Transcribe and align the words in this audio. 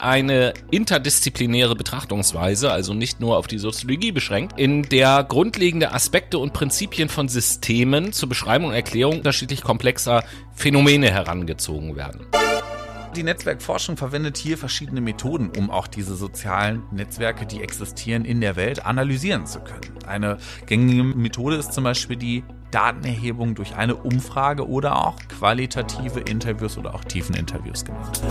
eine 0.00 0.54
interdisziplinäre 0.70 1.74
Betrachtungsweise, 1.74 2.70
also 2.70 2.94
nicht 2.94 3.18
nur 3.18 3.36
auf 3.36 3.48
die 3.48 3.58
Soziologie 3.58 4.12
beschränkt, 4.12 4.56
in 4.56 4.82
der 4.84 5.24
grundlegende 5.24 5.92
Aspekte 5.92 6.38
und 6.38 6.52
Prinzipien 6.52 7.08
von 7.08 7.28
Systemen 7.28 8.12
zur 8.12 8.28
Beschreibung 8.28 8.68
und 8.68 8.74
Erklärung 8.74 9.16
unterschiedlich 9.16 9.62
komplexer 9.62 10.22
Phänomene 10.54 11.10
herangezogen 11.10 11.96
werden. 11.96 12.26
Die 13.16 13.24
Netzwerkforschung 13.24 13.96
verwendet 13.96 14.36
hier 14.36 14.56
verschiedene 14.56 15.00
Methoden, 15.00 15.50
um 15.58 15.68
auch 15.68 15.88
diese 15.88 16.14
sozialen 16.14 16.84
Netzwerke, 16.92 17.46
die 17.46 17.60
existieren 17.60 18.24
in 18.24 18.40
der 18.40 18.54
Welt, 18.54 18.86
analysieren 18.86 19.46
zu 19.46 19.58
können. 19.58 19.98
Eine 20.06 20.36
gängige 20.66 21.02
Methode 21.02 21.56
ist 21.56 21.72
zum 21.72 21.82
Beispiel 21.82 22.16
die 22.16 22.44
Datenerhebung 22.70 23.56
durch 23.56 23.74
eine 23.74 23.96
Umfrage 23.96 24.68
oder 24.68 25.04
auch 25.04 25.16
qualitative 25.28 26.20
Interviews 26.20 26.78
oder 26.78 26.94
auch 26.94 27.02
Tiefeninterviews 27.02 27.84
genannt. 27.84 28.22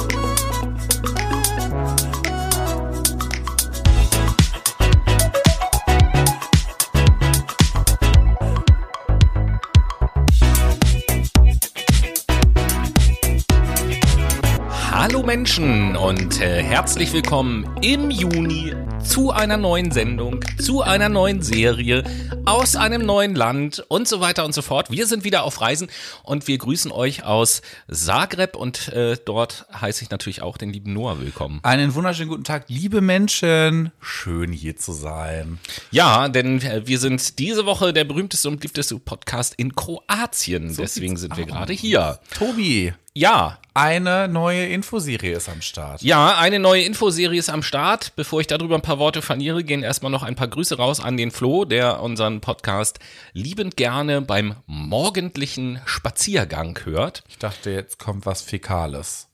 malo. 15.08 15.17
Menschen 15.28 15.98
und 15.98 16.40
äh, 16.40 16.64
herzlich 16.64 17.12
willkommen 17.12 17.70
im 17.82 18.10
Juni 18.10 18.74
zu 19.04 19.32
einer 19.32 19.58
neuen 19.58 19.92
Sendung, 19.92 20.40
zu 20.58 20.84
einer 20.84 21.10
neuen 21.10 21.42
Serie, 21.42 22.06
aus 22.46 22.78
einem 22.78 23.06
neuen 23.06 23.36
Land 23.36 23.84
und 23.90 24.08
so 24.08 24.22
weiter 24.22 24.46
und 24.46 24.54
so 24.54 24.62
fort. 24.62 24.90
Wir 24.90 25.06
sind 25.06 25.26
wieder 25.26 25.44
auf 25.44 25.60
Reisen 25.60 25.90
und 26.24 26.48
wir 26.48 26.58
grüßen 26.58 26.94
euch 26.94 27.26
aus 27.26 27.62
Zagreb 27.92 28.56
und 28.56 28.88
äh, 28.94 29.18
dort 29.26 29.66
heiße 29.74 30.02
ich 30.02 30.12
natürlich 30.12 30.42
auch 30.44 30.58
den 30.58 30.72
lieben 30.72 30.94
Noah 30.94 31.20
willkommen. 31.20 31.60
Einen 31.62 31.94
wunderschönen 31.94 32.30
guten 32.30 32.46
Tag, 32.46 32.64
liebe 32.70 33.02
Menschen. 33.02 33.92
Schön 34.00 34.54
hier 34.54 34.78
zu 34.78 34.94
sein. 34.94 35.60
Ja, 35.92 36.30
denn 36.30 36.62
äh, 36.62 36.88
wir 36.88 37.00
sind 37.00 37.38
diese 37.38 37.66
Woche 37.66 37.92
der 37.92 38.06
berühmteste 38.06 38.48
und 38.48 38.62
beliebteste 38.62 38.98
Podcast 38.98 39.56
in 39.58 39.76
Kroatien. 39.76 40.74
So 40.74 40.84
Deswegen 40.84 41.18
sind 41.18 41.36
wir 41.36 41.46
gerade 41.46 41.74
hier. 41.74 42.20
Tobi. 42.34 42.94
Ja, 43.14 43.58
eine 43.74 44.28
neue 44.28 44.68
Infoserie 44.68 45.17
ist 45.26 45.50
am 45.50 45.62
Start. 45.62 46.02
Ja, 46.02 46.38
eine 46.38 46.60
neue 46.60 46.84
Infoserie 46.84 47.40
ist 47.40 47.50
am 47.50 47.64
Start. 47.64 48.16
Bevor 48.16 48.40
ich 48.42 48.48
darüber 48.48 48.76
ein 48.76 48.82
paar 48.82 49.00
Worte 49.00 49.22
verliere, 49.22 49.64
gehen 49.64 49.84
erstmal 49.84 50.12
noch 50.12 50.24
ein 50.24 50.36
paar 50.36 50.48
Grüße 50.48 50.78
raus 50.78 51.00
an 51.00 51.18
den 51.18 51.32
Flo, 51.32 51.66
der 51.66 52.02
unseren 52.02 52.42
Podcast 52.42 53.00
liebend 53.34 53.78
gerne 53.78 54.22
beim 54.22 54.56
morgendlichen 54.66 55.82
Spaziergang 55.86 56.80
hört. 56.84 57.24
Ich 57.30 57.38
dachte, 57.38 57.72
jetzt 57.72 58.00
kommt 58.00 58.26
was 58.26 58.42
Fäkales. 58.42 59.27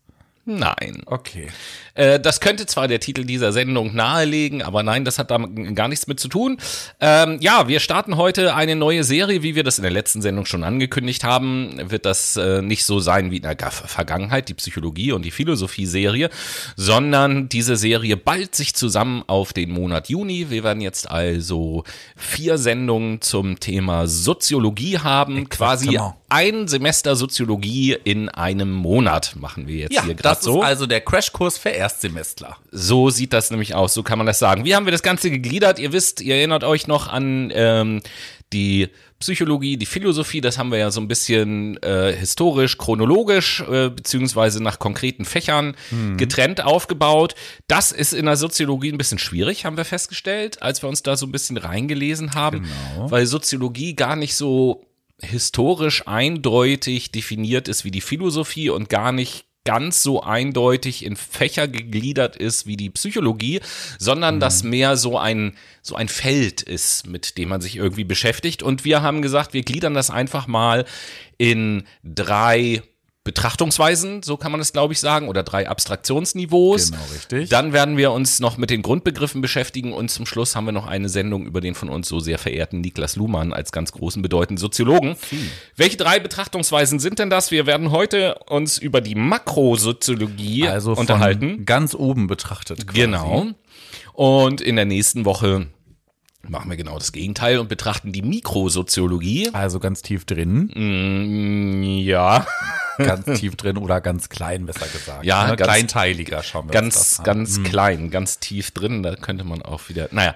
Nein. 0.46 1.04
Okay. 1.06 1.48
Äh, 1.94 2.20
das 2.20 2.42
könnte 2.42 2.66
zwar 2.66 2.90
der 2.90 3.00
Titel 3.00 3.24
dieser 3.24 3.54
Sendung 3.54 3.96
nahelegen, 3.96 4.62
aber 4.62 4.84
nein, 4.84 5.06
das 5.06 5.18
hat 5.18 5.32
da 5.32 5.38
gar 5.38 5.88
nichts 5.88 6.08
mit 6.08 6.20
zu 6.20 6.28
tun. 6.28 6.58
Ähm, 7.00 7.38
ja, 7.40 7.70
wir 7.70 7.80
starten 7.80 8.18
heute 8.18 8.54
eine 8.54 8.76
neue 8.76 9.06
Serie, 9.06 9.42
wie 9.42 9.56
wir 9.56 9.64
das 9.64 9.78
in 9.78 9.84
der 9.84 9.92
letzten 9.92 10.22
Sendung 10.22 10.46
schon 10.46 10.66
angekündigt 10.66 11.24
haben. 11.24 11.80
Wird 11.90 12.06
das 12.06 12.36
äh, 12.36 12.62
nicht 12.62 12.84
so 12.84 13.00
sein 13.00 13.32
wie 13.32 13.38
in 13.38 13.44
der 13.44 13.56
Vergangenheit, 13.72 14.50
die 14.50 14.54
Psychologie 14.54 15.14
und 15.14 15.24
die 15.24 15.32
Philosophie-Serie, 15.32 16.30
sondern 16.76 17.48
diese 17.48 17.78
Serie 17.78 18.18
ballt 18.18 18.54
sich 18.54 18.76
zusammen 18.76 19.24
auf 19.28 19.54
den 19.54 19.72
Monat 19.72 20.10
Juni. 20.10 20.50
Wir 20.50 20.66
werden 20.66 20.82
jetzt 20.82 21.10
also 21.10 21.86
vier 22.18 22.58
Sendungen 22.58 23.22
zum 23.22 23.62
Thema 23.62 24.08
Soziologie 24.08 25.00
haben, 25.00 25.48
quasi 25.48 25.98
ein 26.34 26.68
Semester 26.68 27.16
Soziologie 27.16 27.96
in 28.04 28.28
einem 28.28 28.72
Monat 28.72 29.36
machen 29.36 29.68
wir 29.68 29.76
jetzt 29.76 29.94
ja, 29.94 30.04
hier 30.04 30.16
gerade 30.16 30.33
das 30.36 30.46
so. 30.46 30.62
ist 30.62 30.68
also 30.68 30.86
der 30.86 31.02
Crashkurs 31.02 31.58
für 31.58 31.70
Erstsemestler. 31.70 32.58
So 32.72 33.10
sieht 33.10 33.34
das 33.34 33.52
nämlich 33.52 33.76
aus, 33.76 33.94
so 33.94 34.04
kann 34.04 34.18
man 34.18 34.28
das 34.28 34.40
sagen. 34.40 34.66
Wie 34.66 34.76
haben 34.76 34.86
wir 34.86 34.92
das 34.92 35.04
Ganze 35.04 35.30
gegliedert? 35.30 35.80
Ihr 35.80 35.92
wisst, 35.92 36.22
ihr 36.22 36.36
erinnert 36.36 36.64
euch 36.64 36.88
noch 36.88 37.08
an 37.08 37.52
ähm, 37.54 38.02
die 38.54 38.90
Psychologie, 39.20 39.78
die 39.78 39.86
Philosophie, 39.86 40.42
das 40.42 40.58
haben 40.58 40.70
wir 40.70 40.78
ja 40.78 40.92
so 40.92 41.00
ein 41.00 41.08
bisschen 41.08 41.82
äh, 41.82 42.14
historisch, 42.14 42.78
chronologisch, 42.78 43.62
äh, 43.62 43.90
beziehungsweise 43.90 44.62
nach 44.62 44.80
konkreten 44.80 45.24
Fächern 45.24 45.76
hm. 45.90 46.18
getrennt 46.18 46.62
aufgebaut. 46.62 47.34
Das 47.68 47.92
ist 47.92 48.14
in 48.14 48.26
der 48.26 48.36
Soziologie 48.36 48.92
ein 48.92 48.98
bisschen 48.98 49.20
schwierig, 49.20 49.66
haben 49.66 49.78
wir 49.78 49.86
festgestellt, 49.86 50.62
als 50.62 50.82
wir 50.82 50.90
uns 50.90 51.04
da 51.04 51.16
so 51.16 51.26
ein 51.26 51.32
bisschen 51.32 51.58
reingelesen 51.58 52.34
haben, 52.34 52.64
genau. 52.64 53.12
weil 53.12 53.26
Soziologie 53.26 53.96
gar 53.96 54.18
nicht 54.18 54.36
so 54.36 54.86
historisch 55.22 56.06
eindeutig 56.06 57.12
definiert 57.12 57.68
ist 57.68 57.86
wie 57.86 57.92
die 57.92 58.02
Philosophie 58.02 58.70
und 58.70 58.90
gar 58.90 59.12
nicht 59.14 59.46
ganz 59.66 60.04
so 60.04 60.22
eindeutig 60.22 61.06
in 61.06 61.16
Fächer 61.16 61.68
gegliedert 61.68 62.36
ist 62.36 62.68
wie 62.68 62.78
die 62.78 62.90
Psychologie, 62.90 63.62
sondern 63.98 64.36
mhm. 64.36 64.40
dass 64.40 64.64
mehr 64.64 64.98
so 64.98 65.18
ein, 65.18 65.56
so 65.82 65.96
ein 65.96 66.10
Feld 66.10 66.62
ist, 66.62 67.08
mit 67.08 67.38
dem 67.38 67.50
man 67.50 67.62
sich 67.62 67.78
irgendwie 67.78 68.04
beschäftigt. 68.04 68.62
Und 68.62 68.84
wir 68.84 69.02
haben 69.02 69.22
gesagt, 69.22 69.54
wir 69.54 69.64
gliedern 69.64 69.94
das 69.94 70.10
einfach 70.10 70.48
mal 70.48 70.86
in 71.38 71.84
drei 72.04 72.82
Betrachtungsweisen, 73.24 74.22
so 74.22 74.36
kann 74.36 74.52
man 74.52 74.60
es, 74.60 74.74
glaube 74.74 74.92
ich, 74.92 75.00
sagen, 75.00 75.30
oder 75.30 75.44
drei 75.44 75.70
Abstraktionsniveaus. 75.70 76.92
Genau, 76.92 77.04
richtig. 77.14 77.50
Dann 77.50 77.72
werden 77.72 77.96
wir 77.96 78.12
uns 78.12 78.42
noch 78.42 78.58
mit 78.58 78.70
den 78.70 78.82
Grundbegriffen 78.82 79.42
beschäftigen 79.42 79.94
und 79.94 80.12
zum 80.12 80.26
Schluss 80.26 80.58
haben 80.58 80.66
wir 80.66 80.74
noch 80.74 80.88
eine 80.88 81.08
Sendung 81.08 81.46
über 81.46 81.62
den 81.62 81.74
von 81.74 81.88
uns 81.88 82.10
so 82.10 82.20
sehr 82.20 82.38
verehrten 82.38 82.82
Niklas 82.82 83.16
Luhmann 83.16 83.54
als 83.54 83.72
ganz 83.72 83.94
großen 83.94 84.22
bedeutenden 84.22 84.58
Soziologen. 84.58 85.16
Hm. 85.30 85.50
Welche 85.78 85.96
drei 85.96 86.20
Betrachtungsweisen 86.20 87.00
sind 87.00 87.18
denn 87.18 87.30
das? 87.30 87.50
Wir 87.50 87.66
werden 87.66 87.92
heute 87.92 88.40
uns 88.50 88.78
über 88.78 89.00
die 89.00 89.16
Makrosoziologie 89.16 90.68
also 90.68 90.92
unterhalten. 90.92 91.64
Ganz 91.66 91.96
oben 91.96 92.28
betrachtet. 92.28 92.86
Quasi. 92.88 93.00
Genau. 93.00 93.48
Und 94.12 94.60
in 94.60 94.76
der 94.76 94.86
nächsten 94.86 95.24
Woche 95.24 95.68
machen 96.46 96.70
wir 96.70 96.76
genau 96.76 96.98
das 96.98 97.14
Gegenteil 97.14 97.58
und 97.60 97.70
betrachten 97.70 98.12
die 98.12 98.22
Mikrosoziologie. 98.22 99.50
Also 99.54 99.80
ganz 99.80 100.02
tief 100.02 100.26
drin. 100.26 100.70
Mm, 100.74 101.84
ja 101.84 102.46
ganz 102.98 103.40
tief 103.40 103.56
drin 103.56 103.78
oder 103.78 104.02
ganz 104.02 104.30
klein, 104.30 104.66
besser 104.66 104.88
gesagt. 104.88 105.26
Ja, 105.26 105.48
ne? 105.48 105.56
ganz, 105.56 105.72
kleinteiliger 105.72 106.44
schauen 106.44 106.68
wir 106.68 106.72
ganz, 106.72 106.96
das 106.96 107.24
Ganz 107.24 107.58
hm. 107.58 107.64
klein, 107.64 108.10
ganz 108.10 108.40
tief 108.40 108.72
drin, 108.72 109.04
da 109.04 109.16
könnte 109.16 109.44
man 109.44 109.62
auch 109.62 109.90
wieder, 109.90 110.10
naja. 110.12 110.36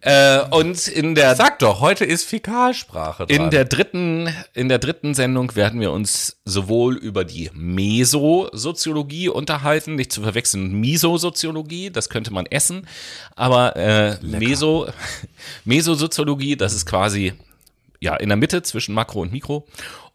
Äh, 0.00 0.40
und 0.50 0.88
in 0.88 1.14
der... 1.14 1.34
Sag 1.36 1.58
doch, 1.58 1.80
heute 1.80 2.04
ist 2.04 2.24
Fäkalsprache 2.24 3.26
dran. 3.26 3.44
In 3.44 3.50
der 3.50 3.64
dritten, 3.64 4.28
in 4.54 4.68
der 4.68 4.78
dritten 4.78 5.14
Sendung 5.14 5.54
werden 5.56 5.80
wir 5.80 5.92
uns 5.92 6.36
sowohl 6.44 6.96
über 6.96 7.24
die 7.24 7.50
Mesosoziologie 7.52 9.28
unterhalten, 9.28 9.94
nicht 9.94 10.12
zu 10.12 10.22
verwechseln 10.22 10.72
Misosoziologie, 10.80 11.90
das 11.90 12.08
könnte 12.08 12.32
man 12.32 12.46
essen, 12.46 12.86
aber 13.34 13.76
äh, 13.76 14.16
Meso, 14.22 14.88
Mesosoziologie, 15.64 16.56
das 16.56 16.74
ist 16.74 16.86
quasi 16.86 17.34
ja 18.00 18.16
in 18.16 18.28
der 18.28 18.36
Mitte 18.36 18.62
zwischen 18.62 18.94
Makro 18.94 19.22
und 19.22 19.32
Mikro. 19.32 19.66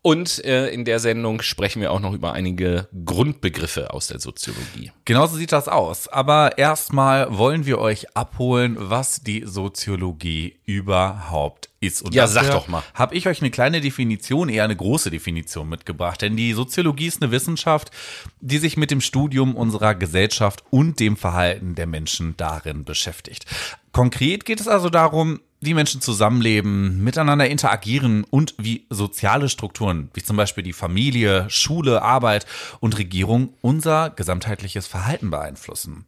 Und 0.04 0.44
äh, 0.46 0.70
in 0.70 0.84
der 0.84 1.00
Sendung 1.00 1.44
sprechen 1.44 1.80
wir 1.80 1.92
auch 1.92 2.00
noch 2.00 2.14
über 2.14 2.34
einige 2.34 2.88
Grundbegriffe 3.06 3.94
aus 3.94 4.08
der 4.08 4.20
Soziologie. 4.20 4.92
Genauso 5.06 5.36
sieht 5.36 5.52
das 5.52 5.68
aus. 5.68 6.08
Aber 6.08 6.58
erstmal 6.58 7.38
wollen 7.38 7.68
wir 7.68 7.78
euch 7.78 8.18
abholen, 8.18 8.78
was 8.80 9.22
die 9.22 9.44
Soziologie 9.46 10.58
überhaupt 10.66 11.70
ist. 11.82 12.02
Und 12.02 12.16
ja, 12.16 12.26
sag 12.26 12.50
doch 12.50 12.68
mal. 12.68 12.82
Habe 12.96 13.14
ich 13.14 13.28
euch 13.28 13.42
eine 13.42 13.52
kleine 13.52 13.80
Definition, 13.80 14.50
eher 14.50 14.64
eine 14.64 14.76
große 14.76 15.12
Definition 15.12 15.70
mitgebracht. 15.70 16.24
Denn 16.24 16.36
die 16.36 16.54
Soziologie 16.54 17.06
ist 17.06 17.22
eine 17.22 17.32
Wissenschaft, 17.32 17.92
die 18.40 18.58
sich 18.58 18.78
mit 18.78 18.90
dem 18.90 19.02
Studium 19.02 19.56
unserer 19.56 19.94
Gesellschaft 19.94 20.64
und 20.72 21.00
dem 21.00 21.16
Verhalten 21.16 21.76
der 21.76 21.86
Menschen 21.86 22.36
darin 22.38 22.86
beschäftigt. 22.86 23.46
Konkret 23.92 24.46
geht 24.46 24.62
es 24.62 24.68
also 24.68 24.90
darum, 24.90 25.42
wie 25.62 25.76
Menschen 25.76 26.02
zusammenleben, 26.02 27.04
miteinander 27.04 27.48
interagieren 27.48 28.24
und 28.24 28.56
wie 28.58 28.88
soziale 28.90 29.48
Strukturen, 29.48 30.10
wie 30.16 30.24
zum 30.24 30.36
Beispiel 30.36 30.64
die 30.64 30.74
Familie, 30.74 31.48
Schule, 31.50 32.02
Arbeit 32.02 32.48
und 32.80 32.98
Regierung 32.98 33.54
unser 33.62 34.10
gesamtheitliches 34.10 34.88
Verhalten 34.88 35.30
beeinflussen. 35.30 36.06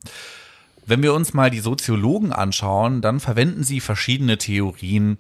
Wenn 0.86 1.04
wir 1.04 1.14
uns 1.14 1.34
mal 1.34 1.52
die 1.52 1.60
Soziologen 1.60 2.34
anschauen, 2.34 3.02
dann 3.02 3.20
verwenden 3.20 3.64
sie 3.64 3.80
verschiedene 3.80 4.38
Theorien 4.38 5.18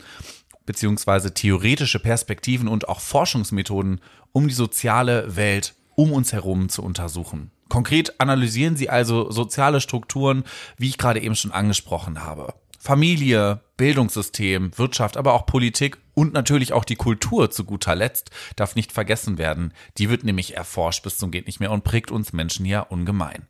beziehungsweise 0.65 1.33
theoretische 1.33 1.99
Perspektiven 1.99 2.67
und 2.67 2.89
auch 2.89 3.01
Forschungsmethoden, 3.01 4.01
um 4.31 4.47
die 4.47 4.53
soziale 4.53 5.35
Welt 5.35 5.75
um 5.95 6.11
uns 6.11 6.33
herum 6.33 6.69
zu 6.69 6.81
untersuchen. 6.81 7.51
Konkret 7.69 8.19
analysieren 8.19 8.75
sie 8.75 8.89
also 8.89 9.29
soziale 9.29 9.79
Strukturen, 9.79 10.43
wie 10.77 10.89
ich 10.89 10.97
gerade 10.97 11.21
eben 11.21 11.35
schon 11.35 11.51
angesprochen 11.51 12.23
habe. 12.23 12.53
Familie, 12.83 13.61
Bildungssystem, 13.77 14.77
Wirtschaft, 14.77 15.15
aber 15.15 15.31
auch 15.35 15.45
Politik 15.45 15.99
und 16.15 16.33
natürlich 16.33 16.73
auch 16.73 16.83
die 16.83 16.97
Kultur 16.97 17.49
zu 17.49 17.63
guter 17.63 17.95
Letzt 17.95 18.29
darf 18.57 18.75
nicht 18.75 18.91
vergessen 18.91 19.37
werden. 19.37 19.73
Die 19.97 20.09
wird 20.09 20.25
nämlich 20.25 20.57
erforscht 20.57 21.01
bis 21.01 21.17
zum 21.17 21.31
geht 21.31 21.45
nicht 21.47 21.61
mehr 21.61 21.71
und 21.71 21.85
prägt 21.85 22.11
uns 22.11 22.33
Menschen 22.33 22.65
ja 22.65 22.81
ungemein. 22.81 23.47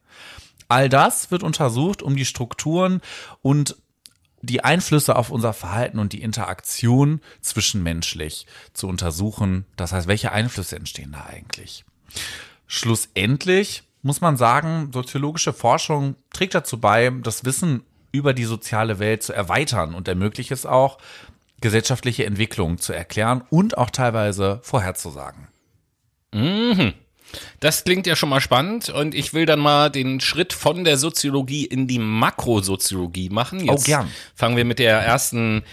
All 0.68 0.88
das 0.88 1.32
wird 1.32 1.42
untersucht, 1.42 2.04
um 2.04 2.16
die 2.16 2.26
Strukturen 2.26 3.02
und 3.42 3.76
die 4.44 4.64
Einflüsse 4.64 5.16
auf 5.16 5.32
unser 5.32 5.54
Verhalten 5.54 5.98
und 5.98 6.14
die 6.14 6.22
Interaktion 6.22 7.20
zwischenmenschlich 7.42 8.46
zu 8.74 8.88
untersuchen. 8.88 9.66
Das 9.78 9.94
heißt, 9.94 10.08
welche 10.08 10.32
Einflüsse 10.32 10.76
entstehen 10.76 11.14
da 11.14 11.26
eigentlich? 11.26 11.86
Schlussendlich 12.68 13.82
muss 14.04 14.22
man 14.22 14.38
sagen, 14.38 14.92
soziologische 14.94 15.54
Forschung 15.54 16.18
trägt 16.32 16.54
dazu 16.54 16.80
bei, 16.80 17.10
das 17.10 17.46
Wissen 17.46 17.84
über 18.14 18.34
die 18.34 18.46
soziale 18.46 19.00
Welt 19.00 19.24
zu 19.24 19.34
erweitern 19.34 19.94
und 19.94 20.08
ermöglicht 20.08 20.52
es 20.52 20.66
auch, 20.66 21.00
gesellschaftliche 21.60 22.26
Entwicklungen 22.26 22.78
zu 22.78 22.94
erklären 22.94 23.44
und 23.50 23.78
auch 23.78 23.90
teilweise 23.90 24.60
vorherzusagen. 24.64 25.48
Mhm. 26.34 26.94
Das 27.60 27.84
klingt 27.84 28.06
ja 28.06 28.16
schon 28.16 28.30
mal 28.30 28.42
spannend 28.42 28.90
und 28.90 29.16
ich 29.16 29.34
will 29.34 29.46
dann 29.46 29.60
mal 29.60 29.90
den 29.90 30.20
Schritt 30.20 30.54
von 30.54 30.84
der 30.84 30.98
Soziologie 30.98 31.66
in 31.66 31.88
die 31.88 32.00
Makrosoziologie 32.00 33.30
machen. 33.30 33.60
Jetzt 33.66 33.84
oh, 33.84 33.86
gern. 33.86 34.12
fangen 34.36 34.56
wir 34.56 34.66
mit 34.66 34.78
der 34.78 35.00
ersten 35.00 35.64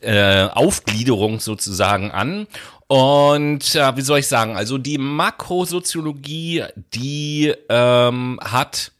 äh, 0.00 0.44
Aufgliederung 0.44 1.40
sozusagen 1.40 2.10
an. 2.10 2.46
Und 2.86 3.74
äh, 3.74 3.96
wie 3.96 4.00
soll 4.00 4.20
ich 4.20 4.28
sagen, 4.28 4.56
also 4.56 4.78
die 4.78 4.98
Makrosoziologie, 4.98 6.64
die 6.94 7.52
ähm, 7.68 8.40
hat 8.42 8.92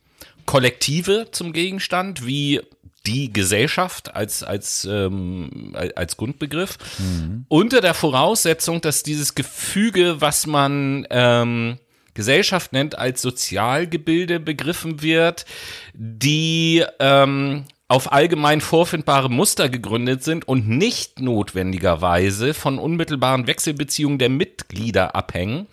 Kollektive 0.46 1.28
zum 1.30 1.52
Gegenstand, 1.52 2.26
wie 2.26 2.60
die 3.06 3.32
Gesellschaft 3.32 4.14
als, 4.14 4.42
als, 4.42 4.86
ähm, 4.90 5.74
als 5.94 6.16
Grundbegriff, 6.16 6.76
mhm. 6.98 7.46
unter 7.48 7.80
der 7.80 7.94
Voraussetzung, 7.94 8.80
dass 8.80 9.02
dieses 9.02 9.34
Gefüge, 9.34 10.20
was 10.20 10.46
man 10.46 11.06
ähm, 11.10 11.78
Gesellschaft 12.14 12.72
nennt, 12.72 12.98
als 12.98 13.22
Sozialgebilde 13.22 14.40
begriffen 14.40 15.00
wird, 15.00 15.46
die 15.94 16.84
ähm, 16.98 17.64
auf 17.88 18.12
allgemein 18.12 18.60
vorfindbare 18.60 19.28
Muster 19.28 19.68
gegründet 19.68 20.22
sind 20.22 20.46
und 20.46 20.68
nicht 20.68 21.18
notwendigerweise 21.18 22.54
von 22.54 22.78
unmittelbaren 22.78 23.48
Wechselbeziehungen 23.48 24.18
der 24.18 24.28
Mitglieder 24.28 25.16
abhängen, 25.16 25.66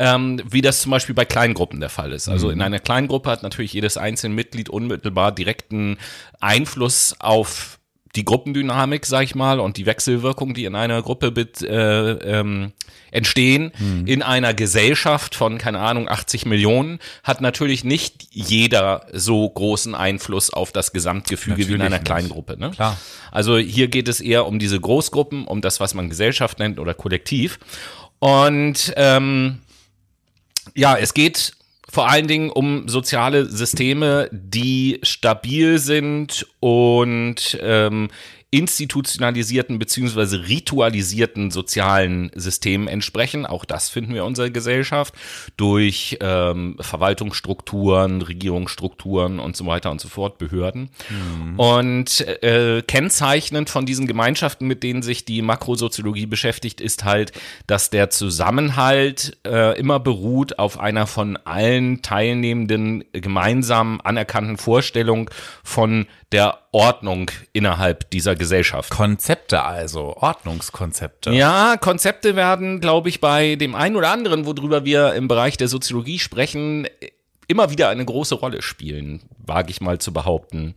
ähm, 0.00 0.40
wie 0.48 0.62
das 0.62 0.80
zum 0.80 0.90
Beispiel 0.90 1.14
bei 1.14 1.26
Kleingruppen 1.26 1.78
der 1.78 1.90
Fall 1.90 2.12
ist. 2.12 2.26
Also 2.26 2.46
mhm. 2.46 2.54
in 2.54 2.62
einer 2.62 2.78
Kleingruppe 2.78 3.30
hat 3.30 3.42
natürlich 3.42 3.74
jedes 3.74 3.98
einzelne 3.98 4.34
Mitglied 4.34 4.70
unmittelbar 4.70 5.30
direkten 5.30 5.98
Einfluss 6.40 7.14
auf 7.18 7.78
die 8.16 8.24
Gruppendynamik, 8.24 9.04
sag 9.04 9.24
ich 9.24 9.34
mal, 9.34 9.60
und 9.60 9.76
die 9.76 9.84
Wechselwirkung, 9.84 10.54
die 10.54 10.64
in 10.64 10.74
einer 10.74 11.02
Gruppe 11.02 11.30
mit, 11.30 11.60
äh, 11.60 12.12
ähm, 12.12 12.72
entstehen. 13.10 13.72
Hm. 13.76 14.06
In 14.06 14.22
einer 14.22 14.54
Gesellschaft 14.54 15.34
von, 15.34 15.58
keine 15.58 15.80
Ahnung, 15.80 16.08
80 16.08 16.46
Millionen 16.46 16.98
hat 17.22 17.42
natürlich 17.42 17.84
nicht 17.84 18.26
jeder 18.30 19.06
so 19.12 19.48
großen 19.48 19.94
Einfluss 19.94 20.50
auf 20.50 20.72
das 20.72 20.92
Gesamtgefüge 20.92 21.50
natürlich 21.50 21.68
wie 21.68 21.74
in 21.74 21.82
einer 21.82 21.96
nicht. 21.96 22.06
kleinen 22.06 22.30
Gruppe. 22.30 22.56
Ne? 22.58 22.70
Klar. 22.70 22.96
Also 23.30 23.58
hier 23.58 23.88
geht 23.88 24.08
es 24.08 24.20
eher 24.20 24.46
um 24.46 24.58
diese 24.58 24.80
Großgruppen, 24.80 25.44
um 25.44 25.60
das, 25.60 25.78
was 25.78 25.92
man 25.92 26.08
Gesellschaft 26.08 26.58
nennt 26.58 26.78
oder 26.78 26.94
Kollektiv. 26.94 27.58
Und 28.18 28.92
ähm, 28.96 29.60
ja, 30.74 30.96
es 30.96 31.14
geht 31.14 31.52
vor 31.88 32.08
allen 32.08 32.28
Dingen 32.28 32.50
um 32.50 32.88
soziale 32.88 33.46
Systeme, 33.46 34.28
die 34.32 35.00
stabil 35.02 35.78
sind 35.78 36.46
und 36.60 37.58
ähm, 37.60 38.10
institutionalisierten 38.52 39.78
beziehungsweise 39.78 40.48
ritualisierten 40.48 41.52
sozialen 41.52 42.32
Systemen 42.34 42.88
entsprechen. 42.88 43.46
Auch 43.46 43.64
das 43.64 43.88
finden 43.88 44.12
wir 44.12 44.22
in 44.22 44.26
unserer 44.26 44.50
Gesellschaft 44.50 45.14
durch 45.56 46.18
ähm, 46.20 46.76
Verwaltungsstrukturen, 46.80 48.22
Regierungsstrukturen 48.22 49.38
und 49.38 49.56
so 49.56 49.66
weiter 49.66 49.92
und 49.92 50.00
so 50.00 50.08
fort, 50.08 50.38
Behörden. 50.38 50.90
Mhm. 51.08 51.60
Und 51.60 52.20
äh, 52.42 52.82
kennzeichnend 52.82 53.70
von 53.70 53.86
diesen 53.86 54.08
Gemeinschaften, 54.08 54.66
mit 54.66 54.82
denen 54.82 55.02
sich 55.02 55.24
die 55.24 55.42
Makrosoziologie 55.42 56.26
beschäftigt, 56.26 56.80
ist 56.80 57.04
halt, 57.04 57.30
dass 57.68 57.90
der 57.90 58.10
Zusammenhalt 58.10 59.38
äh, 59.46 59.78
immer 59.78 60.00
beruht 60.00 60.58
auf 60.58 60.80
einer 60.80 61.06
von 61.06 61.36
allen 61.36 62.02
Teilnehmenden 62.02 63.04
gemeinsam 63.12 64.00
anerkannten 64.02 64.56
Vorstellung 64.56 65.30
von 65.62 66.06
der 66.32 66.58
Ordnung 66.72 67.30
innerhalb 67.52 68.10
dieser 68.10 68.36
Gesellschaft. 68.36 68.90
Konzepte 68.90 69.62
also, 69.62 70.16
Ordnungskonzepte. 70.16 71.32
Ja, 71.32 71.76
Konzepte 71.76 72.36
werden, 72.36 72.80
glaube 72.80 73.08
ich, 73.08 73.20
bei 73.20 73.56
dem 73.56 73.74
einen 73.74 73.96
oder 73.96 74.10
anderen, 74.10 74.46
worüber 74.46 74.84
wir 74.84 75.14
im 75.14 75.28
Bereich 75.28 75.56
der 75.56 75.68
Soziologie 75.68 76.18
sprechen, 76.18 76.86
immer 77.48 77.70
wieder 77.70 77.88
eine 77.88 78.04
große 78.04 78.36
Rolle 78.36 78.62
spielen, 78.62 79.22
wage 79.44 79.70
ich 79.70 79.80
mal 79.80 79.98
zu 79.98 80.12
behaupten. 80.12 80.74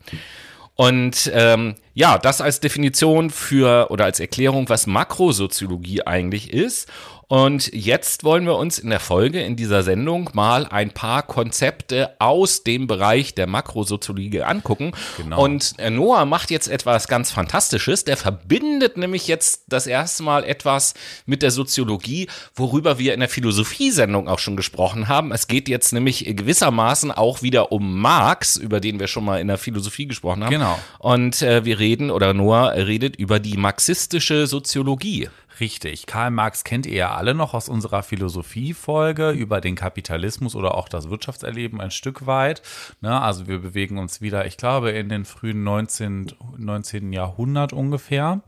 Und 0.75 1.31
ähm, 1.33 1.75
ja, 1.93 2.17
das 2.17 2.41
als 2.41 2.59
Definition 2.59 3.29
für 3.29 3.91
oder 3.91 4.05
als 4.05 4.19
Erklärung, 4.19 4.69
was 4.69 4.87
Makrosoziologie 4.87 6.01
eigentlich 6.01 6.51
ist. 6.51 6.89
Und 7.27 7.71
jetzt 7.73 8.23
wollen 8.23 8.45
wir 8.45 8.55
uns 8.55 8.79
in 8.79 8.89
der 8.89 8.99
Folge 8.99 9.41
in 9.41 9.55
dieser 9.55 9.83
Sendung 9.83 10.29
mal 10.33 10.67
ein 10.67 10.91
paar 10.91 11.23
Konzepte 11.23 12.11
aus 12.19 12.63
dem 12.63 12.87
Bereich 12.87 13.33
der 13.33 13.47
Makrosoziologie 13.47 14.41
angucken. 14.41 14.91
Genau. 15.17 15.43
Und 15.43 15.73
äh, 15.79 15.89
Noah 15.89 16.25
macht 16.25 16.51
jetzt 16.51 16.67
etwas 16.67 17.07
ganz 17.07 17.31
Fantastisches. 17.31 18.03
Der 18.03 18.17
verbindet 18.17 18.97
nämlich 18.97 19.27
jetzt 19.27 19.63
das 19.67 19.87
erste 19.87 20.23
Mal 20.23 20.43
etwas 20.43 20.93
mit 21.25 21.41
der 21.41 21.51
Soziologie, 21.51 22.27
worüber 22.55 22.99
wir 22.99 23.13
in 23.13 23.19
der 23.19 23.29
Philosophiesendung 23.29 24.27
auch 24.27 24.39
schon 24.39 24.55
gesprochen 24.55 25.07
haben. 25.07 25.31
Es 25.31 25.47
geht 25.47 25.69
jetzt 25.69 25.93
nämlich 25.93 26.25
gewissermaßen 26.25 27.11
auch 27.11 27.41
wieder 27.41 27.71
um 27.71 27.99
Marx, 27.99 28.57
über 28.57 28.79
den 28.79 28.99
wir 28.99 29.07
schon 29.07 29.25
mal 29.25 29.39
in 29.39 29.47
der 29.47 29.57
Philosophie 29.57 30.07
gesprochen 30.07 30.43
haben. 30.43 30.51
Genau. 30.51 30.77
Und 30.99 31.41
äh, 31.41 31.65
wir 31.65 31.79
reden 31.79 32.11
oder 32.11 32.33
Noah 32.33 32.71
redet 32.73 33.15
über 33.15 33.39
die 33.39 33.57
marxistische 33.57 34.47
Soziologie. 34.47 35.29
Richtig. 35.59 36.07
Karl 36.07 36.31
Marx 36.31 36.63
kennt 36.63 36.85
ihr 36.85 36.95
ja 36.95 37.15
alle 37.15 37.35
noch 37.35 37.53
aus 37.53 37.69
unserer 37.69 38.01
Philosophie-Folge 38.01 39.31
über 39.31 39.61
den 39.61 39.75
Kapitalismus 39.75 40.55
oder 40.55 40.75
auch 40.75 40.89
das 40.89 41.09
Wirtschaftserleben 41.09 41.79
ein 41.79 41.91
Stück 41.91 42.25
weit. 42.25 42.61
Ne, 43.01 43.21
also 43.21 43.47
wir 43.47 43.59
bewegen 43.59 43.97
uns 43.97 44.21
wieder, 44.21 44.45
ich 44.45 44.57
glaube, 44.57 44.91
in 44.91 45.09
den 45.09 45.25
frühen 45.25 45.63
19. 45.63 46.33
19. 46.57 47.13
Jahrhundert 47.13 47.73
ungefähr. 47.73 48.41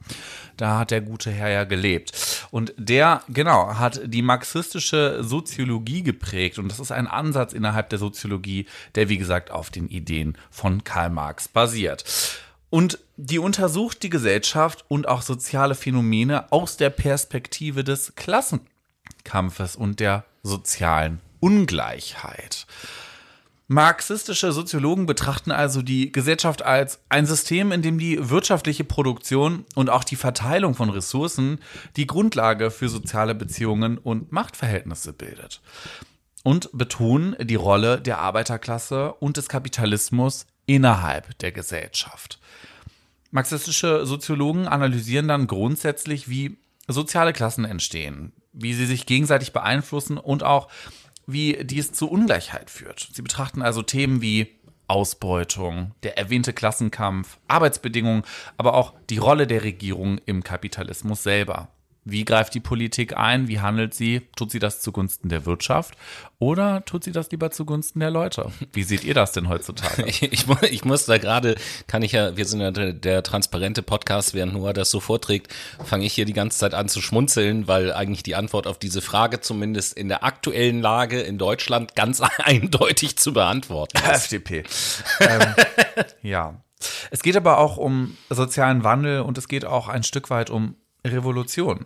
Da 0.57 0.80
hat 0.80 0.92
der 0.92 1.02
gute 1.02 1.31
Herr 1.31 1.50
ja 1.50 1.63
gelebt. 1.63 2.48
Und 2.52 2.74
der, 2.78 3.22
genau, 3.30 3.75
hat 3.75 4.01
die 4.06 4.22
marxistische 4.22 5.24
Soziologie 5.24 6.01
geprägt. 6.01 6.58
Und 6.58 6.69
das 6.69 6.80
ist 6.80 6.92
ein 6.92 7.08
Ansatz 7.08 7.54
innerhalb 7.54 7.90
der 7.90 8.00
Soziologie, 8.00 8.66
der, 8.96 9.10
wie 9.10 9.18
gesagt, 9.18 9.51
auf 9.51 9.69
den 9.69 9.90
Ideen 9.90 10.38
von 10.50 10.84
Karl 10.84 11.10
Marx 11.10 11.48
basiert. 11.48 12.04
Und 12.75 13.00
die 13.16 13.39
untersucht 13.39 14.04
die 14.04 14.10
Gesellschaft 14.10 14.83
und 14.89 15.07
auch 15.07 15.22
soziale 15.22 15.75
Phänomene 15.75 16.51
aus 16.51 16.75
der 16.75 16.89
Perspektive 16.89 17.86
des 17.86 18.16
Klassenkampfes 18.16 19.77
und 19.77 20.01
der 20.01 20.25
sozialen 20.44 21.22
Ungleichheit. 21.39 22.68
Marxistische 23.69 24.51
Soziologen 24.51 25.06
betrachten 25.06 25.51
also 25.51 25.81
die 25.81 26.12
Gesellschaft 26.12 26.63
als 26.63 27.00
ein 27.07 27.25
System, 27.25 27.72
in 27.72 27.81
dem 27.81 27.98
die 27.98 28.29
wirtschaftliche 28.29 28.84
Produktion 28.84 29.63
und 29.75 29.89
auch 29.89 30.03
die 30.03 30.17
Verteilung 30.17 30.75
von 30.75 30.89
Ressourcen 30.89 31.60
die 31.96 32.08
Grundlage 32.08 32.72
für 32.72 32.89
soziale 32.89 33.36
Beziehungen 33.36 33.98
und 33.98 34.34
Machtverhältnisse 34.34 35.13
bildet. 35.13 35.62
Und 36.44 36.70
betonen 36.74 37.38
die 37.39 37.55
Rolle 37.55 38.01
der 38.01 38.17
Arbeiterklasse 38.17 39.13
und 39.13 39.38
des 39.38 39.48
Kapitalismus 39.48 40.46
innerhalb 40.65 41.39
der 41.39 41.53
Gesellschaft. 41.53 42.39
Marxistische 43.36 44.06
Soziologen 44.06 44.65
analysieren 44.65 45.27
dann 45.27 45.46
grundsätzlich, 45.46 46.30
wie 46.30 46.56
soziale 46.88 47.34
Klassen 47.34 47.65
entstehen, 47.65 48.32
wie 48.54 48.74
sie 48.74 48.86
sich 48.86 49.06
gegenseitig 49.06 49.51
beeinflussen 49.51 50.18
und 50.18 50.44
auch 50.44 50.70
wie 51.27 51.62
dies 51.65 51.92
zu 51.92 52.10
Ungleichheit 52.10 52.70
führt. 52.70 53.10
Sie 53.12 53.22
betrachten 53.22 53.62
also 53.62 53.82
Themen 53.82 54.22
wie 54.22 54.56
Ausbeutung, 54.88 55.92
der 56.04 56.18
erwähnte 56.18 56.54
Klassenkampf, 56.54 57.38
Arbeitsbedingungen, 57.50 58.24
aber 58.56 58.74
auch 58.74 58.94
die 59.10 59.18
Rolle 59.18 59.48
der 59.48 59.63
Regierung 59.63 60.22
im 60.25 60.42
Kapitalismus 60.42 61.22
selber. 61.22 61.68
Wie 62.08 62.24
greift 62.24 62.54
die 62.54 62.60
Politik 62.60 63.18
ein? 63.18 63.48
Wie 63.48 63.60
handelt 63.60 63.96
sie? 63.96 64.22
Tut 64.36 64.52
sie 64.52 64.60
das 64.60 64.80
zugunsten 64.80 65.28
der 65.28 65.48
Wirtschaft 65.48 65.98
oder 66.38 66.86
tut 66.86 67.04
sie 67.04 67.12
das 67.12 67.32
lieber 67.32 67.50
zugunsten 67.50 68.00
der 68.00 68.12
Leute? 68.12 68.52
Wie 68.74 68.84
seht 68.84 69.04
ihr 69.04 69.16
das 69.16 69.32
denn 69.32 69.50
heutzutage? 69.50 70.04
ich, 70.06 70.22
ich, 70.22 70.46
ich 70.70 70.86
muss 70.86 71.06
da 71.06 71.18
gerade, 71.18 71.56
kann 71.88 72.04
ich 72.04 72.12
ja, 72.12 72.38
wir 72.38 72.46
sind 72.46 72.62
ja 72.62 72.70
der, 72.70 72.94
der 72.94 73.24
transparente 73.24 73.82
Podcast, 73.82 74.36
während 74.36 74.54
Noah 74.54 74.74
das 74.74 74.92
so 74.92 75.00
vorträgt, 75.00 75.52
fange 75.84 76.06
ich 76.06 76.14
hier 76.14 76.26
die 76.26 76.34
ganze 76.34 76.60
Zeit 76.60 76.76
an 76.76 76.90
zu 76.90 77.02
schmunzeln, 77.02 77.68
weil 77.68 77.92
eigentlich 77.92 78.22
die 78.22 78.36
Antwort 78.36 78.68
auf 78.68 78.78
diese 78.78 79.02
Frage 79.02 79.42
zumindest 79.42 79.98
in 79.98 80.08
der 80.08 80.24
aktuellen 80.24 80.82
Lage 80.82 81.22
in 81.22 81.40
Deutschland 81.40 81.96
ganz 81.96 82.22
eindeutig 82.38 83.18
zu 83.18 83.34
beantworten 83.34 83.98
ist. 83.98 84.26
FDP. 84.26 84.64
ähm, 85.22 85.56
ja. 86.22 86.62
Es 87.10 87.24
geht 87.24 87.36
aber 87.36 87.58
auch 87.58 87.78
um 87.78 88.16
sozialen 88.30 88.84
Wandel 88.84 89.22
und 89.22 89.40
es 89.40 89.48
geht 89.48 89.66
auch 89.66 89.88
ein 89.88 90.04
Stück 90.04 90.30
weit 90.30 90.52
um 90.52 90.76
Revolution. 91.06 91.86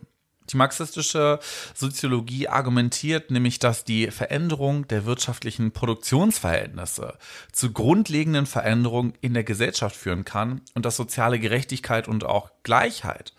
Die 0.52 0.58
marxistische 0.58 1.40
Soziologie 1.76 2.48
argumentiert 2.48 3.30
nämlich, 3.30 3.60
dass 3.60 3.84
die 3.84 4.10
Veränderung 4.10 4.88
der 4.88 5.06
wirtschaftlichen 5.06 5.72
Produktionsverhältnisse 5.72 7.18
zu 7.52 7.72
grundlegenden 7.72 8.46
Veränderungen 8.46 9.14
in 9.22 9.34
der 9.34 9.44
Gesellschaft 9.44 9.96
führen 9.96 10.26
kann 10.26 10.62
und 10.74 10.86
dass 10.86 10.96
soziale 10.96 11.40
Gerechtigkeit 11.40 12.08
und 12.08 12.26
auch 12.26 12.50
Gleichheit 12.64 13.34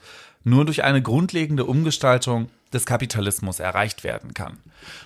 nur 0.45 0.65
durch 0.65 0.85
eine 0.85 1.03
grundlegende 1.03 1.65
Umgestaltung 1.65 2.49
des 2.73 2.87
Kapitalismus 2.87 3.59
erreicht 3.59 4.05
werden 4.05 4.33
kann. 4.33 4.59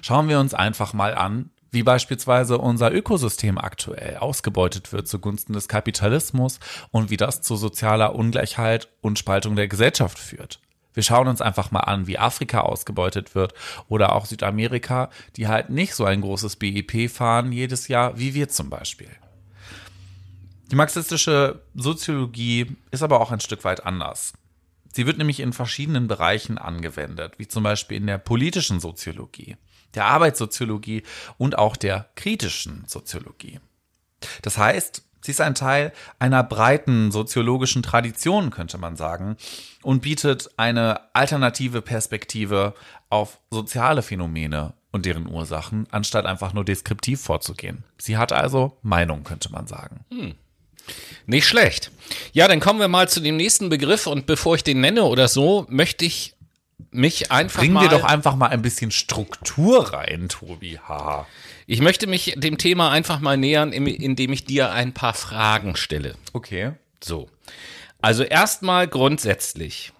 Schauen 0.03 0.29
wir 0.29 0.39
uns 0.39 0.55
einfach 0.55 0.93
mal 0.93 1.15
an, 1.15 1.51
wie 1.71 1.83
beispielsweise 1.83 2.59
unser 2.59 2.93
Ökosystem 2.93 3.59
aktuell 3.59 4.19
ausgebeutet 4.19 4.93
wird 4.93 5.09
zugunsten 5.09 5.55
des 5.55 5.67
Kapitalismus 5.67 6.61
und 6.93 7.11
wie 7.11 7.17
das 7.17 7.43
zu 7.43 7.57
sozialer 7.57 8.15
Ungleichheit 8.15 8.89
und 9.01 9.19
Spaltung 9.19 9.57
der 9.57 9.67
Gesellschaft 9.67 10.19
führt. 10.19 10.61
Wir 10.95 11.03
schauen 11.03 11.29
uns 11.29 11.43
einfach 11.43 11.71
mal 11.71 11.81
an, 11.81 12.07
wie 12.07 12.19
Afrika 12.19 12.61
ausgebeutet 12.61 13.35
wird 13.35 13.53
oder 13.89 14.15
auch 14.15 14.27
Südamerika, 14.27 15.11
die 15.37 15.49
halt 15.49 15.69
nicht 15.69 15.95
so 15.95 16.05
ein 16.05 16.23
großes 16.23 16.57
BIP 16.57 17.11
fahren 17.11 17.53
jedes 17.53 17.89
Jahr 17.89 18.19
wie 18.19 18.35
wir 18.35 18.49
zum 18.49 18.71
Beispiel. 18.71 19.11
Die 20.71 20.77
marxistische 20.77 21.63
Soziologie 21.75 22.77
ist 22.91 23.03
aber 23.03 23.21
auch 23.21 23.31
ein 23.31 23.41
Stück 23.41 23.65
weit 23.65 23.85
anders. 23.85 24.33
Sie 24.93 25.07
wird 25.07 25.19
nämlich 25.19 25.41
in 25.41 25.53
verschiedenen 25.53 26.07
Bereichen 26.07 26.57
angewendet, 26.57 27.35
wie 27.39 27.49
zum 27.49 27.65
Beispiel 27.65 27.97
in 27.97 28.07
der 28.07 28.19
politischen 28.19 28.79
Soziologie, 28.81 29.57
der 29.95 30.07
Arbeitssoziologie 30.07 31.03
und 31.37 31.59
auch 31.59 31.77
der 31.77 32.09
kritischen 32.15 32.85
Soziologie. 32.87 33.59
Das 34.43 34.57
heißt, 34.57 35.03
sie 35.25 35.31
ist 35.31 35.41
ein 35.41 35.55
Teil 35.55 35.93
einer 36.19 36.43
breiten 36.43 37.11
soziologischen 37.11 37.83
Tradition, 37.83 38.51
könnte 38.51 38.77
man 38.77 38.97
sagen, 38.97 39.37
und 39.83 40.03
bietet 40.03 40.51
eine 40.59 41.01
alternative 41.15 41.81
Perspektive 41.81 42.75
auf 43.09 43.41
soziale 43.51 44.03
Phänomene 44.03 44.75
und 44.93 45.07
deren 45.07 45.27
Ursachen, 45.27 45.87
anstatt 45.91 46.27
einfach 46.27 46.53
nur 46.53 46.65
deskriptiv 46.65 47.21
vorzugehen. 47.21 47.85
Sie 47.99 48.17
hat 48.17 48.33
also 48.33 48.77
Meinung, 48.83 49.25
könnte 49.25 49.51
man 49.51 49.67
sagen. 49.67 50.05
Hm. 50.11 50.35
Nicht 51.27 51.47
schlecht. 51.47 51.91
Ja, 52.33 52.47
dann 52.47 52.61
kommen 52.61 52.79
wir 52.79 52.89
mal 52.89 53.09
zu 53.09 53.21
dem 53.21 53.37
nächsten 53.37 53.71
Begriff 53.71 54.07
und 54.07 54.27
bevor 54.27 54.57
ich 54.57 54.63
den 54.63 54.81
nenne 54.81 55.05
oder 55.05 55.29
so, 55.29 55.67
möchte 55.71 56.05
ich 56.05 56.35
mich 56.91 57.33
einfach 57.33 57.61
Bringen 57.61 57.75
mal. 57.75 57.83
wir 57.83 57.89
doch 57.89 58.05
einfach 58.05 58.37
mal 58.37 58.49
ein 58.49 58.61
bisschen 58.61 58.91
Struktur 58.91 59.93
rein, 59.93 60.29
Tobi. 60.29 60.79
Haha. 60.87 61.27
Ich 61.67 61.81
möchte 61.81 62.07
mich 62.07 62.35
dem 62.37 62.59
Thema 62.59 62.91
einfach 62.91 63.21
mal 63.21 63.37
nähern, 63.37 63.73
indem 63.73 64.33
ich 64.33 64.45
dir 64.45 64.73
ein 64.73 64.93
paar 64.93 65.15
Fragen 65.15 65.77
stelle. 65.77 66.15
Okay. 66.33 66.73
So. 67.03 67.29
Also 68.01 68.23
erstmal 68.23 68.87
grundsätzlich. 68.87 69.93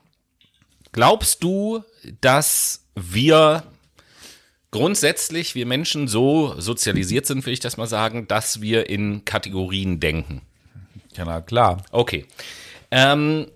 Glaubst 0.93 1.43
du, 1.43 1.83
dass 2.21 2.85
wir 2.95 3.65
grundsätzlich, 4.71 5.55
wir 5.55 5.67
Menschen 5.67 6.07
so 6.07 6.55
sozialisiert 6.61 7.27
sind, 7.27 7.47
will 7.47 7.53
ich 7.53 7.61
das 7.61 7.77
mal 7.77 7.87
sagen, 7.87 8.29
dass 8.29 8.61
wir 8.61 8.89
in 8.91 9.25
Kategorien 9.25 10.01
denken? 10.01 10.43
Ja, 11.17 11.25
na 11.25 11.41
klar. 11.41 11.83
Okay. 11.91 12.27
Ähm, 12.91 13.47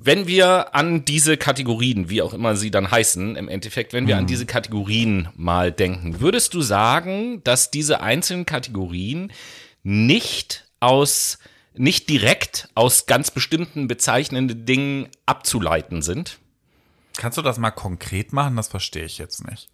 wenn 0.00 0.28
wir 0.28 0.76
an 0.76 1.04
diese 1.04 1.36
Kategorien, 1.36 2.08
wie 2.08 2.22
auch 2.22 2.32
immer 2.32 2.54
sie 2.54 2.70
dann 2.70 2.90
heißen, 2.90 3.34
im 3.34 3.48
Endeffekt, 3.48 3.92
wenn 3.92 4.06
wir 4.06 4.16
an 4.16 4.28
diese 4.28 4.46
Kategorien 4.46 5.28
mal 5.34 5.72
denken, 5.72 6.20
würdest 6.20 6.54
du 6.54 6.62
sagen, 6.62 7.42
dass 7.42 7.72
diese 7.72 8.00
einzelnen 8.00 8.46
Kategorien 8.46 9.32
nicht 9.82 10.64
aus, 10.78 11.40
nicht 11.74 12.08
direkt 12.08 12.68
aus 12.76 13.06
ganz 13.06 13.32
bestimmten 13.32 13.88
bezeichnenden 13.88 14.64
Dingen 14.64 15.08
abzuleiten 15.26 16.00
sind? 16.00 16.38
Kannst 17.16 17.36
du 17.36 17.42
das 17.42 17.58
mal 17.58 17.72
konkret 17.72 18.32
machen? 18.32 18.54
Das 18.54 18.68
verstehe 18.68 19.04
ich 19.04 19.18
jetzt 19.18 19.44
nicht. 19.50 19.68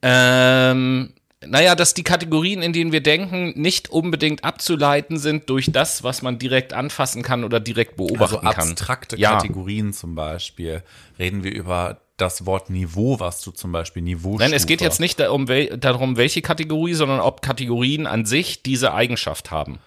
Ähm, 0.00 1.12
naja, 1.46 1.74
dass 1.74 1.94
die 1.94 2.02
Kategorien, 2.02 2.60
in 2.60 2.72
denen 2.72 2.92
wir 2.92 3.02
denken, 3.02 3.58
nicht 3.58 3.88
unbedingt 3.88 4.44
abzuleiten 4.44 5.18
sind 5.18 5.48
durch 5.48 5.72
das, 5.72 6.04
was 6.04 6.20
man 6.20 6.38
direkt 6.38 6.74
anfassen 6.74 7.22
kann 7.22 7.44
oder 7.44 7.60
direkt 7.60 7.96
beobachten 7.96 8.22
also 8.22 8.38
kann. 8.38 8.68
Abstrakte 8.68 9.16
ja. 9.16 9.32
Kategorien 9.32 9.94
zum 9.94 10.14
Beispiel. 10.14 10.82
Reden 11.18 11.42
wir 11.42 11.52
über 11.52 12.02
das 12.18 12.44
Wort 12.44 12.68
Niveau, 12.68 13.18
was 13.20 13.40
du 13.40 13.52
zum 13.52 13.72
Beispiel 13.72 14.02
Niveau 14.02 14.36
Nein, 14.36 14.52
es 14.52 14.66
geht 14.66 14.82
jetzt 14.82 15.00
nicht 15.00 15.18
darum, 15.18 15.46
darum, 15.78 16.18
welche 16.18 16.42
Kategorie, 16.42 16.92
sondern 16.92 17.20
ob 17.20 17.40
Kategorien 17.40 18.06
an 18.06 18.26
sich 18.26 18.62
diese 18.62 18.92
Eigenschaft 18.92 19.50
haben. 19.50 19.78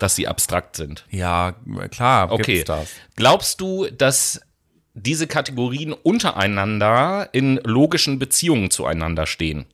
Dass 0.00 0.16
sie 0.16 0.26
abstrakt 0.26 0.74
sind. 0.74 1.06
Ja, 1.10 1.54
klar. 1.92 2.32
Okay. 2.32 2.64
Glaubst 3.14 3.60
du, 3.60 3.86
dass 3.86 4.40
diese 4.96 5.26
Kategorien 5.26 5.92
untereinander 5.92 7.28
in 7.32 7.60
logischen 7.62 8.18
Beziehungen 8.18 8.70
zueinander 8.70 9.26
stehen. 9.26 9.66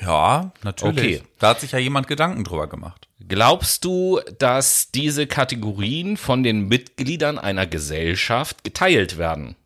Ja, 0.00 0.52
natürlich. 0.62 1.20
Okay. 1.20 1.22
Da 1.38 1.50
hat 1.50 1.60
sich 1.60 1.72
ja 1.72 1.78
jemand 1.78 2.06
Gedanken 2.06 2.44
drüber 2.44 2.68
gemacht. 2.68 3.08
Glaubst 3.26 3.84
du, 3.84 4.20
dass 4.38 4.92
diese 4.92 5.26
Kategorien 5.26 6.16
von 6.16 6.42
den 6.42 6.68
Mitgliedern 6.68 7.38
einer 7.38 7.66
Gesellschaft 7.66 8.62
geteilt 8.62 9.18
werden? 9.18 9.56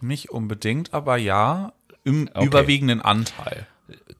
Nicht 0.00 0.30
unbedingt, 0.30 0.94
aber 0.94 1.16
ja, 1.16 1.72
im 2.04 2.28
okay. 2.32 2.46
überwiegenden 2.46 3.02
Anteil. 3.02 3.66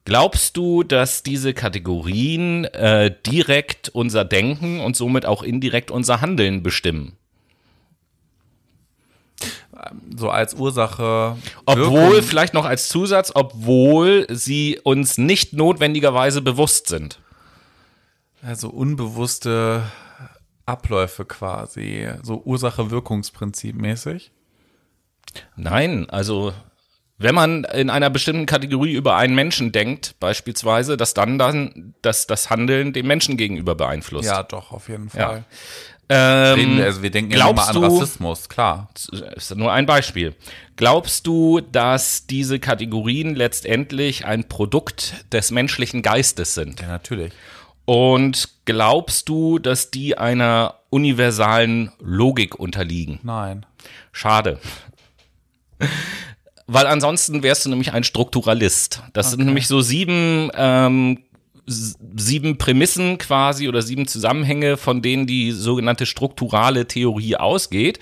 Glaubst 0.05 0.57
du, 0.57 0.83
dass 0.83 1.23
diese 1.23 1.53
Kategorien 1.53 2.65
äh, 2.65 3.15
direkt 3.27 3.91
unser 3.91 4.25
Denken 4.25 4.81
und 4.81 4.97
somit 4.97 5.27
auch 5.27 5.43
indirekt 5.43 5.91
unser 5.91 6.23
Handeln 6.23 6.63
bestimmen? 6.63 7.18
So 10.16 10.30
als 10.30 10.54
Ursache. 10.54 11.37
Obwohl, 11.66 12.12
wirken. 12.12 12.23
vielleicht 12.23 12.54
noch 12.54 12.64
als 12.64 12.88
Zusatz, 12.88 13.32
obwohl 13.35 14.26
sie 14.28 14.80
uns 14.82 15.18
nicht 15.18 15.52
notwendigerweise 15.52 16.42
bewusst 16.42 16.88
sind. 16.88 17.20
Also 18.42 18.68
unbewusste 18.68 19.82
Abläufe 20.66 21.25
quasi, 21.25 22.08
so 22.23 22.42
Ursache-Wirkungsprinzip 22.44 23.75
mäßig? 23.75 24.32
Nein, 25.56 26.08
also 26.11 26.52
wenn 27.18 27.35
man 27.35 27.64
in 27.64 27.90
einer 27.90 28.11
bestimmten 28.11 28.47
Kategorie 28.47 28.94
über 28.94 29.16
einen 29.16 29.35
Menschen 29.35 29.73
denkt, 29.73 30.14
beispielsweise, 30.20 30.97
dass 30.97 31.14
dann 31.14 31.37
dann 31.37 31.94
das, 32.00 32.28
das 32.28 32.49
Handeln 32.49 32.92
dem 32.92 33.08
Menschen 33.08 33.37
gegenüber 33.37 33.75
beeinflusst. 33.75 34.28
Ja, 34.28 34.44
doch, 34.44 34.70
auf 34.70 34.88
jeden 34.88 35.11
Fall. 35.11 35.38
Ja. 35.38 35.44
Ähm, 36.11 36.81
also 36.81 37.03
wir 37.03 37.11
denken 37.11 37.33
ja 37.33 37.50
immer 37.50 37.69
an 37.69 37.77
Rassismus, 37.77 38.49
klar. 38.49 38.88
Ist 39.37 39.55
nur 39.55 39.73
ein 39.73 39.85
Beispiel. 39.85 40.35
Glaubst 40.77 41.27
du, 41.27 41.61
dass 41.61 42.27
diese 42.27 42.59
Kategorien 42.59 43.35
letztendlich 43.35 44.25
ein 44.25 44.49
Produkt 44.49 45.27
des 45.33 45.50
menschlichen 45.50 46.03
Geistes 46.03 46.55
sind? 46.55 46.81
Ja, 46.81 46.88
natürlich. 46.88 47.33
Und 47.85 48.49
glaubst 48.65 49.29
du, 49.29 49.59
dass 49.59 49.91
die 49.91 50.17
einer 50.17 50.75
universalen 50.91 51.93
Logik 52.00 52.55
unterliegen? 52.59 53.21
Nein. 53.23 53.67
Schade. 54.12 54.59
Weil 56.67 56.87
ansonsten 56.87 57.43
wärst 57.43 57.65
du 57.65 57.71
nämlich 57.71 57.93
ein 57.93 58.05
Strukturalist. 58.05 59.03
Das 59.15 59.29
okay. 59.29 59.37
sind 59.37 59.47
nämlich 59.47 59.67
so 59.67 59.81
sieben 59.81 60.50
ähm, 60.55 61.25
sieben 61.69 62.57
Prämissen 62.57 63.19
quasi 63.19 63.69
oder 63.69 63.83
sieben 63.83 64.09
Zusammenhänge, 64.09 64.77
von 64.77 65.03
denen 65.03 65.27
die 65.27 65.53
sogenannte 65.53 66.07
strukturale 66.07 66.87
Theorie 66.87 67.37
ausgeht. 67.37 67.99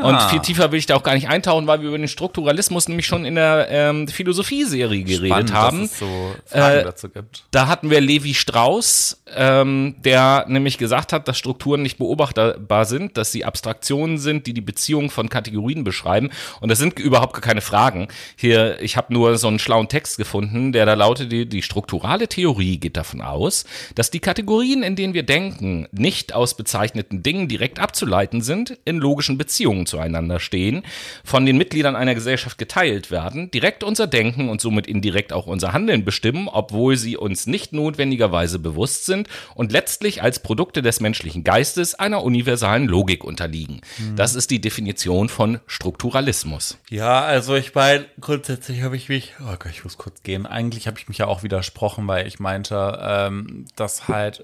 Ah. 0.00 0.08
Und 0.08 0.22
viel 0.30 0.40
tiefer 0.40 0.72
will 0.72 0.78
ich 0.78 0.86
da 0.86 0.96
auch 0.96 1.02
gar 1.02 1.14
nicht 1.14 1.28
eintauchen, 1.28 1.66
weil 1.66 1.82
wir 1.82 1.88
über 1.88 1.98
den 1.98 2.08
Strukturalismus 2.08 2.88
nämlich 2.88 3.06
schon 3.06 3.24
in 3.24 3.34
der 3.34 3.68
ähm, 3.70 4.08
Philosophie-Serie 4.08 5.04
geredet 5.04 5.28
Spannend, 5.28 5.52
haben. 5.52 5.80
Dass 5.82 5.92
es 5.92 5.98
so 5.98 6.34
Fragen 6.46 6.78
äh, 6.78 6.84
dazu 6.84 7.08
gibt. 7.10 7.44
Da 7.50 7.68
hatten 7.68 7.90
wir 7.90 8.00
Levi 8.00 8.32
Strauss, 8.32 9.22
ähm, 9.36 9.96
der 9.98 10.46
nämlich 10.48 10.78
gesagt 10.78 11.12
hat, 11.12 11.28
dass 11.28 11.36
Strukturen 11.36 11.82
nicht 11.82 11.98
beobachtbar 11.98 12.86
sind, 12.86 13.18
dass 13.18 13.32
sie 13.32 13.44
Abstraktionen 13.44 14.16
sind, 14.16 14.46
die 14.46 14.54
die 14.54 14.60
Beziehung 14.62 15.10
von 15.10 15.28
Kategorien 15.28 15.84
beschreiben. 15.84 16.30
Und 16.60 16.70
das 16.70 16.78
sind 16.78 16.98
überhaupt 16.98 17.40
keine 17.42 17.60
Fragen. 17.60 18.08
Hier, 18.36 18.80
ich 18.80 18.96
habe 18.96 19.12
nur 19.12 19.36
so 19.36 19.48
einen 19.48 19.58
schlauen 19.58 19.88
Text 19.88 20.16
gefunden, 20.16 20.72
der 20.72 20.86
da 20.86 20.94
lautet, 20.94 21.30
die, 21.30 21.46
die 21.46 21.62
strukturale 21.62 22.26
Theorie 22.26 22.78
geht 22.78 22.96
davon 22.96 23.09
davon 23.10 23.20
aus, 23.20 23.64
dass 23.94 24.10
die 24.10 24.20
Kategorien, 24.20 24.82
in 24.82 24.96
denen 24.96 25.14
wir 25.14 25.24
denken, 25.24 25.88
nicht 25.92 26.32
aus 26.34 26.56
bezeichneten 26.56 27.22
Dingen 27.22 27.48
direkt 27.48 27.78
abzuleiten 27.78 28.40
sind, 28.40 28.78
in 28.84 28.98
logischen 28.98 29.38
Beziehungen 29.38 29.86
zueinander 29.86 30.38
stehen, 30.40 30.82
von 31.24 31.46
den 31.46 31.58
Mitgliedern 31.58 31.96
einer 31.96 32.14
Gesellschaft 32.14 32.58
geteilt 32.58 33.10
werden, 33.10 33.50
direkt 33.50 33.82
unser 33.82 34.06
Denken 34.06 34.48
und 34.48 34.60
somit 34.60 34.86
indirekt 34.86 35.32
auch 35.32 35.46
unser 35.46 35.72
Handeln 35.72 36.04
bestimmen, 36.04 36.48
obwohl 36.48 36.96
sie 36.96 37.16
uns 37.16 37.46
nicht 37.46 37.72
notwendigerweise 37.72 38.58
bewusst 38.58 39.06
sind 39.06 39.28
und 39.54 39.72
letztlich 39.72 40.22
als 40.22 40.40
Produkte 40.40 40.82
des 40.82 41.00
menschlichen 41.00 41.44
Geistes 41.44 41.94
einer 41.94 42.22
universalen 42.22 42.86
Logik 42.86 43.24
unterliegen. 43.24 43.80
Mhm. 43.98 44.16
Das 44.16 44.34
ist 44.34 44.50
die 44.50 44.60
Definition 44.60 45.28
von 45.28 45.58
Strukturalismus. 45.66 46.78
Ja, 46.88 47.22
also 47.22 47.56
ich 47.56 47.74
meine, 47.74 48.06
grundsätzlich 48.20 48.82
habe 48.82 48.96
ich 48.96 49.08
mich, 49.08 49.32
oh 49.40 49.56
Gott, 49.58 49.72
ich 49.72 49.84
muss 49.84 49.98
kurz 49.98 50.22
gehen. 50.22 50.46
Eigentlich 50.46 50.86
habe 50.86 50.98
ich 50.98 51.08
mich 51.08 51.18
ja 51.18 51.26
auch 51.26 51.42
widersprochen, 51.42 52.06
weil 52.06 52.26
ich 52.26 52.38
meinte, 52.38 52.99
ähm, 53.00 53.66
dass 53.76 54.08
halt 54.08 54.42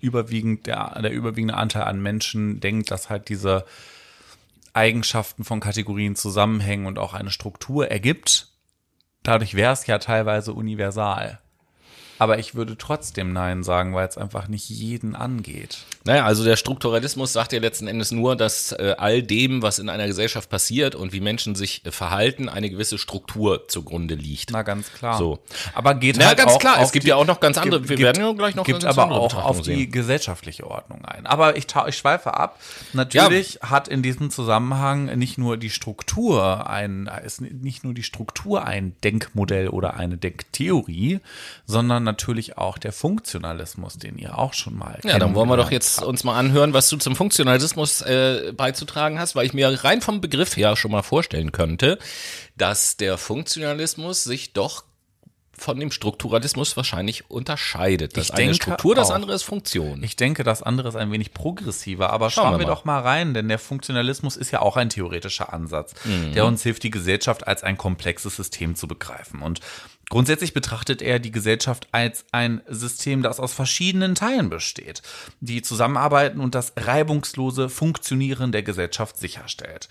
überwiegend 0.00 0.66
der, 0.66 1.00
der 1.00 1.12
überwiegende 1.12 1.54
Anteil 1.54 1.84
an 1.84 2.00
Menschen 2.00 2.60
denkt, 2.60 2.90
dass 2.90 3.10
halt 3.10 3.28
diese 3.28 3.64
Eigenschaften 4.72 5.44
von 5.44 5.60
Kategorien 5.60 6.16
zusammenhängen 6.16 6.86
und 6.86 6.98
auch 6.98 7.14
eine 7.14 7.30
Struktur 7.30 7.88
ergibt. 7.90 8.48
Dadurch 9.22 9.54
wäre 9.54 9.72
es 9.72 9.86
ja 9.86 9.98
teilweise 9.98 10.52
universal. 10.52 11.40
Aber 12.18 12.38
ich 12.38 12.54
würde 12.54 12.76
trotzdem 12.78 13.32
Nein 13.32 13.62
sagen, 13.62 13.94
weil 13.94 14.08
es 14.08 14.16
einfach 14.16 14.48
nicht 14.48 14.68
jeden 14.70 15.14
angeht. 15.14 15.78
Naja, 16.04 16.24
also 16.24 16.44
der 16.44 16.56
Strukturalismus 16.56 17.32
sagt 17.32 17.52
ja 17.52 17.60
letzten 17.60 17.88
Endes 17.88 18.10
nur, 18.12 18.36
dass 18.36 18.72
äh, 18.72 18.94
all 18.96 19.22
dem, 19.22 19.60
was 19.60 19.78
in 19.78 19.88
einer 19.88 20.06
Gesellschaft 20.06 20.48
passiert 20.48 20.94
und 20.94 21.12
wie 21.12 21.20
Menschen 21.20 21.54
sich 21.54 21.84
äh, 21.84 21.90
verhalten, 21.90 22.48
eine 22.48 22.70
gewisse 22.70 22.96
Struktur 22.96 23.68
zugrunde 23.68 24.14
liegt. 24.14 24.50
Na, 24.52 24.62
ganz 24.62 24.92
klar. 24.92 25.18
So. 25.18 25.40
Aber 25.74 25.94
geht 25.94 26.16
Na, 26.18 26.26
halt 26.26 26.38
ganz 26.38 26.52
auch 26.52 26.58
klar, 26.58 26.80
es 26.80 26.92
gibt 26.92 27.04
die, 27.04 27.08
ja 27.10 27.16
auch 27.16 27.26
noch 27.26 27.40
ganz 27.40 27.58
andere, 27.58 27.80
gibt- 27.80 27.90
wir 27.90 27.96
gibt- 27.96 28.06
werden 28.06 28.24
ja 28.24 28.32
gleich 28.32 28.54
noch 28.54 28.64
gibt 28.64 28.82
ganz 28.82 28.96
aber 28.96 29.10
auch 29.12 29.34
auf 29.34 29.58
Betrachtungen 29.58 29.64
die 29.64 29.82
sehen. 29.82 29.92
gesellschaftliche 29.92 30.66
Ordnung 30.70 31.04
ein. 31.04 31.26
Aber 31.26 31.56
ich, 31.56 31.66
ich 31.86 31.96
schweife 31.96 32.34
ab. 32.34 32.58
Natürlich 32.92 33.58
hat 33.62 33.88
in 33.88 34.02
diesem 34.02 34.30
Zusammenhang 34.30 35.06
nicht 35.18 35.36
nur 35.38 35.56
die 35.58 35.70
Struktur 35.70 36.68
ein, 36.70 37.10
ist 37.24 37.40
nicht 37.42 37.84
nur 37.84 37.92
die 37.94 38.02
Struktur 38.04 38.64
ein 38.64 38.94
Denkmodell 39.04 39.68
oder 39.68 39.94
eine 39.94 40.16
Denktheorie, 40.16 41.20
sondern 41.66 42.05
natürlich 42.06 42.56
auch 42.56 42.78
der 42.78 42.92
Funktionalismus, 42.92 43.98
den 43.98 44.16
ihr 44.16 44.38
auch 44.38 44.54
schon 44.54 44.74
mal 44.78 44.98
Ja, 45.04 45.18
dann 45.18 45.34
wollen 45.34 45.48
wir 45.50 45.58
doch 45.58 45.70
jetzt 45.70 45.98
habt. 45.98 46.06
uns 46.06 46.24
mal 46.24 46.38
anhören, 46.38 46.72
was 46.72 46.88
du 46.88 46.96
zum 46.96 47.14
Funktionalismus 47.14 48.00
äh, 48.00 48.52
beizutragen 48.56 49.18
hast, 49.18 49.36
weil 49.36 49.44
ich 49.44 49.52
mir 49.52 49.84
rein 49.84 50.00
vom 50.00 50.22
Begriff 50.22 50.56
her 50.56 50.74
schon 50.76 50.90
mal 50.92 51.02
vorstellen 51.02 51.52
könnte, 51.52 51.98
dass 52.56 52.96
der 52.96 53.18
Funktionalismus 53.18 54.24
sich 54.24 54.54
doch 54.54 54.84
von 55.58 55.78
dem 55.80 55.90
Strukturalismus 55.90 56.76
wahrscheinlich 56.76 57.30
unterscheidet. 57.30 58.16
Das 58.16 58.26
Ich 58.26 58.32
eine 58.32 58.38
denke 58.42 58.54
Struktur, 58.56 58.94
das 58.94 59.10
auch. 59.10 59.14
andere 59.14 59.34
ist 59.34 59.42
Funktion. 59.42 60.02
Ich 60.02 60.16
denke, 60.16 60.44
das 60.44 60.62
andere 60.62 60.88
ist 60.88 60.96
ein 60.96 61.10
wenig 61.12 61.32
progressiver, 61.32 62.10
aber 62.10 62.30
Schauen 62.30 62.44
schauen, 62.44 62.54
wir 62.54 62.58
wir, 62.60 62.66
mal. 62.66 62.72
doch 62.74 62.84
mal 62.84 63.00
rein, 63.00 63.34
denn 63.34 63.48
der 63.48 63.58
Funktionalismus 63.58 64.36
ist 64.36 64.50
ja 64.50 64.60
auch 64.60 64.76
ein 64.76 64.90
theoretischer 64.90 65.52
Ansatz, 65.52 65.94
Mhm. 66.04 66.32
der 66.32 66.46
uns 66.46 66.62
hilft, 66.62 66.82
die 66.82 66.90
Gesellschaft 66.90 67.46
als 67.46 67.62
ein 67.62 67.76
komplexes 67.76 68.36
System 68.36 68.76
zu 68.76 68.86
begreifen. 68.88 69.42
Und 69.42 69.60
grundsätzlich 70.08 70.54
betrachtet 70.54 71.02
er 71.02 71.18
die 71.18 71.32
Gesellschaft 71.32 71.88
als 71.92 72.24
ein 72.32 72.60
System, 72.68 73.22
das 73.22 73.40
aus 73.40 73.52
verschiedenen 73.52 74.14
Teilen 74.14 74.50
besteht, 74.50 75.02
die 75.40 75.62
zusammenarbeiten 75.62 76.40
und 76.40 76.54
das 76.54 76.72
reibungslose 76.76 77.68
Funktionieren 77.68 78.52
der 78.52 78.62
Gesellschaft 78.62 79.16
sicherstellt. 79.18 79.88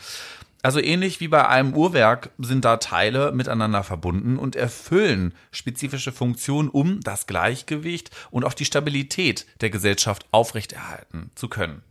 Also 0.66 0.80
ähnlich 0.80 1.20
wie 1.20 1.28
bei 1.28 1.48
einem 1.48 1.76
Uhrwerk 1.76 2.32
sind 2.40 2.66
da 2.66 2.78
Teile 2.78 3.32
miteinander 3.32 3.84
verbunden 3.84 4.40
und 4.40 4.56
erfüllen 4.56 5.36
spezifische 5.52 6.12
Funktionen, 6.12 6.70
um 6.70 7.02
das 7.02 7.28
Gleichgewicht 7.28 8.10
und 8.32 8.46
auch 8.46 8.56
die 8.56 8.66
Stabilität 8.66 9.46
der 9.62 9.70
Gesellschaft 9.70 10.26
aufrechterhalten 10.32 11.30
zu 11.36 11.50
können. 11.50 11.84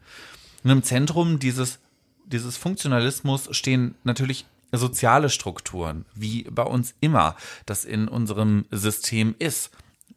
Und 0.64 0.72
im 0.72 0.82
Zentrum 0.82 1.38
dieses, 1.38 1.78
dieses 2.24 2.56
Funktionalismus 2.56 3.46
stehen 3.56 3.94
natürlich 4.02 4.44
soziale 4.72 5.30
Strukturen, 5.30 6.04
wie 6.16 6.42
bei 6.50 6.64
uns 6.64 6.96
immer 6.98 7.36
das 7.66 7.84
in 7.84 8.08
unserem 8.08 8.64
System 8.72 9.36
ist. 9.38 9.70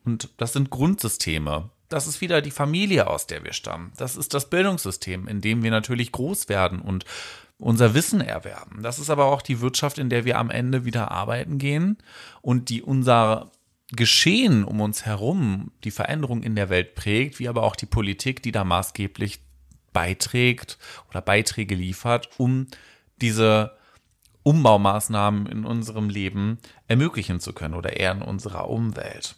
Und 0.04 0.30
das 0.38 0.54
sind 0.54 0.72
Grundsysteme. 0.72 1.70
Das 1.90 2.08
ist 2.08 2.22
wieder 2.22 2.42
die 2.42 2.50
Familie, 2.50 3.06
aus 3.06 3.28
der 3.28 3.44
wir 3.44 3.54
stammen. 3.54 3.94
Das 3.98 4.16
ist 4.16 4.34
das 4.34 4.50
Bildungssystem, 4.50 5.28
in 5.28 5.42
dem 5.42 5.62
wir 5.62 5.70
natürlich 5.70 6.12
groß 6.12 6.50
werden 6.50 6.82
und 6.82 7.06
unser 7.60 7.94
Wissen 7.94 8.22
erwerben. 8.22 8.84
Das 8.84 9.00
ist 9.00 9.10
aber 9.10 9.26
auch 9.26 9.42
die 9.42 9.62
Wirtschaft, 9.62 9.98
in 9.98 10.10
der 10.10 10.26
wir 10.26 10.38
am 10.38 10.50
Ende 10.50 10.86
wieder 10.86 11.12
arbeiten 11.12 11.58
gehen 11.58 11.98
und 12.42 12.70
die 12.70 12.82
unser 12.82 13.52
Geschehen 13.92 14.66
um 14.66 14.82
uns 14.82 15.06
herum, 15.06 15.72
die 15.84 15.92
Veränderung 15.92 16.44
in 16.44 16.56
der 16.56 16.70
Welt 16.70 16.94
prägt, 16.94 17.40
wie 17.40 17.48
aber 17.48 17.64
auch 17.64 17.76
die 17.76 17.86
Politik, 17.86 18.44
die 18.44 18.52
da 18.52 18.66
maßgeblich 18.66 19.40
beiträgt 19.94 20.78
oder 21.10 21.22
Beiträge 21.22 21.74
liefert, 21.74 22.30
um 22.38 22.68
diese 23.22 23.78
Umbaumaßnahmen 24.44 25.46
in 25.48 25.66
unserem 25.66 26.10
Leben 26.10 26.60
ermöglichen 26.88 27.40
zu 27.40 27.54
können 27.54 27.74
oder 27.74 27.98
eher 27.98 28.12
in 28.12 28.22
unserer 28.22 28.70
Umwelt. 28.70 29.36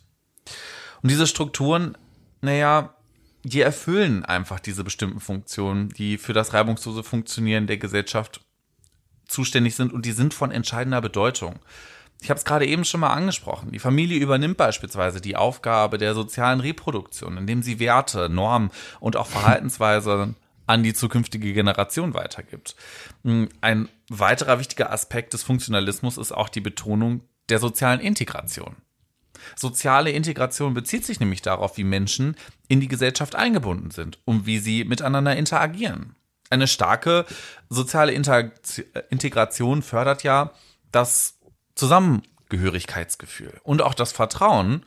Und 1.02 1.12
diese 1.12 1.28
Strukturen, 1.28 1.98
naja, 2.42 2.96
die 3.44 3.62
erfüllen 3.62 4.26
einfach 4.26 4.60
diese 4.60 4.84
bestimmten 4.84 5.20
Funktionen, 5.20 5.90
die 5.90 6.18
für 6.18 6.34
das 6.34 6.54
reibungslose 6.54 7.04
Funktionieren 7.04 7.68
der 7.68 7.78
Gesellschaft 7.78 8.42
zuständig 9.28 9.76
sind 9.76 9.94
und 9.94 10.06
die 10.06 10.12
sind 10.12 10.34
von 10.34 10.52
entscheidender 10.52 11.02
Bedeutung. 11.02 11.60
Ich 12.22 12.30
habe 12.30 12.38
es 12.38 12.44
gerade 12.44 12.66
eben 12.66 12.84
schon 12.84 13.00
mal 13.00 13.14
angesprochen. 13.14 13.72
Die 13.72 13.80
Familie 13.80 14.20
übernimmt 14.20 14.58
beispielsweise 14.58 15.22
die 15.22 15.38
Aufgabe 15.38 15.98
der 15.98 16.14
sozialen 16.14 16.60
Reproduktion, 16.60 17.38
indem 17.38 17.64
sie 17.64 17.80
Werte, 17.80 18.28
Normen 18.28 18.72
und 19.00 19.16
auch 19.16 19.28
Verhaltensweisen 19.28 20.36
an 20.68 20.84
die 20.84 20.94
zukünftige 20.94 21.54
Generation 21.54 22.14
weitergibt. 22.14 22.76
Ein 23.62 23.88
weiterer 24.10 24.60
wichtiger 24.60 24.92
Aspekt 24.92 25.34
des 25.34 25.44
Funktionalismus 25.44 26.18
ist 26.18 26.34
auch 26.34 26.50
die 26.50 26.62
Betonung 26.62 27.22
der 27.48 27.60
sozialen 27.60 28.02
Integration. 28.02 28.76
Soziale 29.56 30.12
Integration 30.12 30.74
bezieht 30.74 31.06
sich 31.06 31.20
nämlich 31.20 31.42
darauf, 31.42 31.78
wie 31.78 31.86
Menschen 31.86 32.36
in 32.70 32.80
die 32.80 32.88
Gesellschaft 32.88 33.36
eingebunden 33.36 33.92
sind 33.92 34.20
und 34.24 34.46
wie 34.46 34.60
sie 34.60 34.86
miteinander 34.86 35.36
interagieren. 35.36 36.16
Eine 36.50 36.68
starke 36.68 37.26
soziale 37.68 38.14
Interaktion- 38.14 38.86
Integration 39.10 39.82
fördert 39.82 40.24
ja 40.24 40.52
das 40.92 41.38
Zusammengehörigkeitsgefühl 41.76 43.60
und 43.64 43.82
auch 43.82 43.94
das 43.94 44.14
Vertrauen 44.14 44.86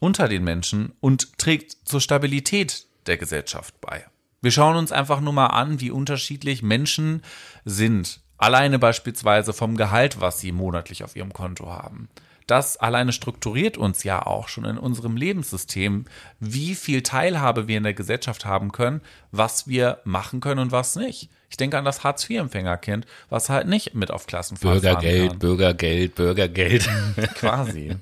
unter 0.00 0.28
den 0.28 0.44
Menschen 0.44 0.92
und 1.00 1.38
trägt 1.38 1.88
zur 1.88 2.00
Stabilität 2.00 2.86
der 3.06 3.16
Gesellschaft 3.16 3.80
bei. 3.80 4.04
Wir 4.42 4.50
schauen 4.50 4.76
uns 4.76 4.92
einfach 4.92 5.20
nur 5.20 5.32
mal 5.32 5.48
an, 5.48 5.80
wie 5.80 5.90
unterschiedlich 5.90 6.62
Menschen 6.62 7.22
sind. 7.64 8.20
Alleine 8.38 8.78
beispielsweise 8.78 9.52
vom 9.52 9.76
Gehalt, 9.76 10.20
was 10.20 10.40
sie 10.40 10.50
monatlich 10.50 11.04
auf 11.04 11.14
ihrem 11.14 11.32
Konto 11.32 11.70
haben. 11.70 12.08
Das 12.50 12.76
alleine 12.76 13.12
strukturiert 13.12 13.78
uns 13.78 14.02
ja 14.02 14.26
auch 14.26 14.48
schon 14.48 14.64
in 14.64 14.76
unserem 14.76 15.16
Lebenssystem, 15.16 16.06
wie 16.40 16.74
viel 16.74 17.04
Teilhabe 17.04 17.68
wir 17.68 17.76
in 17.76 17.84
der 17.84 17.94
Gesellschaft 17.94 18.44
haben 18.44 18.72
können, 18.72 19.02
was 19.30 19.68
wir 19.68 20.00
machen 20.02 20.40
können 20.40 20.58
und 20.58 20.72
was 20.72 20.96
nicht. 20.96 21.30
Ich 21.48 21.56
denke 21.56 21.78
an 21.78 21.84
das 21.84 22.02
Hartz-IV-Empfängerkind, 22.02 23.06
was 23.28 23.50
halt 23.50 23.68
nicht 23.68 23.94
mit 23.94 24.10
auf 24.10 24.26
Klassenfahrt 24.26 24.82
Bürgergeld, 24.82 25.30
kann. 25.30 25.38
Bürgergeld, 25.38 26.14
Bürgergeld. 26.16 26.88
Quasi. 27.36 27.96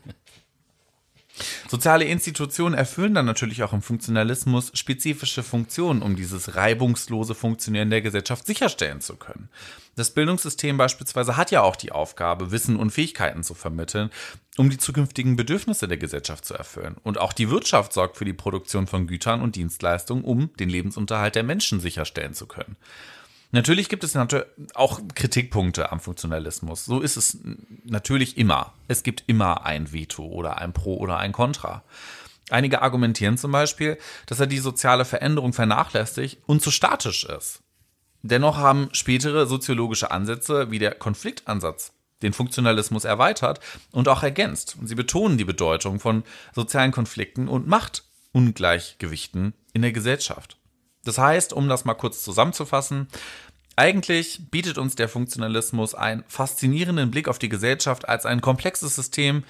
Soziale 1.69 2.05
Institutionen 2.05 2.75
erfüllen 2.75 3.15
dann 3.15 3.27
natürlich 3.27 3.63
auch 3.63 3.73
im 3.73 3.83
Funktionalismus 3.83 4.71
spezifische 4.75 5.43
Funktionen, 5.43 6.03
um 6.03 6.17
dieses 6.17 6.57
reibungslose 6.57 7.35
Funktionieren 7.35 7.91
der 7.91 8.03
Gesellschaft 8.03 8.47
sicherstellen 8.47 9.01
zu 9.01 9.17
können. 9.17 9.49
Das 9.97 10.11
Bildungssystem 10.11 10.77
beispielsweise 10.77 11.37
hat 11.37 11.51
ja 11.51 11.63
auch 11.63 11.77
die 11.77 11.93
Aufgabe, 11.93 12.53
Wissen 12.53 12.77
und 12.77 12.91
Fähigkeiten 12.91 13.43
zu 13.43 13.55
vermitteln, 13.55 14.11
um 14.57 14.71
die 14.71 14.79
zukünftigen 14.79 15.37
Bedürfnisse 15.37 15.89
der 15.89 15.99
Gesellschaft 15.99 16.45
zu 16.45 16.55
erfüllen. 16.55 16.97
Und 17.03 17.19
auch 17.19 17.33
die 17.33 17.51
Wirtschaft 17.51 17.93
sorgt 17.93 18.17
für 18.17 18.25
die 18.25 18.33
Produktion 18.33 18.87
von 18.87 19.07
Gütern 19.07 19.43
und 19.43 19.57
Dienstleistungen, 19.57 20.25
um 20.25 20.51
den 20.57 20.69
Lebensunterhalt 20.69 21.35
der 21.35 21.43
Menschen 21.43 21.81
sicherstellen 21.81 22.35
zu 22.35 22.47
können. 22.47 22.77
Natürlich 23.51 23.89
gibt 23.89 24.05
es 24.05 24.15
auch 24.75 25.01
Kritikpunkte 25.15 25.91
am 25.91 26.01
Funktionalismus. 26.01 26.85
So 26.85 27.01
ist 27.01 27.17
es 27.17 27.39
natürlich 27.85 28.37
immer. 28.37 28.75
Es 28.89 29.03
gibt 29.03 29.25
immer 29.27 29.65
ein 29.65 29.93
Veto 29.93 30.25
oder 30.25 30.59
ein 30.59 30.75
Pro 30.75 30.97
oder 30.99 31.19
ein 31.19 31.33
Contra. 31.33 31.83
Einige 32.51 32.83
argumentieren 32.83 33.39
zum 33.39 33.53
Beispiel, 33.53 33.99
dass 34.27 34.41
er 34.41 34.47
die 34.47 34.59
soziale 34.59 35.05
Veränderung 35.05 35.53
vernachlässigt 35.53 36.39
und 36.47 36.63
zu 36.63 36.71
statisch 36.71 37.25
ist. 37.25 37.63
Dennoch 38.23 38.57
haben 38.57 38.89
spätere 38.93 39.47
soziologische 39.47 40.11
Ansätze 40.11 40.71
wie 40.71 40.79
der 40.79 40.95
Konfliktansatz 40.95 41.93
den 42.23 42.33
Funktionalismus 42.33 43.05
erweitert 43.05 43.61
und 43.93 44.09
auch 44.09 44.23
ergänzt. 44.23 44.77
Und 44.79 44.89
sie 44.89 44.97
betonen 44.97 45.39
die 45.39 45.45
Bedeutung 45.45 46.01
von 46.01 46.25
sozialen 46.53 46.91
Konflikten 46.91 47.49
und 47.49 47.69
Machtungleichgewichten 47.69 49.55
in 49.73 49.83
der 49.83 49.93
Gesellschaft. 49.93 50.57
Das 51.05 51.19
heißt, 51.19 51.53
um 51.53 51.69
das 51.69 51.85
mal 51.85 51.95
kurz 51.95 52.23
zusammenzufassen, 52.23 53.09
eigentlich 53.77 54.51
bietet 54.51 54.77
uns 54.77 54.97
der 54.97 55.09
Funktionalismus 55.09 55.95
einen 55.95 56.25
faszinierenden 56.27 57.13
Blick 57.13 57.29
auf 57.29 57.39
die 57.39 57.49
Gesellschaft 57.49 58.09
als 58.09 58.27
ein 58.27 58.41
komplexes 58.41 58.97
System, 58.97 59.45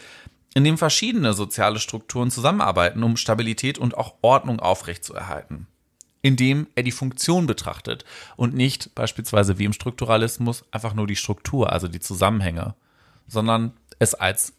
in 0.54 0.64
dem 0.64 0.76
verschiedene 0.76 1.32
soziale 1.32 1.78
Strukturen 1.78 2.30
zusammenarbeiten, 2.30 3.02
um 3.02 3.16
Stabilität 3.16 3.78
und 3.78 3.96
auch 3.96 4.16
Ordnung 4.20 4.60
aufrechtzuerhalten. 4.60 5.66
Indem 6.20 6.66
er 6.74 6.82
die 6.82 6.92
Funktion 6.92 7.46
betrachtet 7.46 8.04
und 8.36 8.54
nicht 8.54 8.94
beispielsweise 8.94 9.58
wie 9.58 9.64
im 9.64 9.72
Strukturalismus 9.72 10.64
einfach 10.72 10.92
nur 10.92 11.06
die 11.06 11.16
Struktur, 11.16 11.72
also 11.72 11.88
die 11.88 12.00
Zusammenhänge, 12.00 12.74
sondern 13.28 13.72
es 13.98 14.14
als 14.14 14.52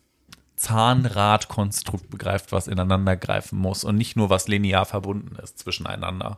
Zahnradkonstrukt 0.56 2.10
begreift, 2.10 2.52
was 2.52 2.67
ineinander 2.67 3.15
greifen 3.15 3.60
muss 3.60 3.84
und 3.84 3.97
nicht 3.97 4.15
nur 4.15 4.30
was 4.30 4.47
linear 4.47 4.86
verbunden 4.86 5.36
ist 5.36 5.60
zwischeneinander. 5.60 6.38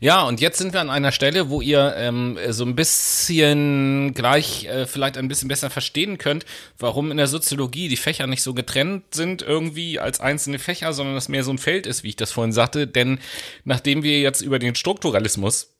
Ja, 0.00 0.22
und 0.22 0.40
jetzt 0.40 0.58
sind 0.58 0.72
wir 0.72 0.80
an 0.80 0.88
einer 0.88 1.12
Stelle, 1.12 1.50
wo 1.50 1.60
ihr 1.60 1.94
ähm, 1.96 2.38
so 2.48 2.64
ein 2.64 2.74
bisschen 2.74 4.14
gleich 4.14 4.64
äh, 4.64 4.86
vielleicht 4.86 5.18
ein 5.18 5.28
bisschen 5.28 5.48
besser 5.48 5.68
verstehen 5.68 6.16
könnt, 6.16 6.46
warum 6.78 7.10
in 7.10 7.18
der 7.18 7.26
Soziologie 7.26 7.88
die 7.88 7.96
Fächer 7.96 8.26
nicht 8.26 8.42
so 8.42 8.54
getrennt 8.54 9.14
sind 9.14 9.42
irgendwie 9.42 9.98
als 9.98 10.20
einzelne 10.20 10.58
Fächer, 10.58 10.94
sondern 10.94 11.16
das 11.16 11.28
mehr 11.28 11.44
so 11.44 11.50
ein 11.50 11.58
Feld 11.58 11.86
ist, 11.86 12.02
wie 12.02 12.08
ich 12.08 12.16
das 12.16 12.32
vorhin 12.32 12.52
sagte. 12.52 12.86
Denn 12.86 13.18
nachdem 13.64 14.02
wir 14.02 14.20
jetzt 14.20 14.40
über 14.40 14.58
den 14.58 14.74
Strukturalismus 14.74 15.74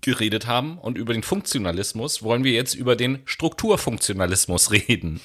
geredet 0.00 0.46
haben 0.46 0.78
und 0.78 0.96
über 0.96 1.12
den 1.12 1.24
Funktionalismus, 1.24 2.22
wollen 2.22 2.44
wir 2.44 2.52
jetzt 2.52 2.74
über 2.74 2.94
den 2.94 3.18
Strukturfunktionalismus 3.24 4.70
reden. 4.70 5.20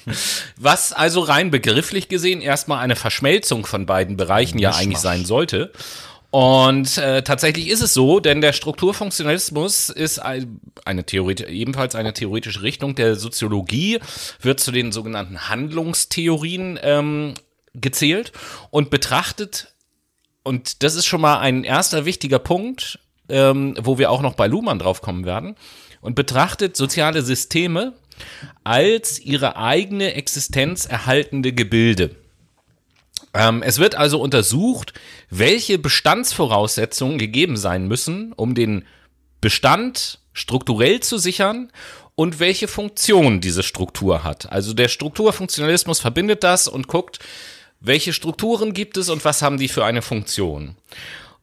Was 0.56 0.92
also 0.92 1.20
rein 1.20 1.52
begrifflich 1.52 2.08
gesehen 2.08 2.40
erstmal 2.40 2.80
eine 2.80 2.96
Verschmelzung 2.96 3.64
von 3.64 3.86
beiden 3.86 4.16
Bereichen 4.16 4.58
ja 4.58 4.74
eigentlich 4.74 4.98
sein 4.98 5.24
sollte. 5.24 5.70
Und 6.34 6.98
äh, 6.98 7.22
tatsächlich 7.22 7.68
ist 7.68 7.80
es 7.80 7.94
so, 7.94 8.18
denn 8.18 8.40
der 8.40 8.52
Strukturfunktionalismus 8.52 9.88
ist 9.88 10.18
ein, 10.18 10.58
eine 10.84 11.04
Theorie, 11.06 11.36
ebenfalls 11.46 11.94
eine 11.94 12.12
theoretische 12.12 12.62
Richtung 12.62 12.96
der 12.96 13.14
Soziologie, 13.14 14.00
wird 14.40 14.58
zu 14.58 14.72
den 14.72 14.90
sogenannten 14.90 15.48
Handlungstheorien 15.48 16.76
ähm, 16.82 17.34
gezählt 17.72 18.32
und 18.72 18.90
betrachtet, 18.90 19.74
und 20.42 20.82
das 20.82 20.96
ist 20.96 21.06
schon 21.06 21.20
mal 21.20 21.38
ein 21.38 21.62
erster 21.62 22.04
wichtiger 22.04 22.40
Punkt, 22.40 22.98
ähm, 23.28 23.76
wo 23.80 23.98
wir 23.98 24.10
auch 24.10 24.20
noch 24.20 24.34
bei 24.34 24.48
Luhmann 24.48 24.80
drauf 24.80 25.02
kommen 25.02 25.24
werden, 25.24 25.54
und 26.00 26.16
betrachtet 26.16 26.76
soziale 26.76 27.22
Systeme 27.22 27.92
als 28.64 29.20
ihre 29.20 29.56
eigene 29.56 30.14
Existenz 30.14 30.84
erhaltende 30.84 31.52
Gebilde. 31.52 32.16
Ähm, 33.34 33.62
es 33.62 33.78
wird 33.78 33.96
also 33.96 34.20
untersucht, 34.20 34.94
welche 35.28 35.78
Bestandsvoraussetzungen 35.78 37.18
gegeben 37.18 37.56
sein 37.56 37.88
müssen, 37.88 38.32
um 38.32 38.54
den 38.54 38.84
Bestand 39.40 40.20
strukturell 40.32 41.00
zu 41.00 41.18
sichern 41.18 41.70
und 42.14 42.38
welche 42.38 42.68
Funktion 42.68 43.40
diese 43.40 43.62
Struktur 43.62 44.22
hat. 44.24 44.50
Also 44.50 44.72
der 44.72 44.88
Strukturfunktionalismus 44.88 46.00
verbindet 46.00 46.44
das 46.44 46.68
und 46.68 46.86
guckt, 46.86 47.18
welche 47.80 48.12
Strukturen 48.12 48.72
gibt 48.72 48.96
es 48.96 49.10
und 49.10 49.24
was 49.24 49.42
haben 49.42 49.58
die 49.58 49.68
für 49.68 49.84
eine 49.84 50.00
Funktion. 50.00 50.76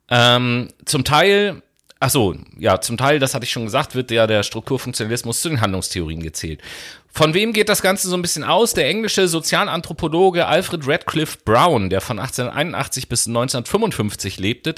Ähm, 0.08 0.68
zum 0.84 1.04
Teil 1.04 1.62
Ach 2.04 2.10
so, 2.10 2.34
ja, 2.58 2.80
zum 2.80 2.96
Teil, 2.96 3.20
das 3.20 3.32
hatte 3.32 3.44
ich 3.44 3.52
schon 3.52 3.62
gesagt, 3.62 3.94
wird 3.94 4.10
ja 4.10 4.26
der 4.26 4.42
Strukturfunktionalismus 4.42 5.40
zu 5.40 5.50
den 5.50 5.60
Handlungstheorien 5.60 6.20
gezählt. 6.20 6.60
Von 7.14 7.34
wem 7.34 7.52
geht 7.52 7.68
das 7.68 7.82
Ganze 7.82 8.08
so 8.08 8.16
ein 8.16 8.22
bisschen 8.22 8.42
aus? 8.42 8.72
Der 8.72 8.88
englische 8.88 9.28
Sozialanthropologe 9.28 10.46
Alfred 10.46 10.88
Radcliffe 10.88 11.36
Brown, 11.44 11.90
der 11.90 12.00
von 12.00 12.18
1881 12.18 13.06
bis 13.06 13.26
1955 13.26 14.38
lebte, 14.38 14.74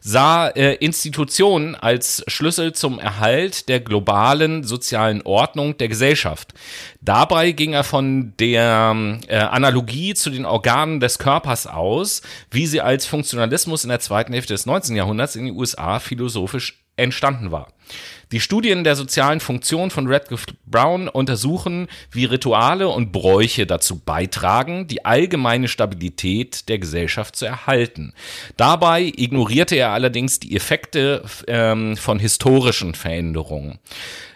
sah 0.00 0.46
äh, 0.48 0.74
Institutionen 0.74 1.74
als 1.74 2.22
Schlüssel 2.28 2.72
zum 2.72 3.00
Erhalt 3.00 3.68
der 3.68 3.80
globalen 3.80 4.62
sozialen 4.62 5.22
Ordnung 5.22 5.76
der 5.76 5.88
Gesellschaft. 5.88 6.54
Dabei 7.00 7.50
ging 7.50 7.72
er 7.72 7.82
von 7.82 8.32
der 8.38 9.18
äh, 9.26 9.36
Analogie 9.38 10.14
zu 10.14 10.30
den 10.30 10.46
Organen 10.46 11.00
des 11.00 11.18
Körpers 11.18 11.66
aus, 11.66 12.22
wie 12.52 12.68
sie 12.68 12.80
als 12.80 13.06
Funktionalismus 13.06 13.82
in 13.82 13.90
der 13.90 13.98
zweiten 13.98 14.32
Hälfte 14.32 14.54
des 14.54 14.66
19. 14.66 14.94
Jahrhunderts 14.94 15.34
in 15.34 15.46
den 15.46 15.56
USA 15.56 15.98
philosophisch 15.98 16.78
entstanden 16.96 17.50
war. 17.50 17.72
Die 18.32 18.40
Studien 18.40 18.82
der 18.82 18.96
sozialen 18.96 19.40
Funktion 19.40 19.90
von 19.90 20.06
Radcliffe 20.08 20.46
Brown 20.66 21.08
untersuchen, 21.08 21.86
wie 22.10 22.24
Rituale 22.24 22.88
und 22.88 23.12
Bräuche 23.12 23.66
dazu 23.66 23.98
beitragen, 23.98 24.88
die 24.88 25.04
allgemeine 25.04 25.68
Stabilität 25.68 26.68
der 26.70 26.78
Gesellschaft 26.78 27.36
zu 27.36 27.44
erhalten. 27.44 28.14
Dabei 28.56 29.02
ignorierte 29.02 29.76
er 29.76 29.90
allerdings 29.90 30.40
die 30.40 30.56
Effekte 30.56 31.22
ähm, 31.46 31.96
von 31.98 32.18
historischen 32.18 32.94
Veränderungen. 32.94 33.78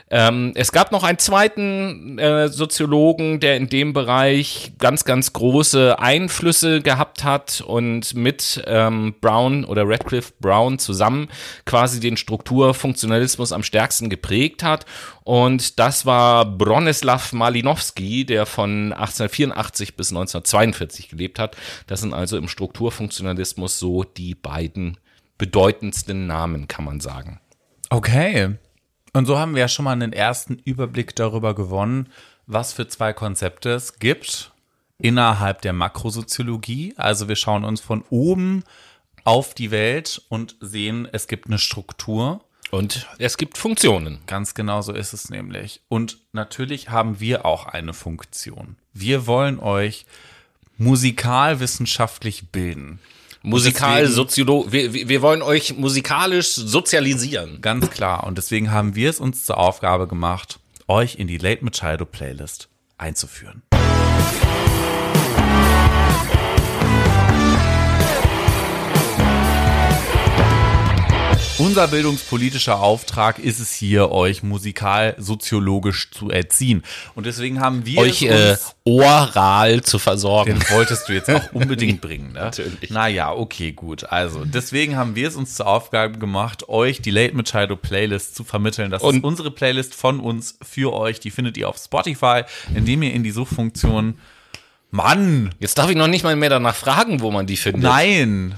Ähm, 0.09 0.53
es 0.55 0.71
gab 0.71 0.92
noch 0.92 1.03
einen 1.03 1.19
zweiten 1.19 2.19
äh, 2.19 2.49
Soziologen, 2.49 3.40
der 3.40 3.57
in 3.57 3.69
dem 3.69 3.92
Bereich 3.92 4.73
ganz, 4.79 5.05
ganz 5.05 5.33
große 5.33 5.99
Einflüsse 5.99 6.81
gehabt 6.81 7.25
hat 7.25 7.61
und 7.61 8.14
mit 8.14 8.62
ähm, 8.69 9.16
Brown 9.21 9.64
oder 9.64 9.83
Radcliffe 9.88 10.33
Brown 10.40 10.79
zusammen 10.79 11.29
quasi 11.64 11.99
den 11.99 12.16
Strukturfunktionalismus 12.16 13.51
am 13.51 13.64
stärksten 13.64 14.09
geprägt 14.09 14.62
hat. 14.62 14.87
Und 15.25 15.81
das 15.81 16.07
war 16.07 16.45
Bronislaw 16.45 17.35
Malinowski, 17.35 18.25
der 18.25 18.47
von 18.47 18.92
1884 18.92 19.97
bis 19.97 20.11
1942 20.11 21.09
gelebt 21.09 21.40
hat. 21.40 21.57
Das 21.88 22.03
sind 22.03 22.14
also 22.14 22.37
im 22.37 22.47
Strukturfunktionalismus 22.47 23.81
so 23.81 24.05
die 24.05 24.37
beiden 24.37 24.99
bedeutendsten 25.37 26.29
Namen, 26.29 26.69
kann 26.69 26.85
man 26.85 27.01
sagen. 27.01 27.40
Okay. 27.90 28.55
Und 29.16 29.24
so 29.24 29.38
haben 29.38 29.55
wir 29.55 29.61
ja 29.61 29.68
schon 29.68 29.87
mal 29.87 29.92
einen 29.92 30.12
ersten 30.12 30.59
Überblick 30.59 31.16
darüber 31.16 31.55
gewonnen, 31.55 32.11
was 32.46 32.74
für 32.74 32.87
zwei 32.87 33.14
Konzepte 33.14 33.70
es 33.70 33.98
gibt 33.98 34.52
innerhalb 34.98 35.62
der 35.62 35.72
Makrosoziologie. 35.72 36.92
Also 36.98 37.26
wir 37.26 37.37
schauen 37.37 37.64
uns 37.64 37.81
von 37.81 38.05
oben 38.11 38.62
auf 39.24 39.55
die 39.55 39.70
Welt 39.70 40.20
und 40.29 40.57
sehen, 40.61 41.09
es 41.11 41.29
gibt 41.29 41.46
eine 41.46 41.59
Struktur. 41.59 42.44
Und 42.70 43.09
es 43.18 43.38
gibt 43.38 43.57
Funktionen. 43.57 44.18
Ganz 44.26 44.52
genau 44.52 44.83
so 44.83 44.92
ist 44.92 45.14
es 45.14 45.31
nämlich. 45.31 45.81
Und 45.88 46.18
natürlich 46.33 46.90
haben 46.90 47.18
wir 47.18 47.46
auch 47.46 47.64
eine 47.64 47.94
Funktion. 47.94 48.76
Wir 48.92 49.26
wollen 49.26 49.59
euch 49.61 50.05
musikalwissenschaftlich 50.76 52.50
bilden. 52.50 53.00
Musikal, 53.42 54.07
Soziolo 54.07 54.66
wir, 54.70 54.92
wir 54.92 55.22
wollen 55.22 55.42
euch 55.42 55.77
musikalisch 55.77 56.55
sozialisieren. 56.55 57.61
Ganz 57.61 57.90
klar. 57.90 58.25
Und 58.25 58.38
deswegen 58.38 58.72
haben 58.72 58.94
wir 58.94 59.11
es 59.11 59.20
uns 59.20 59.44
zur 59.44 59.59
Aufgabe 59.59 60.07
gemacht, 60.07 60.59
euch 60.88 61.16
in 61.16 61.27
die 61.27 61.38
Late 61.38 61.64
Machado 61.64 62.05
Playlist 62.05 62.68
einzuführen. 62.99 63.62
Unser 71.59 71.88
bildungspolitischer 71.88 72.81
Auftrag 72.81 73.38
ist 73.38 73.61
es 73.61 73.73
hier, 73.73 74.11
euch 74.11 74.42
musikal-soziologisch 74.42 76.11
zu 76.11 76.31
erziehen. 76.31 76.83
Und 77.14 77.25
deswegen 77.25 77.61
haben 77.61 77.87
wir 77.87 77.99
euch 77.99 78.23
äh, 78.23 78.57
oral 78.85 79.81
zu 79.81 79.99
versorgen. 79.99 80.59
Den 80.59 80.71
wolltest 80.71 81.09
du 81.09 81.14
jetzt 81.14 81.31
auch 81.31 81.40
unbedingt 81.55 82.03
bringen, 82.03 82.33
ne? 82.35 82.40
Natürlich. 82.40 82.90
Naja, 82.90 83.33
okay, 83.33 83.73
gut. 83.73 84.05
Also, 84.05 84.45
deswegen 84.45 84.97
haben 84.97 85.14
wir 85.16 85.29
es 85.29 85.35
uns 85.35 85.55
zur 85.55 85.66
Aufgabe 85.66 86.19
gemacht, 86.19 86.69
euch 86.69 87.01
die 87.01 87.11
Late 87.11 87.35
Machado 87.35 87.77
Playlist 87.77 88.37
zu 88.37 88.45
vermitteln. 88.45 88.90
Das 88.90 89.03
Und 89.03 89.16
ist 89.16 89.25
unsere 89.25 89.51
Playlist 89.51 89.95
von 89.95 90.21
uns 90.21 90.59
für 90.61 90.92
euch. 90.92 91.21
Die 91.21 91.31
findet 91.31 91.57
ihr 91.57 91.71
auf 91.71 91.79
Spotify, 91.79 92.42
indem 92.75 93.03
ihr 93.03 93.14
in 93.14 93.23
die 93.23 93.31
Suchfunktion 93.31 94.19
Mann! 94.90 95.51
Jetzt 95.59 95.79
darf 95.79 95.90
ich 95.90 95.97
noch 95.97 96.07
nicht 96.07 96.23
mal 96.23 96.37
mehr 96.37 96.49
danach 96.49 96.75
fragen, 96.75 97.21
wo 97.21 97.31
man 97.31 97.47
die 97.47 97.57
findet. 97.57 97.83
Nein! 97.83 98.55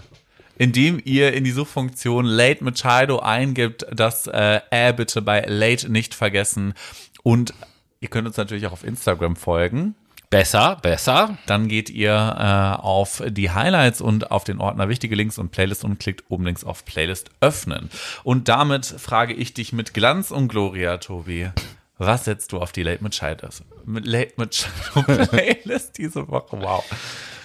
Indem 0.58 1.00
ihr 1.04 1.32
in 1.32 1.44
die 1.44 1.52
Suchfunktion 1.52 2.24
Late 2.24 2.62
Machado 2.62 3.20
eingibt, 3.20 3.86
das 3.90 4.26
äh, 4.26 4.60
äh 4.70 4.92
bitte 4.92 5.22
bei 5.22 5.40
Late 5.46 5.90
nicht 5.90 6.14
vergessen. 6.14 6.74
Und 7.22 7.54
ihr 8.00 8.08
könnt 8.08 8.26
uns 8.26 8.36
natürlich 8.36 8.66
auch 8.66 8.72
auf 8.72 8.84
Instagram 8.84 9.36
folgen. 9.36 9.94
Besser, 10.30 10.76
besser. 10.82 11.38
Dann 11.46 11.68
geht 11.68 11.88
ihr 11.88 12.12
äh, 12.12 12.82
auf 12.82 13.22
die 13.26 13.50
Highlights 13.50 14.02
und 14.02 14.30
auf 14.30 14.44
den 14.44 14.60
Ordner 14.60 14.90
Wichtige 14.90 15.14
Links 15.14 15.38
und 15.38 15.52
Playlist 15.52 15.84
und 15.84 15.98
klickt 15.98 16.24
oben 16.28 16.44
links 16.44 16.64
auf 16.64 16.84
Playlist 16.84 17.30
öffnen. 17.40 17.88
Und 18.24 18.48
damit 18.48 18.84
frage 18.84 19.32
ich 19.32 19.54
dich 19.54 19.72
mit 19.72 19.94
Glanz 19.94 20.30
und 20.30 20.48
Gloria, 20.48 20.98
Tobi. 20.98 21.50
Was 21.96 22.26
setzt 22.26 22.52
du 22.52 22.58
auf 22.58 22.72
die 22.72 22.82
Late 22.82 23.02
Machado, 23.02 23.48
Late 23.86 24.34
Machado 24.36 25.26
Playlist 25.26 25.96
diese 25.96 26.28
Woche? 26.28 26.60
Wow. 26.60 26.84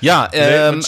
Ja, 0.04 0.28
ähm, 0.34 0.84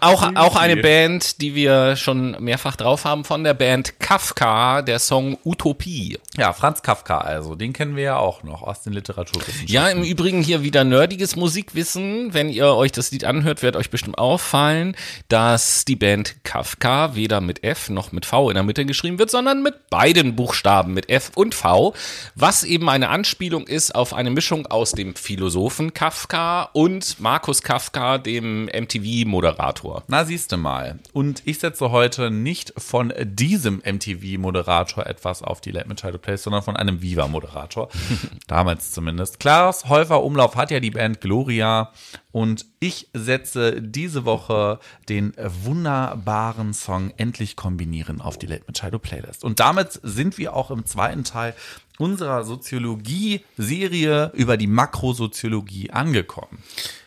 auch, 0.00 0.34
auch 0.34 0.56
eine 0.56 0.78
Band, 0.78 1.42
die 1.42 1.54
wir 1.54 1.94
schon 1.96 2.42
mehrfach 2.42 2.76
drauf 2.76 3.04
haben, 3.04 3.24
von 3.24 3.44
der 3.44 3.52
Band 3.52 4.00
Kafka, 4.00 4.80
der 4.80 4.98
Song 4.98 5.36
Utopie. 5.44 6.18
Ja, 6.38 6.54
Franz 6.54 6.80
Kafka 6.80 7.18
also, 7.18 7.54
den 7.54 7.74
kennen 7.74 7.96
wir 7.96 8.04
ja 8.04 8.16
auch 8.16 8.44
noch 8.44 8.62
aus 8.62 8.80
den 8.80 8.94
Literaturwissenschaften. 8.94 9.68
Ja, 9.68 9.90
im 9.90 10.02
Übrigen 10.02 10.42
hier 10.42 10.62
wieder 10.62 10.84
nerdiges 10.84 11.36
Musikwissen. 11.36 12.32
Wenn 12.32 12.48
ihr 12.48 12.68
euch 12.68 12.92
das 12.92 13.10
Lied 13.10 13.24
anhört, 13.24 13.62
wird 13.62 13.76
euch 13.76 13.90
bestimmt 13.90 14.16
auffallen, 14.16 14.96
dass 15.28 15.84
die 15.84 15.96
Band 15.96 16.42
Kafka 16.42 17.14
weder 17.14 17.42
mit 17.42 17.62
F 17.62 17.90
noch 17.90 18.10
mit 18.12 18.24
V 18.24 18.48
in 18.48 18.54
der 18.54 18.64
Mitte 18.64 18.86
geschrieben 18.86 19.18
wird, 19.18 19.30
sondern 19.30 19.62
mit 19.62 19.90
beiden 19.90 20.34
Buchstaben, 20.34 20.94
mit 20.94 21.10
F 21.10 21.30
und 21.34 21.54
V, 21.54 21.92
was 22.34 22.64
eben 22.64 22.88
eine 22.88 23.10
Anspielung 23.10 23.66
ist 23.66 23.94
auf 23.94 24.14
eine 24.14 24.30
Mischung 24.30 24.66
aus 24.66 24.92
dem 24.92 25.14
Philosophen 25.14 25.92
Kafka 25.92 26.70
und 26.72 27.20
Markus 27.20 27.60
Kafka, 27.60 28.16
dem 28.16 28.45
dem 28.46 28.66
MTV-Moderator. 28.66 30.04
Na, 30.08 30.24
siehst 30.24 30.52
du 30.52 30.56
mal. 30.56 30.98
Und 31.12 31.42
ich 31.44 31.58
setze 31.58 31.90
heute 31.90 32.30
nicht 32.30 32.72
von 32.76 33.12
diesem 33.20 33.82
MTV-Moderator 33.84 35.06
etwas 35.06 35.42
auf 35.42 35.60
die 35.60 35.72
Late 35.72 35.88
Machado 35.88 36.18
Place, 36.18 36.44
sondern 36.44 36.62
von 36.62 36.76
einem 36.76 37.02
Viva-Moderator. 37.02 37.88
Damals 38.46 38.92
zumindest. 38.92 39.40
Klaas 39.40 39.88
Häufer 39.88 40.22
Umlauf 40.22 40.56
hat 40.56 40.70
ja 40.70 40.80
die 40.80 40.90
Band 40.90 41.20
Gloria 41.20 41.92
und 42.32 42.66
ich 42.80 43.08
setze 43.12 43.80
diese 43.82 44.24
Woche 44.24 44.78
den 45.08 45.32
wunderbaren 45.36 46.74
Song 46.74 47.12
Endlich 47.16 47.56
kombinieren 47.56 48.20
auf 48.20 48.38
die 48.38 48.46
Late 48.46 48.64
Machado 48.66 48.98
Playlist. 48.98 49.44
Und 49.44 49.60
damit 49.60 50.00
sind 50.02 50.38
wir 50.38 50.54
auch 50.54 50.70
im 50.70 50.84
zweiten 50.84 51.24
Teil 51.24 51.54
unserer 51.98 52.44
Soziologie-Serie 52.44 54.32
über 54.34 54.56
die 54.56 54.66
Makrosoziologie 54.66 55.90
angekommen. 55.90 56.58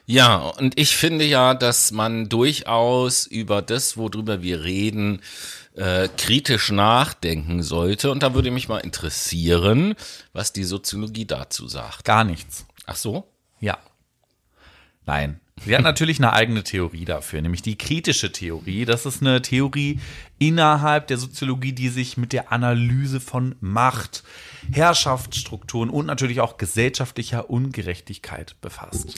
Ja, 0.10 0.38
und 0.38 0.80
ich 0.80 0.98
finde 0.98 1.24
ja, 1.24 1.54
dass 1.54 1.92
man 1.92 2.30
durchaus 2.30 3.28
über 3.28 3.62
das, 3.62 3.96
worüber 3.96 4.42
wir 4.42 4.64
reden, 4.64 5.22
äh, 5.76 6.10
kritisch 6.18 6.72
nachdenken 6.72 7.62
sollte. 7.62 8.10
Und 8.10 8.24
da 8.24 8.34
würde 8.34 8.50
mich 8.50 8.68
mal 8.68 8.80
interessieren, 8.80 9.94
was 10.34 10.52
die 10.52 10.64
Soziologie 10.64 11.26
dazu 11.26 11.68
sagt. 11.68 12.06
Gar 12.06 12.24
nichts. 12.24 12.66
Ach 12.88 12.96
so? 12.96 13.32
Ja. 13.60 13.78
Nein. 15.06 15.42
Sie 15.64 15.76
hat 15.76 15.84
natürlich 15.84 16.18
eine 16.18 16.34
eigene 16.34 16.64
Theorie 16.64 17.06
dafür, 17.06 17.44
nämlich 17.44 17.62
die 17.62 17.78
kritische 17.78 18.32
Theorie. 18.32 18.86
Das 18.86 19.06
ist 19.06 19.22
eine 19.22 19.44
Theorie 19.44 20.00
innerhalb 20.40 21.06
der 21.06 21.20
Soziologie, 21.20 21.74
die 21.74 21.90
sich 21.90 22.18
mit 22.18 22.34
der 22.34 22.52
Analyse 22.52 23.20
von 23.20 23.58
Macht, 23.60 24.24
Herrschaftsstrukturen 24.72 25.92
und 25.92 26.08
natürlich 26.08 26.42
auch 26.42 26.58
gesellschaftlicher 26.58 27.52
Ungerechtigkeit 27.52 28.56
befasst. 28.60 29.14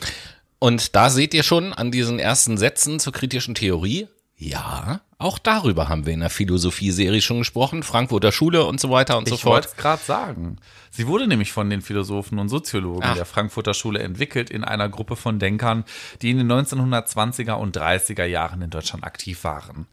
Und 0.64 0.96
da 0.96 1.10
seht 1.10 1.34
ihr 1.34 1.42
schon 1.42 1.74
an 1.74 1.90
diesen 1.90 2.20
ersten 2.20 2.56
Sätzen 2.56 3.00
zur 3.00 3.14
kritischen 3.14 3.56
Theorie, 3.56 4.08
ja, 4.38 5.02
auch 5.18 5.40
darüber 5.40 5.90
haben 5.90 6.06
wir 6.06 6.14
in 6.14 6.20
der 6.20 6.30
Philosophie-Serie 6.30 7.22
schon 7.22 7.40
gesprochen, 7.40 7.82
Frankfurter 7.82 8.32
Schule 8.32 8.66
und 8.66 8.80
so 8.80 8.92
weiter 8.92 9.18
und 9.18 9.28
so 9.28 9.34
Ich 9.36 9.42
fort. 9.42 9.54
wollte 9.54 9.68
es 9.70 9.76
gerade 9.76 10.04
sagen. 10.04 10.58
Sie 10.92 11.08
wurde 11.08 11.28
nämlich 11.28 11.52
von 11.52 11.70
den 11.72 11.82
Philosophen 11.82 12.38
und 12.38 12.50
Soziologen 12.50 13.04
Ach. 13.04 13.16
der 13.16 13.26
Frankfurter 13.26 13.74
Schule 13.74 14.00
entwickelt 14.00 14.52
in 14.52 14.64
einer 14.64 14.88
Gruppe 14.88 15.16
von 15.16 15.40
Denkern, 15.40 15.84
die 16.22 16.30
in 16.30 16.38
den 16.38 16.52
1920er 16.52 17.54
und 17.54 17.76
30er 17.76 18.26
Jahren 18.26 18.62
in 18.62 18.70
Deutschland 18.70 19.04
aktiv 19.04 19.44
waren. 19.44 19.88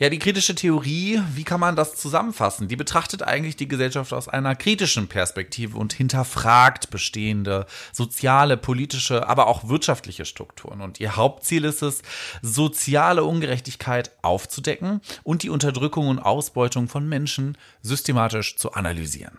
Ja, 0.00 0.08
die 0.08 0.18
kritische 0.18 0.54
Theorie, 0.54 1.20
wie 1.34 1.44
kann 1.44 1.60
man 1.60 1.76
das 1.76 1.94
zusammenfassen? 1.94 2.68
Die 2.68 2.76
betrachtet 2.76 3.22
eigentlich 3.22 3.56
die 3.56 3.68
Gesellschaft 3.68 4.14
aus 4.14 4.28
einer 4.28 4.56
kritischen 4.56 5.08
Perspektive 5.08 5.76
und 5.76 5.92
hinterfragt 5.92 6.88
bestehende 6.88 7.66
soziale, 7.92 8.56
politische, 8.56 9.28
aber 9.28 9.46
auch 9.46 9.68
wirtschaftliche 9.68 10.24
Strukturen. 10.24 10.80
Und 10.80 11.00
ihr 11.00 11.16
Hauptziel 11.16 11.66
ist 11.66 11.82
es, 11.82 12.00
soziale 12.40 13.24
Ungerechtigkeit 13.24 14.10
aufzudecken 14.22 15.02
und 15.22 15.42
die 15.42 15.50
Unterdrückung 15.50 16.08
und 16.08 16.18
Ausbeutung 16.18 16.88
von 16.88 17.06
Menschen 17.06 17.58
systematisch 17.82 18.56
zu 18.56 18.72
analysieren. 18.72 19.36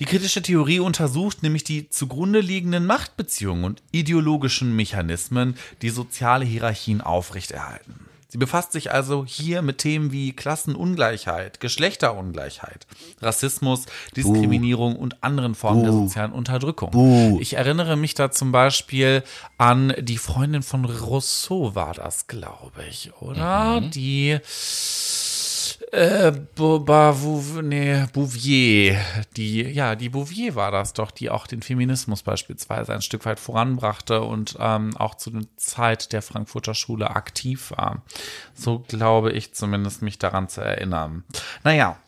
Die 0.00 0.04
kritische 0.04 0.42
Theorie 0.42 0.80
untersucht 0.80 1.42
nämlich 1.42 1.64
die 1.64 1.88
zugrunde 1.88 2.40
liegenden 2.40 2.84
Machtbeziehungen 2.84 3.64
und 3.64 3.82
ideologischen 3.90 4.76
Mechanismen, 4.76 5.56
die 5.80 5.88
soziale 5.88 6.44
Hierarchien 6.44 7.00
aufrechterhalten. 7.00 8.11
Sie 8.32 8.38
befasst 8.38 8.72
sich 8.72 8.90
also 8.90 9.26
hier 9.26 9.60
mit 9.60 9.76
Themen 9.76 10.10
wie 10.10 10.32
Klassenungleichheit, 10.32 11.60
Geschlechterungleichheit, 11.60 12.86
Rassismus, 13.20 13.84
Diskriminierung 14.16 14.96
und 14.96 15.22
anderen 15.22 15.54
Formen 15.54 15.82
der 15.82 15.92
sozialen 15.92 16.32
Unterdrückung. 16.32 17.38
Ich 17.42 17.58
erinnere 17.58 17.96
mich 17.96 18.14
da 18.14 18.30
zum 18.30 18.50
Beispiel 18.50 19.22
an 19.58 19.92
die 19.98 20.16
Freundin 20.16 20.62
von 20.62 20.86
Rousseau 20.86 21.74
war 21.74 21.92
das, 21.92 22.26
glaube 22.26 22.82
ich, 22.88 23.12
oder? 23.20 23.82
Die 23.82 24.38
äh, 25.92 26.32
nee, 27.62 28.06
Bouvier, 28.14 28.98
die, 29.36 29.62
ja, 29.62 29.94
die 29.94 30.08
Bouvier 30.08 30.54
war 30.54 30.70
das 30.70 30.94
doch, 30.94 31.10
die 31.10 31.28
auch 31.28 31.46
den 31.46 31.60
Feminismus 31.60 32.22
beispielsweise 32.22 32.94
ein 32.94 33.02
Stück 33.02 33.26
weit 33.26 33.38
voranbrachte 33.38 34.22
und 34.22 34.56
ähm, 34.58 34.96
auch 34.96 35.16
zu 35.16 35.30
der 35.30 35.42
Zeit 35.56 36.12
der 36.14 36.22
Frankfurter 36.22 36.74
Schule 36.74 37.10
aktiv 37.10 37.72
war. 37.76 38.02
So 38.54 38.78
glaube 38.78 39.32
ich 39.32 39.52
zumindest 39.54 40.00
mich 40.00 40.18
daran 40.18 40.48
zu 40.48 40.62
erinnern. 40.62 41.24
Naja, 41.62 41.98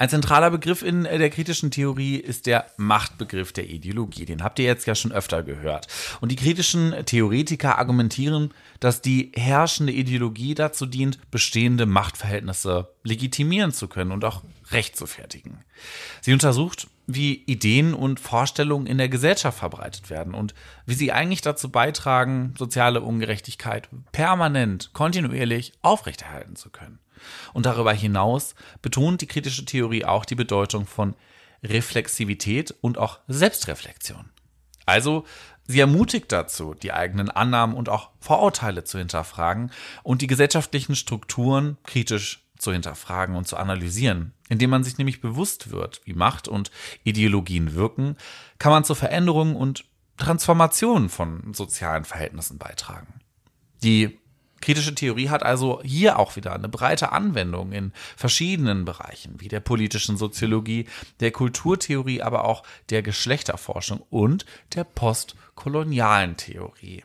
ein 0.00 0.08
zentraler 0.08 0.50
Begriff 0.50 0.80
in 0.80 1.04
äh, 1.04 1.18
der 1.18 1.28
kritischen 1.28 1.70
Theorie 1.70 2.16
ist 2.16 2.46
der 2.46 2.64
Machtbegriff 2.78 3.52
der 3.52 3.68
Ideologie. 3.68 4.24
Den 4.24 4.42
habt 4.42 4.58
ihr 4.58 4.64
jetzt 4.64 4.86
ja 4.86 4.94
schon 4.94 5.12
öfter 5.12 5.42
gehört. 5.42 5.88
Und 6.22 6.32
die 6.32 6.36
kritischen 6.36 6.94
Theoretiker 7.04 7.76
argumentieren, 7.78 8.54
dass 8.80 9.02
die 9.02 9.30
herrschende 9.34 9.92
Ideologie 9.92 10.54
dazu 10.54 10.86
dient, 10.86 11.30
bestehende 11.30 11.84
Machtverhältnisse 11.84 12.88
legitimieren 13.04 13.72
zu 13.72 13.88
können 13.88 14.10
und 14.10 14.24
auch 14.24 14.42
recht 14.70 14.96
zu 14.96 15.04
fertigen. 15.04 15.64
Sie 16.22 16.32
untersucht, 16.32 16.86
wie 17.06 17.34
Ideen 17.34 17.92
und 17.92 18.20
Vorstellungen 18.20 18.86
in 18.86 18.96
der 18.96 19.10
Gesellschaft 19.10 19.58
verbreitet 19.58 20.08
werden 20.08 20.32
und 20.32 20.54
wie 20.86 20.94
sie 20.94 21.12
eigentlich 21.12 21.42
dazu 21.42 21.68
beitragen, 21.68 22.54
soziale 22.56 23.02
Ungerechtigkeit 23.02 23.90
permanent, 24.12 24.94
kontinuierlich 24.94 25.74
aufrechterhalten 25.82 26.56
zu 26.56 26.70
können. 26.70 27.00
Und 27.52 27.66
darüber 27.66 27.92
hinaus 27.92 28.54
betont 28.82 29.20
die 29.20 29.26
kritische 29.26 29.64
Theorie 29.64 30.04
auch 30.04 30.24
die 30.24 30.34
Bedeutung 30.34 30.86
von 30.86 31.14
Reflexivität 31.62 32.74
und 32.80 32.98
auch 32.98 33.20
Selbstreflexion. 33.28 34.30
Also, 34.86 35.24
sie 35.66 35.80
ermutigt 35.80 36.32
dazu, 36.32 36.74
die 36.74 36.92
eigenen 36.92 37.30
Annahmen 37.30 37.76
und 37.76 37.88
auch 37.88 38.10
Vorurteile 38.20 38.84
zu 38.84 38.98
hinterfragen 38.98 39.70
und 40.02 40.22
die 40.22 40.26
gesellschaftlichen 40.26 40.96
Strukturen 40.96 41.76
kritisch 41.84 42.46
zu 42.58 42.72
hinterfragen 42.72 43.36
und 43.36 43.48
zu 43.48 43.56
analysieren. 43.56 44.32
Indem 44.48 44.70
man 44.70 44.84
sich 44.84 44.98
nämlich 44.98 45.20
bewusst 45.20 45.70
wird, 45.70 46.00
wie 46.04 46.12
Macht 46.12 46.48
und 46.48 46.70
Ideologien 47.04 47.74
wirken, 47.74 48.16
kann 48.58 48.72
man 48.72 48.84
zur 48.84 48.96
Veränderung 48.96 49.56
und 49.56 49.84
Transformation 50.16 51.08
von 51.08 51.54
sozialen 51.54 52.04
Verhältnissen 52.04 52.58
beitragen. 52.58 53.20
Die 53.82 54.19
kritische 54.60 54.94
Theorie 54.94 55.28
hat 55.28 55.42
also 55.42 55.80
hier 55.82 56.18
auch 56.18 56.36
wieder 56.36 56.52
eine 56.54 56.68
breite 56.68 57.12
Anwendung 57.12 57.72
in 57.72 57.92
verschiedenen 58.16 58.84
Bereichen, 58.84 59.34
wie 59.38 59.48
der 59.48 59.60
politischen 59.60 60.16
Soziologie, 60.16 60.86
der 61.20 61.30
Kulturtheorie, 61.30 62.22
aber 62.22 62.44
auch 62.44 62.62
der 62.90 63.02
Geschlechterforschung 63.02 64.02
und 64.10 64.44
der 64.74 64.84
postkolonialen 64.84 66.36
Theorie. 66.36 67.04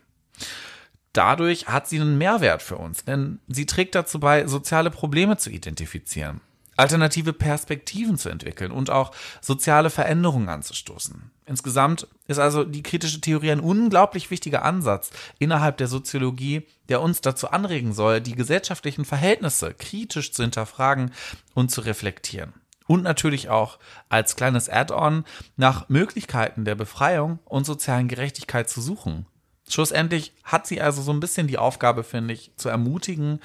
Dadurch 1.13 1.67
hat 1.67 1.87
sie 1.87 1.99
einen 1.99 2.17
Mehrwert 2.17 2.61
für 2.61 2.75
uns, 2.75 3.05
denn 3.05 3.39
sie 3.47 3.65
trägt 3.65 3.95
dazu 3.95 4.19
bei, 4.19 4.47
soziale 4.47 4.91
Probleme 4.91 5.37
zu 5.37 5.49
identifizieren, 5.49 6.41
alternative 6.75 7.33
Perspektiven 7.33 8.17
zu 8.17 8.29
entwickeln 8.29 8.71
und 8.71 8.89
auch 8.89 9.11
soziale 9.41 9.89
Veränderungen 9.89 10.49
anzustoßen. 10.49 11.31
Insgesamt 11.45 12.07
ist 12.27 12.39
also 12.39 12.63
die 12.63 12.83
kritische 12.83 13.21
Theorie 13.21 13.51
ein 13.51 13.59
unglaublich 13.59 14.31
wichtiger 14.31 14.65
Ansatz 14.65 15.11
innerhalb 15.39 15.77
der 15.77 15.87
Soziologie, 15.87 16.67
der 16.89 17.01
uns 17.01 17.21
dazu 17.21 17.49
anregen 17.49 17.93
soll, 17.93 18.19
die 18.21 18.35
gesellschaftlichen 18.35 19.05
Verhältnisse 19.05 19.73
kritisch 19.73 20.31
zu 20.31 20.41
hinterfragen 20.43 21.11
und 21.53 21.71
zu 21.71 21.81
reflektieren. 21.81 22.53
Und 22.87 23.03
natürlich 23.03 23.49
auch 23.49 23.79
als 24.09 24.35
kleines 24.35 24.69
Add-on 24.69 25.23
nach 25.57 25.89
Möglichkeiten 25.89 26.65
der 26.65 26.75
Befreiung 26.75 27.39
und 27.45 27.65
sozialen 27.65 28.07
Gerechtigkeit 28.07 28.69
zu 28.69 28.79
suchen. 28.81 29.25
Schlussendlich 29.67 30.33
hat 30.43 30.67
sie 30.67 30.81
also 30.81 31.01
so 31.01 31.11
ein 31.11 31.19
bisschen 31.19 31.47
die 31.47 31.57
Aufgabe, 31.57 32.03
finde 32.03 32.35
ich, 32.35 32.51
zu 32.55 32.69
ermutigen, 32.69 33.39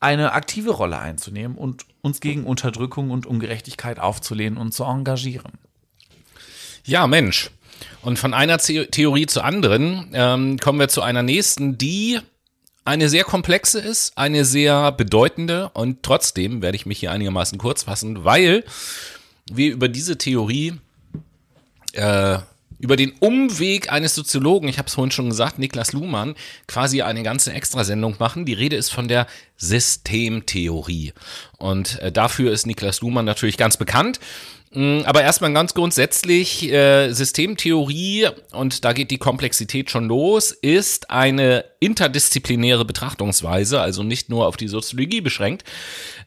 eine 0.00 0.32
aktive 0.32 0.70
Rolle 0.70 0.98
einzunehmen 0.98 1.56
und 1.56 1.84
uns 2.02 2.20
gegen 2.20 2.44
Unterdrückung 2.44 3.10
und 3.10 3.26
Ungerechtigkeit 3.26 3.98
aufzulehnen 3.98 4.58
und 4.58 4.72
zu 4.72 4.84
engagieren. 4.84 5.52
Ja, 6.84 7.06
Mensch. 7.06 7.50
Und 8.02 8.18
von 8.18 8.34
einer 8.34 8.58
The 8.58 8.86
Theorie 8.86 9.26
zur 9.26 9.44
anderen 9.44 10.10
ähm, 10.12 10.58
kommen 10.58 10.80
wir 10.80 10.88
zu 10.88 11.02
einer 11.02 11.22
nächsten, 11.22 11.78
die 11.78 12.18
eine 12.84 13.08
sehr 13.08 13.24
komplexe 13.24 13.80
ist, 13.80 14.16
eine 14.16 14.44
sehr 14.44 14.92
bedeutende 14.92 15.68
und 15.74 16.02
trotzdem 16.02 16.62
werde 16.62 16.76
ich 16.76 16.86
mich 16.86 17.00
hier 17.00 17.12
einigermaßen 17.12 17.58
kurz 17.58 17.82
fassen, 17.82 18.24
weil 18.24 18.64
wir 19.50 19.72
über 19.72 19.88
diese 19.88 20.16
Theorie 20.16 20.74
äh, 21.92 22.38
über 22.78 22.96
den 22.96 23.12
Umweg 23.20 23.92
eines 23.92 24.14
Soziologen, 24.14 24.68
ich 24.68 24.78
habe 24.78 24.88
es 24.88 24.94
vorhin 24.94 25.10
schon 25.10 25.30
gesagt, 25.30 25.58
Niklas 25.58 25.92
Luhmann, 25.92 26.34
quasi 26.66 27.02
eine 27.02 27.22
ganze 27.22 27.52
Extrasendung 27.52 28.16
machen. 28.18 28.44
Die 28.44 28.52
Rede 28.52 28.76
ist 28.76 28.90
von 28.90 29.08
der 29.08 29.26
Systemtheorie. 29.56 31.12
Und 31.58 31.98
äh, 32.00 32.12
dafür 32.12 32.52
ist 32.52 32.66
Niklas 32.66 33.00
Luhmann 33.00 33.24
natürlich 33.24 33.56
ganz 33.56 33.76
bekannt. 33.76 34.20
Mm, 34.72 35.00
Aber 35.04 35.22
erstmal 35.22 35.52
ganz 35.52 35.74
grundsätzlich, 35.74 36.70
äh, 36.70 37.10
Systemtheorie, 37.12 38.28
und 38.52 38.84
da 38.84 38.92
geht 38.92 39.10
die 39.10 39.18
Komplexität 39.18 39.90
schon 39.90 40.08
los, 40.08 40.52
ist 40.52 41.10
eine 41.10 41.64
interdisziplinäre 41.80 42.84
Betrachtungsweise, 42.84 43.80
also 43.80 44.02
nicht 44.02 44.28
nur 44.28 44.46
auf 44.46 44.56
die 44.56 44.68
Soziologie 44.68 45.20
beschränkt, 45.20 45.64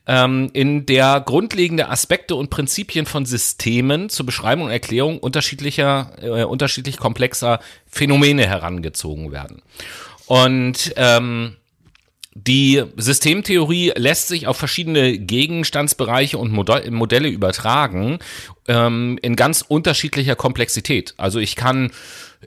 ähm, 0.07 0.49
in 0.53 0.85
der 0.85 1.21
grundlegende 1.21 1.89
Aspekte 1.89 2.35
und 2.35 2.49
Prinzipien 2.49 3.05
von 3.05 3.25
Systemen 3.25 4.09
zur 4.09 4.25
Beschreibung 4.25 4.65
und 4.65 4.71
Erklärung 4.71 5.19
unterschiedlicher, 5.19 6.11
äh, 6.21 6.43
unterschiedlich 6.43 6.97
komplexer 6.97 7.59
Phänomene 7.87 8.47
herangezogen 8.47 9.31
werden. 9.31 9.61
Und 10.25 10.93
ähm, 10.95 11.57
die 12.33 12.83
Systemtheorie 12.95 13.91
lässt 13.95 14.29
sich 14.29 14.47
auf 14.47 14.57
verschiedene 14.57 15.17
Gegenstandsbereiche 15.19 16.37
und 16.37 16.51
Mode- 16.51 16.89
Modelle 16.89 17.27
übertragen, 17.27 18.19
ähm, 18.67 19.19
in 19.21 19.35
ganz 19.35 19.61
unterschiedlicher 19.67 20.37
Komplexität. 20.37 21.13
Also 21.17 21.39
ich 21.39 21.57
kann 21.57 21.91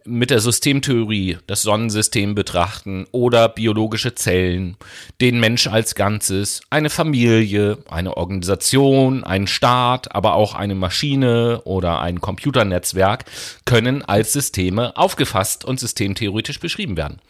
mit 0.05 0.31
der 0.31 0.41
Systemtheorie 0.41 1.39
das 1.47 1.63
Sonnensystem 1.63 2.35
betrachten 2.35 3.07
oder 3.13 3.49
biologische 3.49 4.15
Zellen, 4.15 4.77
den 5.21 5.41
Mensch 5.41 5.67
als 5.67 5.95
Ganzes, 5.95 6.63
eine 6.71 6.91
Familie, 6.91 7.79
eine 7.89 8.17
Organisation, 8.17 9.25
ein 9.25 9.47
Staat, 9.47 10.15
aber 10.15 10.35
auch 10.35 10.55
eine 10.55 10.75
Maschine 10.75 11.63
oder 11.65 12.01
ein 12.01 12.21
Computernetzwerk 12.21 13.25
können 13.65 14.03
als 14.03 14.33
Systeme 14.33 14.97
aufgefasst 14.97 15.65
und 15.65 15.81
systemtheoretisch 15.81 16.61
beschrieben 16.61 16.97
werden. 16.97 17.21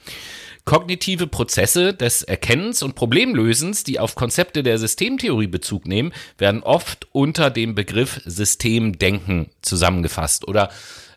Kognitive 0.64 1.26
Prozesse 1.26 1.92
des 1.92 2.22
Erkennens 2.22 2.82
und 2.82 2.94
Problemlösens, 2.94 3.84
die 3.84 4.00
auf 4.00 4.14
Konzepte 4.14 4.62
der 4.62 4.78
Systemtheorie 4.78 5.46
Bezug 5.46 5.86
nehmen, 5.86 6.12
werden 6.38 6.62
oft 6.62 7.06
unter 7.12 7.50
dem 7.50 7.74
Begriff 7.74 8.20
Systemdenken 8.24 9.50
zusammengefasst 9.60 10.48
oder 10.48 10.70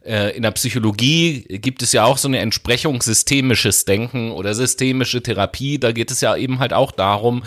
äh, 0.07 0.35
in 0.35 0.43
der 0.43 0.51
Psychologie 0.51 1.43
gibt 1.59 1.81
es 1.81 1.91
ja 1.91 2.05
auch 2.05 2.17
so 2.17 2.27
eine 2.27 2.39
Entsprechung 2.39 3.01
systemisches 3.01 3.85
Denken 3.85 4.31
oder 4.31 4.53
systemische 4.53 5.21
Therapie. 5.21 5.79
Da 5.79 5.91
geht 5.91 6.11
es 6.11 6.21
ja 6.21 6.35
eben 6.35 6.59
halt 6.59 6.73
auch 6.73 6.91
darum, 6.91 7.43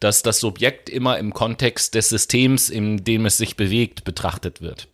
dass 0.00 0.22
das 0.22 0.40
Subjekt 0.40 0.88
immer 0.88 1.18
im 1.18 1.34
Kontext 1.34 1.94
des 1.94 2.08
Systems, 2.08 2.70
in 2.70 3.04
dem 3.04 3.26
es 3.26 3.36
sich 3.36 3.56
bewegt, 3.56 4.04
betrachtet 4.04 4.60
wird. 4.60 4.88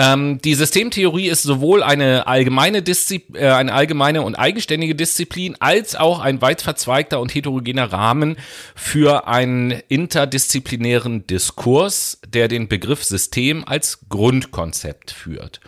Ähm, 0.00 0.40
die 0.40 0.54
Systemtheorie 0.54 1.26
ist 1.26 1.42
sowohl 1.42 1.82
eine 1.82 2.28
allgemeine, 2.28 2.82
Diszi 2.82 3.24
äh, 3.34 3.48
eine 3.48 3.72
allgemeine 3.72 4.22
und 4.22 4.36
eigenständige 4.36 4.94
Disziplin 4.94 5.56
als 5.58 5.96
auch 5.96 6.20
ein 6.20 6.40
weit 6.40 6.62
verzweigter 6.62 7.20
und 7.20 7.34
heterogener 7.34 7.92
Rahmen 7.92 8.36
für 8.76 9.26
einen 9.26 9.72
interdisziplinären 9.88 11.26
Diskurs, 11.26 12.20
der 12.28 12.46
den 12.46 12.68
Begriff 12.68 13.02
System 13.02 13.64
als 13.66 13.98
Grundkonzept 14.08 15.10
führt. 15.10 15.58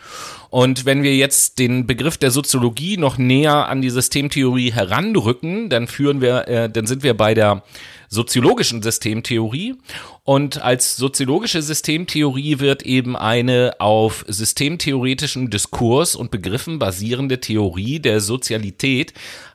Und 0.49 0.85
wenn 0.85 1.03
wir 1.03 1.17
jetzt 1.17 1.59
den 1.59 1.85
Begriff 1.85 2.17
der 2.17 2.31
Soziologie 2.31 2.95
noch 2.95 3.17
näher 3.17 3.67
an 3.67 3.81
die 3.81 3.89
Systemtheorie 3.89 4.71
heranrücken, 4.71 5.67
dann 5.69 5.87
führen 5.87 6.21
wir, 6.21 6.47
äh, 6.47 6.69
dann 6.69 6.87
sind 6.87 7.03
wir 7.03 7.17
bei 7.17 7.33
der 7.33 7.63
soziologischen 8.11 8.83
Systemtheorie. 8.83 9.75
Und 10.23 10.61
als 10.61 10.97
soziologische 10.97 11.63
Systemtheorie 11.63 12.59
wird 12.59 12.83
eben 12.83 13.15
eine 13.15 13.75
auf 13.79 14.25
systemtheoretischen 14.27 15.49
Diskurs 15.49 16.15
und 16.15 16.29
Begriffen 16.29 16.77
basierende 16.77 17.39
Theorie 17.39 17.99
der 17.99 18.19
Sozialität 18.19 19.13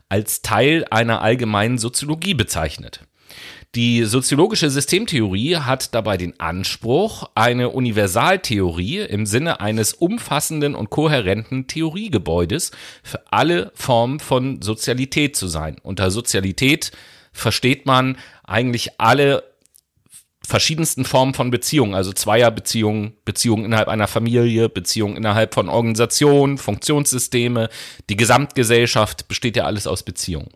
als 0.08 0.42
Teil 0.42 0.84
einer 0.90 1.22
allgemeinen 1.22 1.78
Soziologie 1.78 2.34
bezeichnet. 2.34 3.00
Die 3.74 4.04
soziologische 4.04 4.70
Systemtheorie 4.70 5.56
hat 5.56 5.94
dabei 5.94 6.16
den 6.16 6.40
Anspruch, 6.40 7.28
eine 7.34 7.68
Universaltheorie 7.68 9.00
im 9.00 9.26
Sinne 9.26 9.60
eines 9.60 9.92
umfassenden 9.92 10.74
und 10.74 10.88
kohärenten 10.88 11.66
Theoriegebäudes 11.66 12.70
für 13.02 13.20
alle 13.30 13.72
Formen 13.74 14.18
von 14.18 14.62
Sozialität 14.62 15.36
zu 15.36 15.46
sein. 15.46 15.76
Unter 15.82 16.10
Sozialität 16.10 16.92
versteht 17.36 17.84
man 17.84 18.16
eigentlich 18.46 18.98
alle 18.98 19.42
verschiedensten 20.46 21.04
Formen 21.04 21.34
von 21.34 21.50
Beziehungen, 21.50 21.94
also 21.94 22.12
Zweierbeziehungen, 22.12 23.14
Beziehungen 23.24 23.64
innerhalb 23.64 23.88
einer 23.88 24.06
Familie, 24.06 24.68
Beziehungen 24.68 25.16
innerhalb 25.16 25.54
von 25.54 25.68
Organisationen, 25.68 26.56
Funktionssysteme, 26.56 27.68
die 28.08 28.16
Gesamtgesellschaft 28.16 29.26
besteht 29.26 29.56
ja 29.56 29.64
alles 29.64 29.88
aus 29.88 30.04
Beziehungen. 30.04 30.50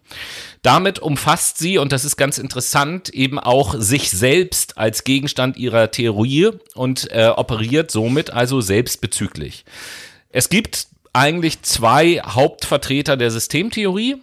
Damit 0.62 1.00
umfasst 1.00 1.58
sie, 1.58 1.78
und 1.78 1.90
das 1.90 2.04
ist 2.04 2.16
ganz 2.16 2.38
interessant, 2.38 3.08
eben 3.08 3.40
auch 3.40 3.74
sich 3.76 4.10
selbst 4.10 4.78
als 4.78 5.02
Gegenstand 5.02 5.56
ihrer 5.56 5.90
Theorie 5.90 6.50
und 6.74 7.10
äh, 7.10 7.28
operiert 7.28 7.90
somit 7.90 8.30
also 8.30 8.60
selbstbezüglich. 8.60 9.64
Es 10.28 10.48
gibt 10.48 10.86
eigentlich 11.12 11.62
zwei 11.62 12.22
Hauptvertreter 12.24 13.16
der 13.16 13.32
Systemtheorie 13.32 14.18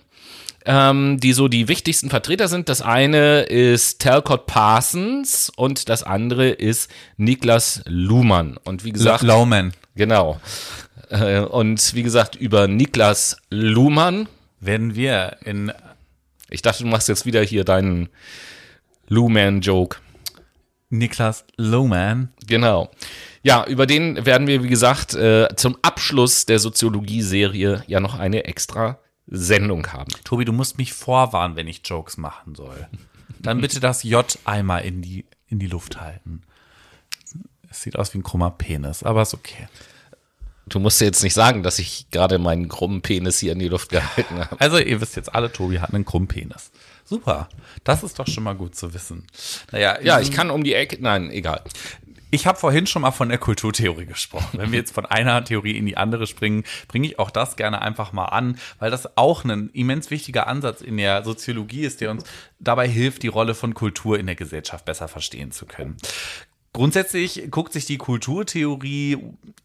ähm, 0.67 1.17
die 1.19 1.31
so 1.31 1.47
die 1.47 1.69
wichtigsten 1.69 2.09
Vertreter 2.09 2.49
sind. 2.49 2.67
Das 2.69 2.81
eine 2.81 3.43
ist 3.43 4.01
Talcott 4.01 4.45
Parsons 4.45 5.49
und 5.55 5.87
das 5.87 6.03
andere 6.03 6.49
ist 6.49 6.91
Niklas 7.15 7.81
Luhmann. 7.85 8.57
Und 8.63 8.83
wie 8.83 8.91
gesagt. 8.91 9.23
Laumann. 9.23 9.71
Genau. 9.95 10.39
Äh, 11.09 11.39
und 11.39 11.95
wie 11.95 12.03
gesagt, 12.03 12.35
über 12.35 12.67
Niklas 12.67 13.37
Luhmann 13.49 14.27
werden 14.59 14.93
wir 14.93 15.37
in. 15.45 15.71
Ich 16.49 16.61
dachte, 16.61 16.83
du 16.83 16.89
machst 16.89 17.07
jetzt 17.07 17.25
wieder 17.25 17.41
hier 17.41 17.63
deinen 17.63 18.09
Luhmann-Joke. 19.07 19.97
Niklas 20.89 21.45
Luhmann. 21.55 22.33
Genau. 22.45 22.91
Ja, 23.41 23.65
über 23.65 23.85
den 23.85 24.25
werden 24.25 24.47
wir, 24.47 24.63
wie 24.63 24.69
gesagt, 24.69 25.13
äh, 25.13 25.47
zum 25.55 25.77
Abschluss 25.81 26.45
der 26.45 26.59
Soziologie-Serie 26.59 27.83
ja 27.87 27.99
noch 28.01 28.19
eine 28.19 28.45
extra 28.45 28.99
Sendung 29.27 29.87
haben. 29.91 30.11
Tobi, 30.23 30.45
du 30.45 30.53
musst 30.53 30.77
mich 30.77 30.93
vorwarnen, 30.93 31.55
wenn 31.55 31.67
ich 31.67 31.81
Jokes 31.83 32.17
machen 32.17 32.55
soll. 32.55 32.87
Dann 33.39 33.61
bitte 33.61 33.79
das 33.79 34.03
J 34.03 34.25
einmal 34.45 34.83
in 34.85 35.01
die, 35.01 35.25
in 35.47 35.59
die 35.59 35.67
Luft 35.67 35.99
halten. 35.99 36.41
Es 37.69 37.81
sieht 37.81 37.97
aus 37.97 38.13
wie 38.13 38.19
ein 38.19 38.23
krummer 38.23 38.51
Penis, 38.51 39.03
aber 39.03 39.21
ist 39.21 39.33
okay. 39.33 39.67
Du 40.67 40.79
musst 40.79 40.99
dir 40.99 41.05
jetzt 41.05 41.23
nicht 41.23 41.33
sagen, 41.33 41.63
dass 41.63 41.79
ich 41.79 42.09
gerade 42.11 42.39
meinen 42.39 42.67
krummen 42.67 43.01
Penis 43.01 43.39
hier 43.39 43.53
in 43.53 43.59
die 43.59 43.69
Luft 43.69 43.89
gehalten 43.89 44.39
habe. 44.39 44.59
Also, 44.59 44.77
ihr 44.77 44.99
wisst 44.99 45.15
jetzt 45.15 45.33
alle, 45.33 45.51
Tobi 45.51 45.79
hat 45.79 45.93
einen 45.93 46.03
krummen 46.03 46.27
Penis. 46.27 46.71
Super. 47.05 47.47
Das 47.85 48.03
ist 48.03 48.19
doch 48.19 48.27
schon 48.27 48.43
mal 48.43 48.55
gut 48.55 48.75
zu 48.75 48.93
wissen. 48.93 49.25
Naja, 49.71 50.01
ja, 50.01 50.19
ich 50.19 50.31
kann 50.31 50.49
um 50.49 50.63
die 50.63 50.73
Ecke. 50.73 50.97
Nein, 50.99 51.31
egal. 51.31 51.63
Ich 52.29 52.45
habe 52.45 52.59
vorhin 52.59 52.87
schon 52.87 53.03
mal 53.03 53.11
von 53.11 53.29
der 53.29 53.37
Kulturtheorie 53.37 54.05
gesprochen. 54.05 54.59
Wenn 54.59 54.71
wir 54.71 54.79
jetzt 54.79 54.93
von 54.93 55.05
einer 55.05 55.43
Theorie 55.45 55.77
in 55.77 55.85
die 55.85 55.95
andere 55.95 56.27
springen, 56.27 56.65
bringe 56.89 57.07
ich 57.07 57.19
auch 57.19 57.31
das 57.31 57.55
gerne 57.55 57.81
einfach 57.81 58.11
mal 58.11 58.25
an, 58.25 58.57
weil 58.79 58.91
das 58.91 59.17
auch 59.17 59.45
ein 59.45 59.69
immens 59.69 60.11
wichtiger 60.11 60.47
Ansatz 60.47 60.81
in 60.81 60.97
der 60.97 61.23
Soziologie 61.23 61.85
ist, 61.85 62.01
der 62.01 62.11
uns 62.11 62.25
dabei 62.59 62.87
hilft, 62.87 63.23
die 63.23 63.29
Rolle 63.29 63.55
von 63.55 63.73
Kultur 63.73 64.19
in 64.19 64.25
der 64.25 64.35
Gesellschaft 64.35 64.83
besser 64.83 65.07
verstehen 65.07 65.51
zu 65.51 65.65
können. 65.65 65.95
Grundsätzlich 66.73 67.49
guckt 67.49 67.71
sich 67.71 67.85
die 67.85 67.97
Kulturtheorie 67.97 69.17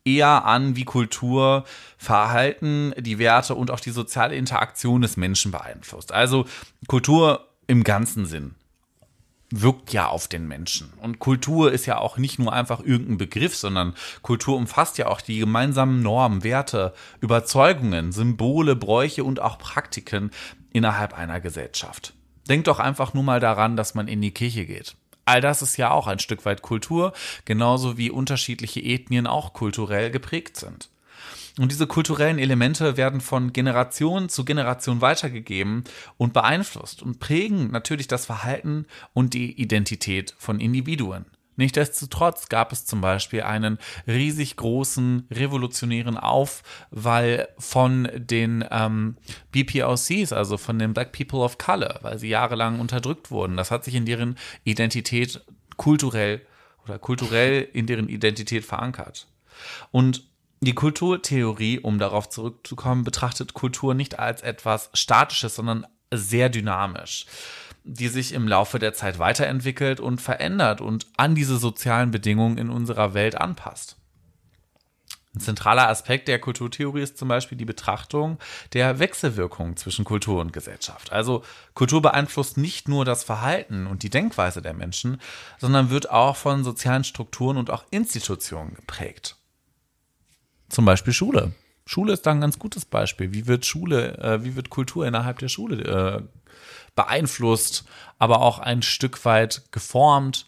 eher 0.04 0.44
an, 0.44 0.76
wie 0.76 0.84
Kultur 0.84 1.64
Verhalten, 1.98 2.94
die 2.96 3.18
Werte 3.18 3.56
und 3.56 3.72
auch 3.72 3.80
die 3.80 3.90
soziale 3.90 4.36
Interaktion 4.36 5.02
des 5.02 5.16
Menschen 5.16 5.50
beeinflusst. 5.50 6.12
Also 6.12 6.46
Kultur 6.86 7.48
im 7.66 7.82
ganzen 7.82 8.24
Sinn 8.24 8.54
wirkt 9.52 9.92
ja 9.92 10.08
auf 10.08 10.28
den 10.28 10.48
Menschen. 10.48 10.92
Und 11.00 11.18
Kultur 11.18 11.72
ist 11.72 11.86
ja 11.86 11.98
auch 11.98 12.16
nicht 12.16 12.38
nur 12.38 12.52
einfach 12.52 12.80
irgendein 12.80 13.18
Begriff, 13.18 13.54
sondern 13.54 13.94
Kultur 14.22 14.56
umfasst 14.56 14.98
ja 14.98 15.06
auch 15.06 15.20
die 15.20 15.38
gemeinsamen 15.38 16.02
Normen, 16.02 16.42
Werte, 16.42 16.94
Überzeugungen, 17.20 18.12
Symbole, 18.12 18.74
Bräuche 18.74 19.24
und 19.24 19.40
auch 19.40 19.58
Praktiken 19.58 20.30
innerhalb 20.72 21.16
einer 21.16 21.40
Gesellschaft. 21.40 22.14
Denkt 22.48 22.66
doch 22.66 22.78
einfach 22.78 23.14
nur 23.14 23.22
mal 23.22 23.40
daran, 23.40 23.76
dass 23.76 23.94
man 23.94 24.08
in 24.08 24.20
die 24.20 24.32
Kirche 24.32 24.66
geht. 24.66 24.96
All 25.24 25.40
das 25.40 25.62
ist 25.62 25.76
ja 25.76 25.90
auch 25.90 26.08
ein 26.08 26.18
Stück 26.18 26.44
weit 26.44 26.62
Kultur, 26.62 27.12
genauso 27.44 27.96
wie 27.96 28.10
unterschiedliche 28.10 28.80
Ethnien 28.80 29.26
auch 29.26 29.52
kulturell 29.52 30.10
geprägt 30.10 30.56
sind. 30.56 30.88
Und 31.58 31.70
diese 31.70 31.86
kulturellen 31.86 32.38
Elemente 32.38 32.96
werden 32.96 33.20
von 33.20 33.52
Generation 33.52 34.28
zu 34.28 34.44
Generation 34.44 35.00
weitergegeben 35.00 35.84
und 36.16 36.32
beeinflusst 36.32 37.02
und 37.02 37.20
prägen 37.20 37.70
natürlich 37.70 38.08
das 38.08 38.26
Verhalten 38.26 38.86
und 39.12 39.34
die 39.34 39.60
Identität 39.60 40.34
von 40.38 40.60
Individuen. 40.60 41.26
Nichtsdestotrotz 41.56 42.48
gab 42.48 42.72
es 42.72 42.86
zum 42.86 43.02
Beispiel 43.02 43.42
einen 43.42 43.78
riesig 44.06 44.56
großen 44.56 45.26
revolutionären 45.30 46.16
Aufwall 46.16 47.48
von 47.58 48.08
den 48.14 48.64
ähm, 48.70 49.16
BPOCs, 49.50 50.32
also 50.32 50.56
von 50.56 50.78
den 50.78 50.94
Black 50.94 51.12
People 51.12 51.40
of 51.40 51.58
Color, 51.58 51.98
weil 52.00 52.18
sie 52.18 52.28
jahrelang 52.28 52.80
unterdrückt 52.80 53.30
wurden. 53.30 53.58
Das 53.58 53.70
hat 53.70 53.84
sich 53.84 53.94
in 53.94 54.06
deren 54.06 54.38
Identität 54.64 55.44
kulturell 55.76 56.40
oder 56.84 56.98
kulturell 56.98 57.68
in 57.72 57.86
deren 57.86 58.08
Identität 58.08 58.64
verankert. 58.64 59.28
Und 59.90 60.31
die 60.62 60.74
Kulturtheorie, 60.74 61.80
um 61.80 61.98
darauf 61.98 62.28
zurückzukommen, 62.28 63.02
betrachtet 63.02 63.52
Kultur 63.52 63.94
nicht 63.94 64.20
als 64.20 64.42
etwas 64.42 64.90
Statisches, 64.94 65.56
sondern 65.56 65.86
sehr 66.14 66.50
dynamisch, 66.50 67.26
die 67.82 68.06
sich 68.06 68.32
im 68.32 68.46
Laufe 68.46 68.78
der 68.78 68.94
Zeit 68.94 69.18
weiterentwickelt 69.18 69.98
und 69.98 70.20
verändert 70.20 70.80
und 70.80 71.06
an 71.16 71.34
diese 71.34 71.58
sozialen 71.58 72.12
Bedingungen 72.12 72.58
in 72.58 72.70
unserer 72.70 73.12
Welt 73.12 73.34
anpasst. 73.40 73.96
Ein 75.34 75.40
zentraler 75.40 75.88
Aspekt 75.88 76.28
der 76.28 76.38
Kulturtheorie 76.38 77.02
ist 77.02 77.18
zum 77.18 77.26
Beispiel 77.26 77.58
die 77.58 77.64
Betrachtung 77.64 78.38
der 78.72 79.00
Wechselwirkung 79.00 79.76
zwischen 79.76 80.04
Kultur 80.04 80.40
und 80.40 80.52
Gesellschaft. 80.52 81.10
Also 81.10 81.42
Kultur 81.74 82.02
beeinflusst 82.02 82.56
nicht 82.56 82.86
nur 82.86 83.04
das 83.04 83.24
Verhalten 83.24 83.88
und 83.88 84.04
die 84.04 84.10
Denkweise 84.10 84.62
der 84.62 84.74
Menschen, 84.74 85.20
sondern 85.58 85.90
wird 85.90 86.10
auch 86.10 86.36
von 86.36 86.62
sozialen 86.62 87.02
Strukturen 87.02 87.56
und 87.56 87.70
auch 87.70 87.84
Institutionen 87.90 88.74
geprägt. 88.74 89.41
Zum 90.72 90.86
Beispiel 90.86 91.12
Schule. 91.12 91.52
Schule 91.84 92.14
ist 92.14 92.24
da 92.24 92.30
ein 92.30 92.40
ganz 92.40 92.58
gutes 92.58 92.86
Beispiel. 92.86 93.34
Wie 93.34 93.46
wird 93.46 93.66
Schule, 93.66 94.16
äh, 94.16 94.42
wie 94.42 94.56
wird 94.56 94.70
Kultur 94.70 95.06
innerhalb 95.06 95.38
der 95.38 95.48
Schule 95.48 95.84
äh, 95.84 96.22
beeinflusst, 96.96 97.84
aber 98.18 98.40
auch 98.40 98.58
ein 98.58 98.80
Stück 98.80 99.22
weit 99.26 99.64
geformt 99.70 100.46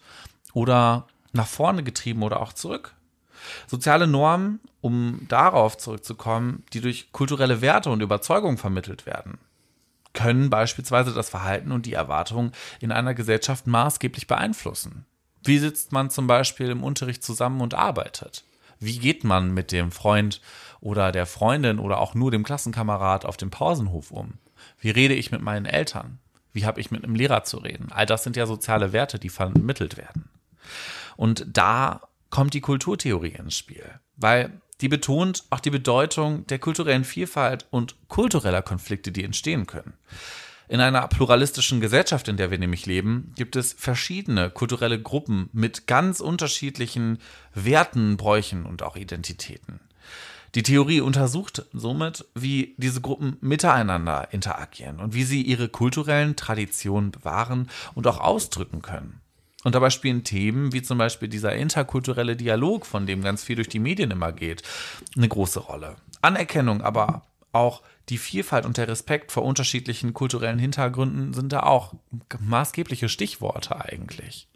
oder 0.53 1.05
nach 1.31 1.45
vorne 1.45 1.83
getrieben 1.83 2.23
oder 2.23 2.41
auch 2.41 2.53
zurück? 2.53 2.95
Soziale 3.67 4.07
Normen, 4.07 4.61
um 4.81 5.27
darauf 5.27 5.77
zurückzukommen, 5.77 6.63
die 6.73 6.81
durch 6.81 7.11
kulturelle 7.11 7.61
Werte 7.61 7.91
und 7.91 8.01
Überzeugungen 8.01 8.57
vermittelt 8.57 9.05
werden, 9.05 9.37
können 10.13 10.49
beispielsweise 10.49 11.13
das 11.13 11.29
Verhalten 11.29 11.71
und 11.71 11.85
die 11.85 11.93
Erwartungen 11.93 12.51
in 12.79 12.91
einer 12.91 13.13
Gesellschaft 13.13 13.67
maßgeblich 13.67 14.25
beeinflussen. 14.25 15.05
Wie 15.43 15.59
sitzt 15.59 15.91
man 15.91 16.09
zum 16.09 16.25
Beispiel 16.25 16.71
im 16.71 16.83
Unterricht 16.83 17.23
zusammen 17.23 17.61
und 17.61 17.75
arbeitet? 17.75 18.44
Wie 18.79 18.99
geht 18.99 19.23
man 19.23 19.53
mit 19.53 19.71
dem 19.71 19.91
Freund 19.91 20.41
oder 20.81 21.11
der 21.11 21.25
Freundin 21.25 21.79
oder 21.79 21.99
auch 21.99 22.13
nur 22.13 22.31
dem 22.31 22.43
Klassenkamerad 22.43 23.25
auf 23.25 23.37
dem 23.37 23.49
Pausenhof 23.49 24.11
um? 24.11 24.33
Wie 24.79 24.89
rede 24.89 25.13
ich 25.13 25.31
mit 25.31 25.41
meinen 25.41 25.65
Eltern? 25.65 26.19
Wie 26.53 26.65
habe 26.65 26.79
ich 26.79 26.91
mit 26.91 27.03
einem 27.03 27.15
Lehrer 27.15 27.43
zu 27.43 27.57
reden? 27.57 27.91
All 27.91 28.05
das 28.05 28.23
sind 28.23 28.35
ja 28.37 28.45
soziale 28.45 28.93
Werte, 28.93 29.19
die 29.19 29.29
vermittelt 29.29 29.97
werden. 29.97 30.29
Und 31.17 31.45
da 31.47 32.01
kommt 32.29 32.53
die 32.53 32.61
Kulturtheorie 32.61 33.35
ins 33.37 33.57
Spiel, 33.57 33.85
weil 34.15 34.61
die 34.81 34.89
betont 34.89 35.45
auch 35.49 35.59
die 35.59 35.69
Bedeutung 35.69 36.45
der 36.47 36.59
kulturellen 36.59 37.03
Vielfalt 37.03 37.65
und 37.71 37.95
kultureller 38.07 38.61
Konflikte, 38.61 39.11
die 39.11 39.23
entstehen 39.23 39.67
können. 39.67 39.93
In 40.67 40.81
einer 40.81 41.07
pluralistischen 41.07 41.79
Gesellschaft, 41.79 42.27
in 42.27 42.37
der 42.37 42.49
wir 42.49 42.57
nämlich 42.57 42.85
leben, 42.85 43.31
gibt 43.35 43.55
es 43.55 43.73
verschiedene 43.73 44.49
kulturelle 44.49 44.99
Gruppen 44.99 45.49
mit 45.53 45.85
ganz 45.85 46.19
unterschiedlichen 46.19 47.19
Werten, 47.53 48.17
Bräuchen 48.17 48.65
und 48.65 48.81
auch 48.81 48.95
Identitäten. 48.95 49.79
Die 50.55 50.63
Theorie 50.63 51.01
untersucht 51.01 51.65
somit, 51.73 52.25
wie 52.33 52.75
diese 52.77 53.01
Gruppen 53.01 53.37
miteinander 53.41 54.29
interagieren 54.31 55.01
und 55.01 55.13
wie 55.13 55.25
sie 55.25 55.41
ihre 55.41 55.67
kulturellen 55.67 56.35
Traditionen 56.35 57.11
bewahren 57.11 57.69
und 57.93 58.07
auch 58.07 58.19
ausdrücken 58.19 58.81
können. 58.81 59.21
Und 59.65 59.75
dabei 59.75 59.89
spielen 59.89 60.23
Themen 60.23 60.71
wie 60.73 60.81
zum 60.81 60.97
Beispiel 60.97 61.27
dieser 61.27 61.55
interkulturelle 61.55 62.35
Dialog, 62.35 62.85
von 62.85 63.05
dem 63.05 63.21
ganz 63.21 63.43
viel 63.43 63.57
durch 63.57 63.67
die 63.67 63.79
Medien 63.79 64.11
immer 64.11 64.31
geht, 64.31 64.63
eine 65.17 65.27
große 65.27 65.59
Rolle. 65.59 65.97
Anerkennung, 66.21 66.81
aber 66.81 67.23
auch 67.55 67.81
die 68.09 68.17
Vielfalt 68.17 68.65
und 68.65 68.77
der 68.77 68.87
Respekt 68.87 69.31
vor 69.31 69.43
unterschiedlichen 69.43 70.13
kulturellen 70.13 70.59
Hintergründen 70.59 71.33
sind 71.33 71.51
da 71.51 71.63
auch 71.63 71.95
maßgebliche 72.39 73.09
Stichworte 73.09 73.83
eigentlich. 73.83 74.47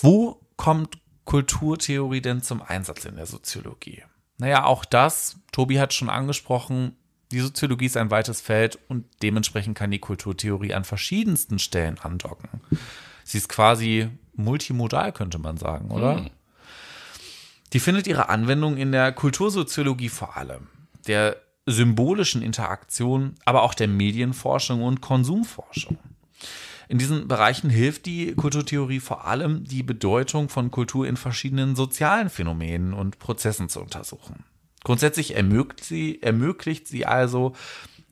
Wo 0.00 0.40
kommt 0.56 0.98
Kulturtheorie 1.24 2.20
denn 2.20 2.42
zum 2.42 2.62
Einsatz 2.62 3.04
in 3.04 3.16
der 3.16 3.26
Soziologie? 3.26 4.02
Naja, 4.38 4.64
auch 4.64 4.84
das, 4.84 5.38
Tobi 5.52 5.78
hat 5.78 5.92
schon 5.92 6.10
angesprochen, 6.10 6.96
die 7.30 7.40
Soziologie 7.40 7.86
ist 7.86 7.96
ein 7.96 8.10
weites 8.10 8.40
Feld 8.40 8.78
und 8.88 9.06
dementsprechend 9.22 9.76
kann 9.76 9.90
die 9.90 9.98
Kulturtheorie 9.98 10.74
an 10.74 10.84
verschiedensten 10.84 11.58
Stellen 11.58 11.98
andocken. 11.98 12.60
Sie 13.24 13.38
ist 13.38 13.48
quasi 13.48 14.10
multimodal, 14.34 15.12
könnte 15.12 15.38
man 15.38 15.56
sagen, 15.56 15.90
oder? 15.90 16.16
Hm. 16.16 16.30
Die 17.72 17.80
findet 17.80 18.06
ihre 18.06 18.28
Anwendung 18.28 18.76
in 18.76 18.92
der 18.92 19.12
Kultursoziologie 19.12 20.10
vor 20.10 20.36
allem, 20.36 20.68
der 21.06 21.36
symbolischen 21.66 22.42
Interaktion, 22.42 23.34
aber 23.44 23.62
auch 23.62 23.74
der 23.74 23.88
Medienforschung 23.88 24.82
und 24.82 25.00
Konsumforschung. 25.00 25.98
In 26.88 26.98
diesen 26.98 27.28
Bereichen 27.28 27.70
hilft 27.70 28.06
die 28.06 28.34
Kulturtheorie 28.34 29.00
vor 29.00 29.26
allem, 29.26 29.64
die 29.64 29.82
Bedeutung 29.82 30.48
von 30.48 30.70
Kultur 30.70 31.06
in 31.06 31.16
verschiedenen 31.16 31.76
sozialen 31.76 32.28
Phänomenen 32.28 32.92
und 32.92 33.18
Prozessen 33.18 33.68
zu 33.68 33.80
untersuchen. 33.80 34.44
Grundsätzlich 34.84 35.36
ermöglicht 35.36 35.84
sie, 35.84 36.20
ermöglicht 36.20 36.88
sie 36.88 37.06
also, 37.06 37.54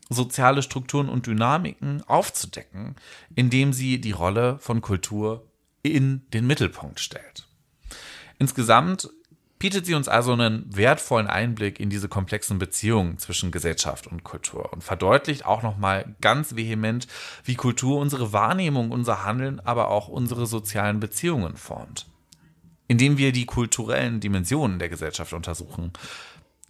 soziale 0.08 0.62
Strukturen 0.62 1.08
und 1.08 1.26
Dynamiken 1.26 2.02
aufzudecken, 2.02 2.96
indem 3.34 3.72
sie 3.72 4.00
die 4.00 4.12
Rolle 4.12 4.58
von 4.58 4.80
Kultur 4.80 5.46
in 5.82 6.22
den 6.32 6.46
Mittelpunkt 6.46 7.00
stellt. 7.00 7.46
Insgesamt 8.38 9.08
bietet 9.60 9.84
sie 9.84 9.94
uns 9.94 10.08
also 10.08 10.32
einen 10.32 10.64
wertvollen 10.74 11.28
Einblick 11.28 11.78
in 11.78 11.90
diese 11.90 12.08
komplexen 12.08 12.58
Beziehungen 12.58 13.18
zwischen 13.18 13.52
Gesellschaft 13.52 14.06
und 14.06 14.24
Kultur 14.24 14.72
und 14.72 14.82
verdeutlicht 14.82 15.44
auch 15.44 15.62
nochmal 15.62 16.16
ganz 16.22 16.56
vehement, 16.56 17.06
wie 17.44 17.54
Kultur 17.54 18.00
unsere 18.00 18.32
Wahrnehmung, 18.32 18.90
unser 18.90 19.22
Handeln, 19.22 19.60
aber 19.60 19.88
auch 19.88 20.08
unsere 20.08 20.46
sozialen 20.46 20.98
Beziehungen 20.98 21.56
formt. 21.56 22.06
Indem 22.88 23.18
wir 23.18 23.32
die 23.32 23.44
kulturellen 23.44 24.18
Dimensionen 24.18 24.78
der 24.78 24.88
Gesellschaft 24.88 25.34
untersuchen, 25.34 25.92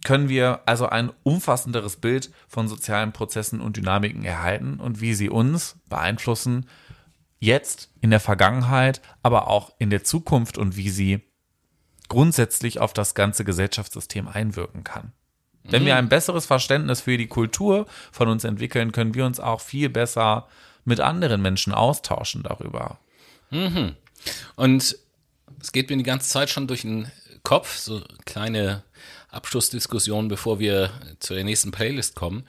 können 0.03 0.27
wir 0.27 0.59
also 0.65 0.87
ein 0.87 1.11
umfassenderes 1.23 1.95
Bild 1.95 2.29
von 2.49 2.67
sozialen 2.67 3.13
Prozessen 3.13 3.61
und 3.61 3.77
Dynamiken 3.77 4.25
erhalten 4.25 4.81
und 4.81 4.99
wie 4.99 5.13
sie 5.13 5.29
uns 5.29 5.77
beeinflussen, 5.87 6.67
jetzt, 7.39 7.89
in 8.01 8.09
der 8.09 8.19
Vergangenheit, 8.19 9.01
aber 9.23 9.47
auch 9.47 9.71
in 9.79 9.89
der 9.89 10.03
Zukunft 10.03 10.57
und 10.57 10.75
wie 10.75 10.89
sie 10.89 11.30
grundsätzlich 12.11 12.79
auf 12.79 12.91
das 12.91 13.15
ganze 13.15 13.45
Gesellschaftssystem 13.45 14.27
einwirken 14.27 14.83
kann. 14.83 15.13
Mhm. 15.63 15.71
Wenn 15.71 15.85
wir 15.85 15.93
mhm. 15.93 15.99
ein 15.99 16.09
besseres 16.09 16.45
Verständnis 16.45 16.99
für 16.99 17.17
die 17.17 17.27
Kultur 17.27 17.87
von 18.11 18.27
uns 18.27 18.43
entwickeln, 18.43 18.91
können 18.91 19.15
wir 19.15 19.25
uns 19.25 19.39
auch 19.39 19.61
viel 19.61 19.87
besser 19.87 20.49
mit 20.83 20.99
anderen 20.99 21.41
Menschen 21.41 21.73
austauschen 21.73 22.43
darüber. 22.43 22.99
Mhm. 23.49 23.95
Und 24.57 24.97
es 25.61 25.71
geht 25.71 25.89
mir 25.89 25.95
die 25.95 26.03
ganze 26.03 26.27
Zeit 26.29 26.49
schon 26.49 26.67
durch 26.67 26.81
den 26.81 27.09
Kopf, 27.43 27.77
so 27.77 28.01
kleine 28.25 28.83
Abschlussdiskussion, 29.29 30.27
bevor 30.27 30.59
wir 30.59 30.91
zu 31.19 31.33
der 31.33 31.45
nächsten 31.45 31.71
Playlist 31.71 32.15
kommen. 32.15 32.43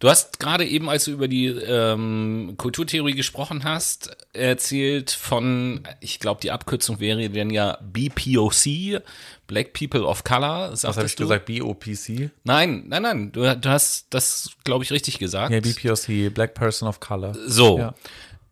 Du 0.00 0.08
hast 0.08 0.40
gerade 0.40 0.66
eben, 0.66 0.88
als 0.88 1.04
du 1.04 1.10
über 1.10 1.28
die 1.28 1.48
ähm, 1.48 2.54
Kulturtheorie 2.56 3.12
gesprochen 3.12 3.64
hast, 3.64 4.16
erzählt 4.32 5.10
von, 5.10 5.86
ich 6.00 6.18
glaube, 6.18 6.40
die 6.40 6.50
Abkürzung 6.50 7.00
wäre 7.00 7.28
dann 7.28 7.50
ja 7.50 7.78
BPOC, 7.82 9.02
Black 9.46 9.74
People 9.74 10.04
of 10.04 10.24
Color. 10.24 10.70
Was 10.72 10.84
habe 10.84 11.04
ich 11.04 11.16
du? 11.16 11.24
gesagt? 11.24 11.44
BOPC? 11.44 12.30
Nein, 12.44 12.84
nein, 12.88 13.02
nein. 13.02 13.32
Du, 13.32 13.42
du 13.42 13.68
hast 13.68 14.06
das, 14.08 14.52
glaube 14.64 14.84
ich, 14.84 14.90
richtig 14.90 15.18
gesagt. 15.18 15.52
Ja, 15.52 15.60
BPOC, 15.60 16.32
Black 16.32 16.54
Person 16.54 16.88
of 16.88 16.98
Color. 17.00 17.34
So. 17.46 17.78
Ja. 17.78 17.94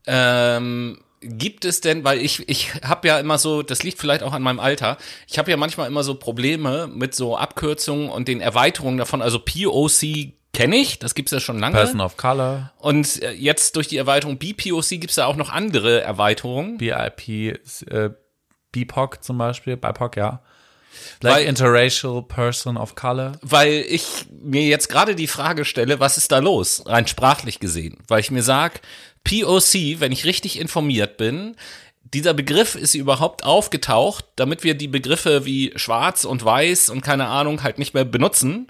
Ähm, 0.07 0.99
Gibt 1.23 1.65
es 1.65 1.81
denn, 1.81 2.05
weil 2.05 2.21
ich, 2.21 2.47
ich 2.47 2.75
habe 2.83 3.09
ja 3.09 3.19
immer 3.19 3.39
so, 3.39 3.63
das 3.63 3.83
liegt 3.83 3.99
vielleicht 3.99 4.23
auch 4.23 4.35
an 4.35 4.43
meinem 4.43 4.61
Alter, 4.61 4.99
ich 5.27 5.39
habe 5.39 5.51
ja 5.51 5.57
manchmal 5.57 5.89
immer 5.89 6.05
so 6.05 6.15
Probleme 6.15 6.89
mit 6.89 7.15
so 7.15 7.39
Abkürzungen 7.39 8.11
und 8.11 8.29
den 8.29 8.43
Erweiterungen 8.43 8.99
davon. 8.99 9.23
Also 9.23 9.39
POC 9.39 10.35
kenne 10.53 10.77
ich, 10.77 10.99
das 10.99 11.15
gibt's 11.15 11.33
ja 11.33 11.41
schon 11.41 11.59
lange. 11.59 11.77
Person 11.77 12.01
of 12.01 12.17
Color. 12.17 12.73
Und 12.79 13.23
äh, 13.23 13.33
jetzt 13.33 13.77
durch 13.77 13.89
die 13.89 13.97
Erweiterung 13.97 14.39
BPOC 14.39 14.89
gibt's 14.91 15.17
ja 15.17 15.27
auch 15.27 15.37
noch 15.37 15.51
andere 15.51 16.01
Erweiterungen. 16.01 16.79
BIP, 16.79 17.29
äh, 17.29 18.11
BIPOC 18.73 19.23
zum 19.23 19.39
Beispiel, 19.39 19.77
BIPOC, 19.77 20.17
ja. 20.17 20.43
Black 21.21 21.37
weil, 21.37 21.47
Interracial 21.47 22.23
Person 22.23 22.77
of 22.77 22.95
Color. 22.95 23.33
Weil 23.43 23.85
ich 23.89 24.27
mir 24.31 24.67
jetzt 24.67 24.89
gerade 24.89 25.15
die 25.15 25.27
Frage 25.27 25.65
stelle, 25.65 26.01
was 26.01 26.17
ist 26.17 26.33
da 26.33 26.39
los, 26.39 26.83
rein 26.87 27.07
sprachlich 27.07 27.61
gesehen? 27.61 27.99
Weil 28.09 28.21
ich 28.21 28.31
mir 28.31 28.43
sag, 28.43 28.81
POC, 29.25 30.01
wenn 30.01 30.13
ich 30.13 30.25
richtig 30.25 30.59
informiert 30.59 31.17
bin, 31.17 31.57
dieser 32.15 32.35
Begriff 32.35 32.75
ist 32.75 32.95
überhaupt 32.95 33.45
aufgetaucht, 33.45 34.25
damit 34.37 34.65
wir 34.65 34.75
die 34.75 34.89
Begriffe 34.89 35.45
wie 35.45 35.73
schwarz 35.77 36.25
und 36.25 36.45
weiß 36.45 36.89
und 36.89 37.03
keine 37.03 37.27
Ahnung 37.27 37.63
halt 37.63 37.79
nicht 37.79 37.95
mehr 37.95 38.05
benutzen. 38.05 38.69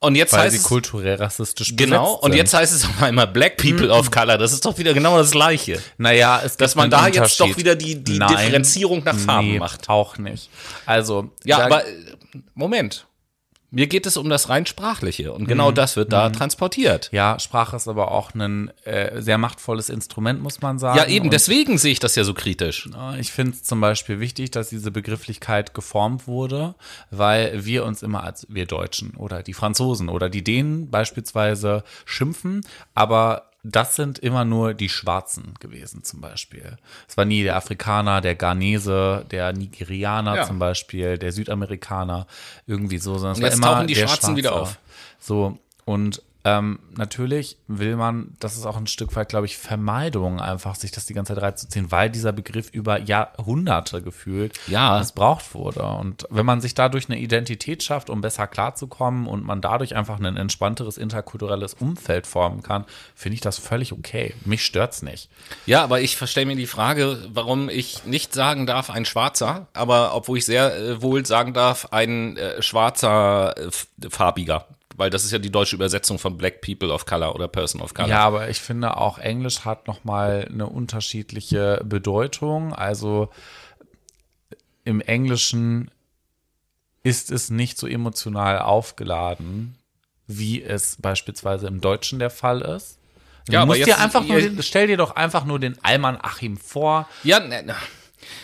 Und 0.00 0.14
jetzt 0.14 0.32
Weil 0.32 0.42
heißt 0.42 0.52
sie 0.52 0.58
es, 0.58 0.62
kulturell 0.62 1.16
rassistisch 1.16 1.74
Genau, 1.74 2.12
und 2.14 2.32
jetzt 2.32 2.54
heißt 2.54 2.72
es 2.72 2.84
auf 2.84 3.02
einmal 3.02 3.26
Black 3.26 3.56
People 3.62 3.90
of 3.90 4.12
Color. 4.12 4.38
Das 4.38 4.52
ist 4.52 4.64
doch 4.64 4.78
wieder 4.78 4.94
genau 4.94 5.18
das 5.18 5.32
Gleiche. 5.32 5.82
Naja, 5.96 6.40
es 6.44 6.56
Dass 6.56 6.76
man 6.76 6.88
da 6.88 7.08
jetzt 7.08 7.40
doch 7.40 7.56
wieder 7.56 7.74
die, 7.74 7.96
die 7.96 8.18
Nein, 8.18 8.28
Differenzierung 8.28 9.02
nach 9.02 9.16
Farben 9.16 9.52
nee, 9.52 9.58
macht. 9.58 9.88
Auch 9.88 10.16
nicht. 10.18 10.50
Also. 10.86 11.30
Ja, 11.44 11.64
aber 11.64 11.82
Moment. 12.54 13.07
Mir 13.70 13.86
geht 13.86 14.06
es 14.06 14.16
um 14.16 14.30
das 14.30 14.48
rein 14.48 14.64
Sprachliche 14.64 15.32
und 15.32 15.46
genau 15.46 15.70
mhm. 15.70 15.74
das 15.74 15.96
wird 15.96 16.10
da 16.10 16.28
mhm. 16.28 16.32
transportiert. 16.32 17.10
Ja, 17.12 17.38
Sprache 17.38 17.76
ist 17.76 17.86
aber 17.86 18.12
auch 18.12 18.34
ein 18.34 18.70
äh, 18.84 19.20
sehr 19.20 19.36
machtvolles 19.36 19.90
Instrument, 19.90 20.40
muss 20.40 20.62
man 20.62 20.78
sagen. 20.78 20.96
Ja, 20.96 21.06
eben, 21.06 21.26
und 21.26 21.32
deswegen 21.32 21.76
sehe 21.76 21.92
ich 21.92 22.00
das 22.00 22.14
ja 22.14 22.24
so 22.24 22.32
kritisch. 22.32 22.88
Ich 23.18 23.30
finde 23.30 23.52
es 23.52 23.64
zum 23.64 23.80
Beispiel 23.80 24.20
wichtig, 24.20 24.50
dass 24.52 24.70
diese 24.70 24.90
Begrifflichkeit 24.90 25.74
geformt 25.74 26.26
wurde, 26.26 26.76
weil 27.10 27.66
wir 27.66 27.84
uns 27.84 28.02
immer 28.02 28.24
als 28.24 28.46
wir 28.48 28.64
Deutschen 28.64 29.14
oder 29.16 29.42
die 29.42 29.54
Franzosen 29.54 30.08
oder 30.08 30.30
die 30.30 30.42
Dänen 30.42 30.90
beispielsweise 30.90 31.84
schimpfen, 32.06 32.62
aber 32.94 33.47
das 33.64 33.96
sind 33.96 34.18
immer 34.18 34.44
nur 34.44 34.72
die 34.74 34.88
Schwarzen 34.88 35.54
gewesen, 35.58 36.04
zum 36.04 36.20
Beispiel. 36.20 36.76
Es 37.08 37.16
war 37.16 37.24
nie 37.24 37.42
der 37.42 37.56
Afrikaner, 37.56 38.20
der 38.20 38.34
Ghanese, 38.34 39.26
der 39.30 39.52
Nigerianer 39.52 40.36
ja. 40.36 40.44
zum 40.44 40.58
Beispiel, 40.58 41.18
der 41.18 41.32
Südamerikaner, 41.32 42.26
irgendwie 42.66 42.98
so, 42.98 43.14
sondern 43.18 43.32
es 43.32 43.38
und 43.38 43.44
jetzt 43.44 43.62
war 43.62 43.68
immer 43.68 43.76
tauchen 43.78 43.86
die 43.88 43.96
Schwarzen 43.96 44.16
Schwarze. 44.16 44.36
wieder 44.36 44.52
auf. 44.54 44.78
So, 45.18 45.58
und 45.84 46.22
Ähm, 46.44 46.78
natürlich 46.96 47.58
will 47.66 47.96
man, 47.96 48.36
das 48.38 48.56
ist 48.56 48.64
auch 48.64 48.76
ein 48.76 48.86
Stück 48.86 49.16
weit, 49.16 49.28
glaube 49.28 49.46
ich, 49.46 49.58
Vermeidung, 49.58 50.40
einfach 50.40 50.76
sich 50.76 50.92
das 50.92 51.04
die 51.04 51.12
ganze 51.12 51.34
Zeit 51.34 51.42
reinzuziehen, 51.42 51.90
weil 51.90 52.10
dieser 52.10 52.32
Begriff 52.32 52.70
über 52.70 53.00
Jahrhunderte 53.00 54.02
gefühlt 54.02 54.58
Ja. 54.68 54.98
missbraucht 54.98 55.54
wurde. 55.54 55.82
Und 55.82 56.26
wenn 56.30 56.46
man 56.46 56.60
sich 56.60 56.74
dadurch 56.74 57.08
eine 57.10 57.18
Identität 57.18 57.82
schafft, 57.82 58.08
um 58.08 58.20
besser 58.20 58.46
klarzukommen 58.46 59.26
und 59.26 59.44
man 59.44 59.60
dadurch 59.60 59.96
einfach 59.96 60.20
ein 60.20 60.36
entspannteres 60.36 60.96
interkulturelles 60.96 61.74
Umfeld 61.74 62.26
formen 62.26 62.62
kann, 62.62 62.84
finde 63.14 63.34
ich 63.34 63.40
das 63.40 63.58
völlig 63.58 63.92
okay. 63.92 64.34
Mich 64.44 64.64
stört's 64.64 65.02
nicht. 65.02 65.28
Ja, 65.66 65.82
aber 65.82 66.00
ich 66.00 66.16
verstehe 66.16 66.46
mir 66.46 66.56
die 66.56 66.66
Frage, 66.66 67.18
warum 67.32 67.68
ich 67.68 68.04
nicht 68.06 68.32
sagen 68.32 68.66
darf, 68.66 68.90
ein 68.90 69.04
Schwarzer, 69.04 69.66
aber 69.74 70.14
obwohl 70.14 70.38
ich 70.38 70.44
sehr 70.46 70.74
äh, 70.76 71.02
wohl 71.02 71.26
sagen 71.26 71.52
darf, 71.52 71.88
ein 71.90 72.36
äh, 72.36 72.62
schwarzer 72.62 73.54
äh, 73.58 73.70
farbiger. 74.08 74.66
Weil 74.98 75.10
das 75.10 75.24
ist 75.24 75.30
ja 75.30 75.38
die 75.38 75.50
deutsche 75.50 75.76
Übersetzung 75.76 76.18
von 76.18 76.36
Black 76.36 76.60
People 76.60 76.92
of 76.92 77.06
Color 77.06 77.34
oder 77.36 77.46
Person 77.48 77.80
of 77.80 77.94
Color. 77.94 78.08
Ja, 78.08 78.18
aber 78.20 78.48
ich 78.50 78.58
finde 78.58 78.96
auch 78.96 79.18
Englisch 79.18 79.64
hat 79.64 79.86
nochmal 79.86 80.48
eine 80.52 80.66
unterschiedliche 80.66 81.80
Bedeutung. 81.84 82.74
Also 82.74 83.30
im 84.84 85.00
Englischen 85.00 85.90
ist 87.04 87.30
es 87.30 87.48
nicht 87.48 87.78
so 87.78 87.86
emotional 87.86 88.58
aufgeladen, 88.58 89.76
wie 90.26 90.62
es 90.62 90.96
beispielsweise 91.00 91.68
im 91.68 91.80
Deutschen 91.80 92.18
der 92.18 92.30
Fall 92.30 92.60
ist. 92.62 92.98
Du 93.46 93.52
Ja, 93.52 93.62
aber 93.62 93.76
jetzt- 93.76 93.86
dir 93.86 93.98
einfach 93.98 94.24
nur 94.24 94.40
stell 94.62 94.88
dir 94.88 94.96
doch 94.96 95.14
einfach 95.16 95.44
nur 95.44 95.60
den 95.60 95.76
Alman 95.84 96.18
Achim 96.20 96.56
vor. 96.56 97.08
Ja, 97.22 97.38
ne, 97.40 97.62
ne. 97.62 97.76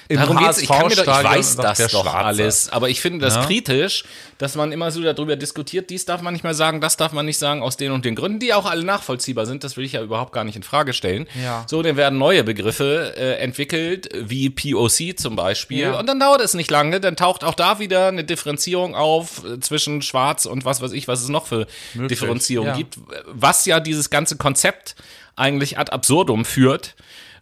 Im 0.09 0.19
Darum 0.19 0.37
geht's. 0.39 0.59
Ich, 0.59 0.69
kann 0.69 0.87
mir 0.89 0.97
doch, 0.97 1.03
ich 1.19 1.25
weiß 1.25 1.57
das 1.57 1.79
doch 1.79 2.03
Schwarze. 2.03 2.15
alles, 2.15 2.69
aber 2.71 2.89
ich 2.91 3.01
finde 3.01 3.25
das 3.25 3.37
Ja. 3.37 3.45
kritisch, 3.47 4.05
dass 4.39 4.55
man 4.55 4.73
immer 4.73 4.91
so 4.91 5.03
darüber 5.03 5.37
diskutiert, 5.37 5.91
dies 5.91 6.05
darf 6.05 6.21
man 6.21 6.35
nicht 6.35 6.43
mehr 6.45 6.55
sagen, 6.55 6.81
das 6.81 6.97
darf 6.97 7.13
man 7.13 7.25
nicht 7.25 7.39
sagen, 7.39 7.63
aus 7.63 7.77
den 7.77 7.93
und 7.93 8.05
den 8.05 8.15
Gründen, 8.15 8.41
die 8.41 8.53
auch 8.53 8.67
alle 8.67 8.85
nachvollziehbar 8.85 9.47
sind, 9.47 9.65
das 9.65 9.77
will 9.77 9.85
ich 9.85 9.93
ja 9.93 10.03
überhaupt 10.03 10.33
gar 10.33 10.45
nicht 10.45 10.57
in 10.57 10.63
Frage 10.63 10.93
stellen. 10.93 11.27
Ja. 11.43 11.65
So, 11.69 11.83
dann 11.83 11.97
werden 11.97 12.19
neue 12.19 12.45
Begriffe 12.45 13.15
äh, 13.17 13.37
entwickelt, 13.39 14.09
wie 14.15 14.51
POC 14.51 15.19
zum 15.19 15.37
Beispiel, 15.37 15.79
Ja. 15.79 15.99
und 15.99 16.07
dann 16.09 16.21
dauert 16.21 16.41
es 16.41 16.55
nicht 16.55 16.71
lange, 16.71 17.01
dann 17.01 17.17
taucht 17.17 17.45
auch 17.45 17.55
da 17.55 17.79
wieder 17.79 18.09
eine 18.09 18.25
Differenzierung 18.25 18.95
auf 18.95 19.43
äh, 19.45 19.61
zwischen 19.61 20.03
Schwarz 20.03 20.45
und 20.47 20.65
was 20.65 20.83
weiß 20.83 20.93
ich, 20.93 21.09
was 21.09 21.23
es 21.23 21.29
noch 21.29 21.47
für 21.47 21.67
Möglich, 21.95 22.19
Differenzierung 22.19 22.67
ja. 22.69 22.77
gibt, 22.77 22.99
was 23.27 23.65
ja 23.67 23.81
dieses 23.81 24.11
ganze 24.11 24.37
Konzept 24.37 24.97
eigentlich 25.37 25.79
ad 25.79 25.91
absurdum 25.93 26.45
führt, 26.45 26.95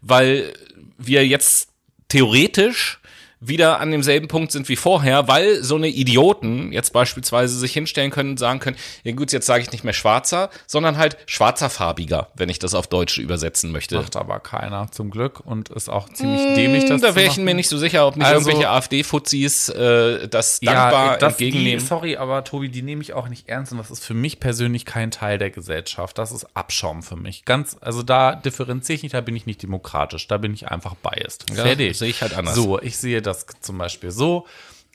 weil 0.02 0.52
wir 0.98 1.26
jetzt 1.26 1.68
theoretisch 2.12 2.98
wieder 3.44 3.80
an 3.80 3.90
demselben 3.90 4.28
Punkt 4.28 4.52
sind 4.52 4.68
wie 4.68 4.76
vorher, 4.76 5.26
weil 5.28 5.62
so 5.64 5.74
eine 5.74 5.88
Idioten 5.88 6.72
jetzt 6.72 6.92
beispielsweise 6.92 7.58
sich 7.58 7.72
hinstellen 7.72 8.10
können 8.12 8.30
und 8.30 8.38
sagen 8.38 8.60
können, 8.60 8.76
ja 9.02 9.12
gut, 9.12 9.32
jetzt 9.32 9.46
sage 9.46 9.62
ich 9.62 9.72
nicht 9.72 9.82
mehr 9.82 9.92
schwarzer, 9.92 10.48
sondern 10.66 10.96
halt 10.96 11.16
schwarzerfarbiger, 11.26 12.28
wenn 12.34 12.48
ich 12.48 12.58
das 12.58 12.74
auf 12.74 12.86
Deutsch 12.86 13.18
übersetzen 13.18 13.72
möchte. 13.72 13.96
Macht 13.96 14.16
aber 14.16 14.38
keiner 14.40 14.90
zum 14.92 15.10
Glück 15.10 15.40
und 15.40 15.68
ist 15.70 15.88
auch 15.88 16.08
ziemlich 16.08 16.54
dämlich, 16.54 16.84
das 16.86 17.00
da 17.00 17.14
wäre 17.16 17.26
ich 17.26 17.36
mir 17.36 17.54
nicht 17.54 17.68
so 17.68 17.78
sicher, 17.78 18.06
ob 18.06 18.16
nicht 18.16 18.26
Also- 18.26 18.48
irgendwelche 18.48 18.70
AfD-Fuzis 18.70 19.68
äh, 19.70 20.28
das 20.28 20.60
dankbar 20.60 21.18
das, 21.18 21.32
entgegennehmen. 21.32 21.80
Die, 21.80 21.84
sorry, 21.84 22.16
aber 22.16 22.44
Tobi, 22.44 22.68
die 22.68 22.82
nehme 22.82 23.02
ich 23.02 23.12
auch 23.12 23.28
nicht 23.28 23.48
ernst 23.48 23.72
und 23.72 23.78
das 23.78 23.90
ist 23.90 24.04
für 24.04 24.14
mich 24.14 24.38
persönlich 24.40 24.84
kein 24.84 25.10
Teil 25.10 25.38
der 25.38 25.50
Gesellschaft. 25.50 26.16
Das 26.18 26.30
ist 26.32 26.46
Abschaum 26.54 27.02
für 27.02 27.16
mich. 27.16 27.44
Ganz, 27.44 27.76
also 27.80 28.02
da 28.02 28.34
differenziere 28.36 28.94
ich 28.96 29.02
nicht, 29.02 29.14
da 29.14 29.20
bin 29.20 29.34
ich 29.34 29.46
nicht 29.46 29.62
demokratisch, 29.62 30.28
da 30.28 30.36
bin 30.38 30.54
ich 30.54 30.68
einfach 30.68 30.94
biased. 30.94 31.46
Ja, 31.50 31.64
Fertig. 31.64 31.98
sehe 31.98 32.08
ich 32.10 32.22
halt 32.22 32.36
anders. 32.36 32.54
So, 32.54 32.80
ich 32.80 32.96
sehe 32.96 33.20
das 33.22 33.31
zum 33.60 33.78
Beispiel 33.78 34.10
so. 34.10 34.46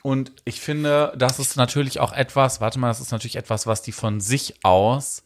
Und 0.02 0.32
ich 0.44 0.60
finde, 0.60 1.12
das 1.16 1.38
ist 1.38 1.56
natürlich 1.56 2.00
auch 2.00 2.12
etwas, 2.12 2.60
warte 2.60 2.78
mal, 2.78 2.88
das 2.88 3.00
ist 3.00 3.10
natürlich 3.10 3.36
etwas, 3.36 3.66
was 3.66 3.82
die 3.82 3.92
von 3.92 4.20
sich 4.20 4.64
aus 4.64 5.22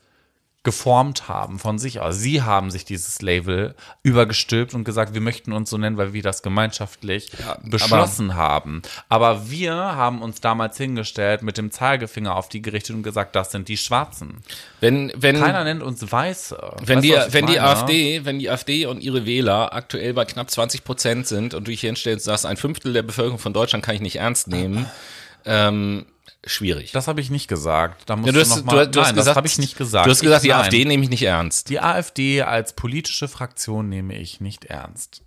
geformt 0.64 1.26
haben, 1.26 1.58
von 1.58 1.78
sich 1.78 1.98
aus. 1.98 2.18
Sie 2.18 2.42
haben 2.42 2.70
sich 2.70 2.84
dieses 2.84 3.20
Label 3.20 3.74
übergestülpt 4.04 4.74
und 4.74 4.84
gesagt, 4.84 5.12
wir 5.12 5.20
möchten 5.20 5.52
uns 5.52 5.70
so 5.70 5.76
nennen, 5.76 5.96
weil 5.96 6.12
wir 6.12 6.22
das 6.22 6.42
gemeinschaftlich 6.42 7.32
beschlossen 7.64 8.36
haben. 8.36 8.82
Aber 9.08 9.50
wir 9.50 9.74
haben 9.74 10.22
uns 10.22 10.40
damals 10.40 10.76
hingestellt, 10.76 11.42
mit 11.42 11.58
dem 11.58 11.72
Zeigefinger 11.72 12.36
auf 12.36 12.48
die 12.48 12.62
gerichtet 12.62 12.94
und 12.94 13.02
gesagt, 13.02 13.34
das 13.34 13.50
sind 13.50 13.66
die 13.66 13.76
Schwarzen. 13.76 14.36
Wenn, 14.80 15.12
wenn, 15.16 15.40
Keiner 15.40 15.64
nennt 15.64 15.82
uns 15.82 16.10
Weiße. 16.10 16.76
Wenn 16.84 16.98
Weißt 16.98 17.04
die, 17.04 17.10
du, 17.10 17.32
wenn 17.32 17.46
die? 17.46 17.58
AfD, 17.58 18.24
wenn 18.24 18.38
die 18.38 18.48
AfD 18.48 18.86
und 18.86 19.00
ihre 19.02 19.26
Wähler 19.26 19.72
aktuell 19.74 20.14
bei 20.14 20.24
knapp 20.24 20.48
20 20.48 20.84
Prozent 20.84 21.26
sind 21.26 21.54
und 21.54 21.66
du 21.66 21.72
dich 21.72 21.80
hinstellst, 21.80 22.24
sagst, 22.24 22.46
ein 22.46 22.56
Fünftel 22.56 22.92
der 22.92 23.02
Bevölkerung 23.02 23.40
von 23.40 23.52
Deutschland 23.52 23.84
kann 23.84 23.96
ich 23.96 24.00
nicht 24.00 24.16
ernst 24.16 24.46
nehmen, 24.46 24.86
ähm, 25.44 26.06
schwierig. 26.44 26.92
Das 26.92 27.08
habe 27.08 27.20
ich 27.20 27.30
nicht 27.30 27.48
gesagt. 27.48 28.02
Da 28.06 28.16
musst 28.16 28.26
Ja, 28.26 28.32
du, 28.32 28.40
hast, 28.40 28.58
du, 28.60 28.64
mal, 28.64 28.88
du 28.88 29.00
hast 29.00 29.06
nein, 29.08 29.14
gesagt, 29.16 29.28
das 29.28 29.36
habe 29.36 29.46
ich 29.46 29.58
nicht 29.58 29.76
gesagt. 29.78 30.06
Du 30.06 30.10
hast 30.10 30.20
gesagt, 30.20 30.42
ich, 30.44 30.48
die 30.50 30.54
nein. 30.54 30.60
AfD 30.64 30.84
nehme 30.84 31.02
ich 31.04 31.10
nicht 31.10 31.22
ernst. 31.22 31.68
Die 31.68 31.80
AfD 31.80 32.42
als 32.42 32.72
politische 32.74 33.28
Fraktion 33.28 33.88
nehme 33.88 34.14
ich 34.16 34.40
nicht 34.40 34.64
ernst. 34.66 35.22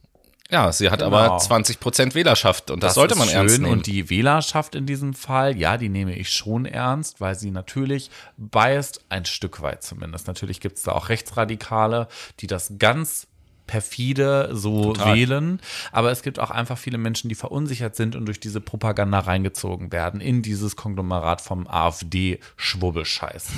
Ja, 0.52 0.72
sie 0.72 0.92
hat 0.92 1.00
Genau. 1.00 1.16
aber 1.18 1.40
20 1.40 1.80
Prozent 1.80 2.14
Wählerschaft 2.14 2.70
und 2.70 2.84
das, 2.84 2.94
sollte 2.94 3.14
ist 3.16 3.20
man 3.20 3.30
ernst 3.30 3.56
schön. 3.56 3.64
nehmen. 3.64 3.74
Und 3.80 3.88
die 3.88 4.12
Wählerschaft 4.12 4.76
in 4.76 4.86
diesem 4.86 5.16
Fall, 5.16 5.58
ja, 5.58 5.78
die 5.78 5.90
nehme 5.90 6.16
ich 6.16 6.30
schon 6.30 6.66
ernst, 6.66 7.20
weil 7.20 7.34
sie 7.34 7.50
natürlich 7.50 8.12
biased, 8.38 9.02
ein 9.10 9.26
Stück 9.26 9.62
weit 9.64 9.82
zumindest. 9.84 10.28
Natürlich 10.28 10.60
gibt 10.60 10.78
es 10.78 10.84
da 10.84 10.92
auch 10.92 11.10
Rechtsradikale, 11.10 12.08
die 12.42 12.48
das 12.48 12.74
ganz 12.78 13.26
perfide 13.68 14.50
so 14.54 14.94
Total. 14.94 15.16
wählen. 15.16 15.60
Aber 15.92 16.12
es 16.12 16.22
gibt 16.22 16.40
auch 16.40 16.52
einfach 16.52 16.78
viele 16.78 16.98
Menschen, 16.98 17.30
die 17.30 17.36
verunsichert 17.36 17.96
sind 17.96 18.16
und 18.16 18.26
durch 18.26 18.40
diese 18.40 18.62
Propaganda 18.62 19.20
reingezogen 19.20 19.92
werden 19.92 20.22
in 20.22 20.42
dieses 20.42 20.76
Konglomerat 20.76 21.42
vom 21.42 21.68
AfD-Schwubbelscheiß. 21.68 23.48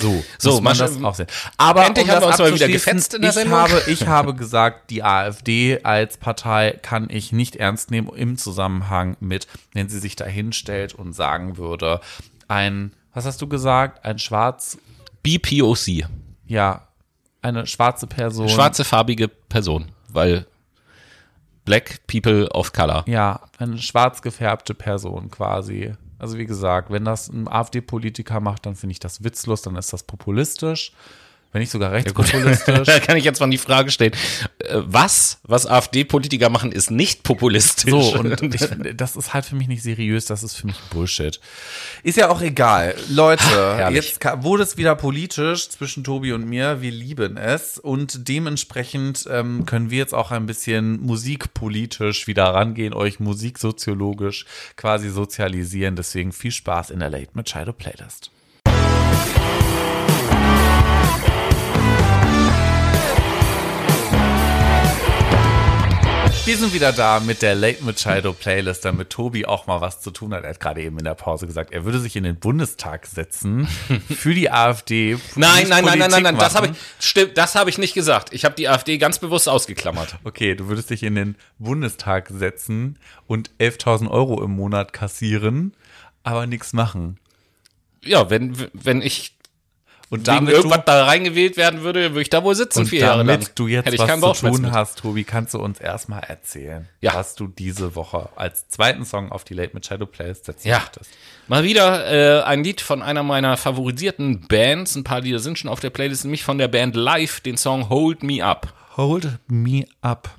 So, 0.00 0.22
So, 0.38 0.50
muss 0.52 0.60
man 0.62 0.78
das 0.78 1.02
auch 1.02 1.16
sehen. 1.16 1.26
Aber 1.56 1.84
endlich 1.84 2.06
um 2.06 2.12
haben 2.12 2.22
wir 2.22 2.28
uns 2.28 2.38
mal 2.38 2.54
wieder 2.54 2.68
gefetzt 2.68 3.14
in 3.14 3.22
der 3.22 3.30
ich 3.30 3.34
Sendung. 3.34 3.58
habe, 3.58 3.82
ich 3.88 4.06
habe 4.06 4.32
gesagt, 4.32 4.90
die 4.90 5.02
AfD 5.02 5.80
als 5.82 6.18
Partei 6.18 6.78
kann 6.82 7.08
ich 7.10 7.32
nicht 7.32 7.56
ernst 7.56 7.90
nehmen 7.90 8.08
im 8.14 8.38
Zusammenhang 8.38 9.16
mit, 9.18 9.48
wenn 9.72 9.88
sie 9.88 9.98
sich 9.98 10.14
da 10.14 10.24
hinstellt 10.24 10.94
und 10.94 11.14
sagen 11.14 11.56
würde, 11.56 12.00
ein, 12.46 12.92
was 13.12 13.24
hast 13.26 13.42
du 13.42 13.48
gesagt, 13.48 14.04
ein 14.04 14.20
schwarz, 14.20 14.78
BPOC. 15.24 16.04
ja, 16.46 16.87
eine 17.42 17.66
schwarze 17.66 18.06
Person. 18.06 18.48
Schwarze 18.48 18.84
farbige 18.84 19.28
Person, 19.28 19.86
weil 20.08 20.46
Black 21.64 22.06
People 22.06 22.48
of 22.50 22.72
Color. 22.72 23.04
Ja, 23.06 23.40
eine 23.58 23.78
schwarz 23.78 24.22
gefärbte 24.22 24.74
Person 24.74 25.30
quasi. 25.30 25.92
Also 26.18 26.38
wie 26.38 26.46
gesagt, 26.46 26.90
wenn 26.90 27.04
das 27.04 27.28
ein 27.28 27.46
AfD-Politiker 27.46 28.40
macht, 28.40 28.66
dann 28.66 28.74
finde 28.74 28.92
ich 28.92 29.00
das 29.00 29.22
witzlos, 29.22 29.62
dann 29.62 29.76
ist 29.76 29.92
das 29.92 30.02
populistisch. 30.02 30.92
Wenn 31.50 31.60
nicht 31.60 31.70
sogar 31.70 31.92
rechtspopulistisch. 31.92 32.86
da 32.86 33.00
kann 33.00 33.16
ich 33.16 33.24
jetzt 33.24 33.40
mal 33.40 33.48
die 33.48 33.56
Frage 33.56 33.90
stellen, 33.90 34.12
äh, 34.58 34.74
was, 34.74 35.38
was 35.44 35.66
AfD-Politiker 35.66 36.50
machen, 36.50 36.72
ist 36.72 36.90
nicht 36.90 37.22
populistisch. 37.22 37.90
So, 37.90 38.18
und 38.18 38.54
ich, 38.54 38.68
das 38.94 39.16
ist 39.16 39.32
halt 39.32 39.46
für 39.46 39.56
mich 39.56 39.66
nicht 39.66 39.82
seriös, 39.82 40.26
das 40.26 40.42
ist 40.42 40.56
für 40.56 40.66
mich 40.66 40.78
Bullshit. 40.90 41.40
Ist 42.02 42.18
ja 42.18 42.28
auch 42.28 42.42
egal. 42.42 42.94
Leute, 43.08 43.44
herrlich. 43.44 44.18
jetzt 44.20 44.42
wurde 44.42 44.62
es 44.62 44.76
wieder 44.76 44.94
politisch 44.94 45.70
zwischen 45.70 46.04
Tobi 46.04 46.32
und 46.32 46.46
mir. 46.46 46.82
Wir 46.82 46.90
lieben 46.90 47.38
es. 47.38 47.78
Und 47.78 48.28
dementsprechend 48.28 49.26
ähm, 49.30 49.64
können 49.64 49.90
wir 49.90 49.98
jetzt 49.98 50.14
auch 50.14 50.30
ein 50.32 50.44
bisschen 50.44 51.00
musikpolitisch 51.00 52.26
wieder 52.26 52.44
rangehen, 52.44 52.92
euch 52.92 53.20
musiksoziologisch 53.20 54.44
quasi 54.76 55.08
sozialisieren. 55.08 55.96
Deswegen 55.96 56.32
viel 56.32 56.52
Spaß 56.52 56.90
in 56.90 57.00
der 57.00 57.08
Late 57.08 57.30
Machado 57.32 57.72
Playlist. 57.72 58.30
Wir 66.48 66.56
sind 66.56 66.72
wieder 66.72 66.92
da 66.94 67.20
mit 67.20 67.42
der 67.42 67.54
Late 67.54 67.84
Machado 67.84 68.32
Playlist, 68.32 68.82
damit 68.82 69.10
Tobi 69.10 69.44
auch 69.44 69.66
mal 69.66 69.82
was 69.82 70.00
zu 70.00 70.10
tun 70.10 70.32
hat. 70.32 70.44
Er 70.44 70.48
hat 70.48 70.60
gerade 70.60 70.80
eben 70.80 70.96
in 70.96 71.04
der 71.04 71.14
Pause 71.14 71.46
gesagt, 71.46 71.74
er 71.74 71.84
würde 71.84 72.00
sich 72.00 72.16
in 72.16 72.24
den 72.24 72.36
Bundestag 72.36 73.04
setzen 73.04 73.66
für 74.08 74.32
die 74.32 74.50
AfD. 74.50 75.18
Nein, 75.34 75.68
nein, 75.68 75.84
nein, 75.84 75.98
nein, 75.98 76.10
nein, 76.10 76.22
nein, 76.22 76.38
das 76.38 76.54
habe 76.54 76.68
ich, 76.68 76.72
stimmt, 77.06 77.36
das 77.36 77.54
habe 77.54 77.68
ich 77.68 77.76
nicht 77.76 77.92
gesagt. 77.92 78.32
Ich 78.32 78.46
habe 78.46 78.54
die 78.54 78.66
AfD 78.66 78.96
ganz 78.96 79.18
bewusst 79.18 79.46
ausgeklammert. 79.46 80.16
Okay, 80.24 80.54
du 80.54 80.68
würdest 80.68 80.88
dich 80.88 81.02
in 81.02 81.16
den 81.16 81.36
Bundestag 81.58 82.30
setzen 82.30 82.98
und 83.26 83.50
11.000 83.60 84.08
Euro 84.08 84.42
im 84.42 84.52
Monat 84.52 84.94
kassieren, 84.94 85.74
aber 86.22 86.46
nichts 86.46 86.72
machen. 86.72 87.18
Ja, 88.02 88.30
wenn, 88.30 88.56
wenn 88.72 89.02
ich 89.02 89.37
Und 90.10 90.26
damit, 90.26 90.54
irgendwas 90.54 90.78
du, 90.78 90.84
da 90.86 91.04
reingewählt 91.04 91.56
werden 91.58 91.82
würde, 91.82 92.10
würde 92.12 92.22
ich 92.22 92.30
da 92.30 92.42
wohl 92.42 92.54
sitzen 92.54 92.80
und 92.80 92.86
vier 92.86 93.00
Jahre 93.00 93.18
lang. 93.18 93.26
damit 93.26 93.52
du 93.56 93.66
jetzt 93.66 93.86
Hätte 93.86 93.98
was 93.98 94.38
zu 94.38 94.46
tun 94.46 94.62
mit. 94.62 94.72
hast, 94.72 94.98
Tobi, 95.00 95.24
kannst 95.24 95.52
du 95.54 95.58
uns 95.58 95.80
erstmal 95.80 96.22
erzählen, 96.22 96.88
Ja. 97.02 97.14
was 97.14 97.34
du 97.34 97.46
diese 97.46 97.94
Woche 97.94 98.30
als 98.36 98.68
zweiten 98.68 99.04
Song 99.04 99.30
auf 99.32 99.44
die 99.44 99.52
Late 99.54 99.72
Machado 99.74 100.06
Playlist 100.06 100.46
setzen 100.46 100.66
Ja. 100.68 100.78
möchtest. 100.78 101.10
Mal 101.46 101.62
wieder 101.64 102.06
äh, 102.40 102.42
ein 102.44 102.64
Lied 102.64 102.80
von 102.80 103.02
einer 103.02 103.22
meiner 103.22 103.56
favorisierten 103.56 104.46
Bands. 104.48 104.94
Ein 104.96 105.04
paar 105.04 105.20
Lieder 105.20 105.38
sind 105.40 105.58
schon 105.58 105.70
auf 105.70 105.80
der 105.80 105.90
Playlist, 105.90 106.24
nämlich 106.24 106.42
von 106.44 106.56
der 106.58 106.68
Band 106.68 106.96
Live, 106.96 107.40
den 107.40 107.56
Song 107.58 107.88
Hold 107.90 108.22
Me 108.22 108.42
Up. 108.44 108.72
Hold 108.96 109.38
Me 109.46 109.84
Up. 110.00 110.30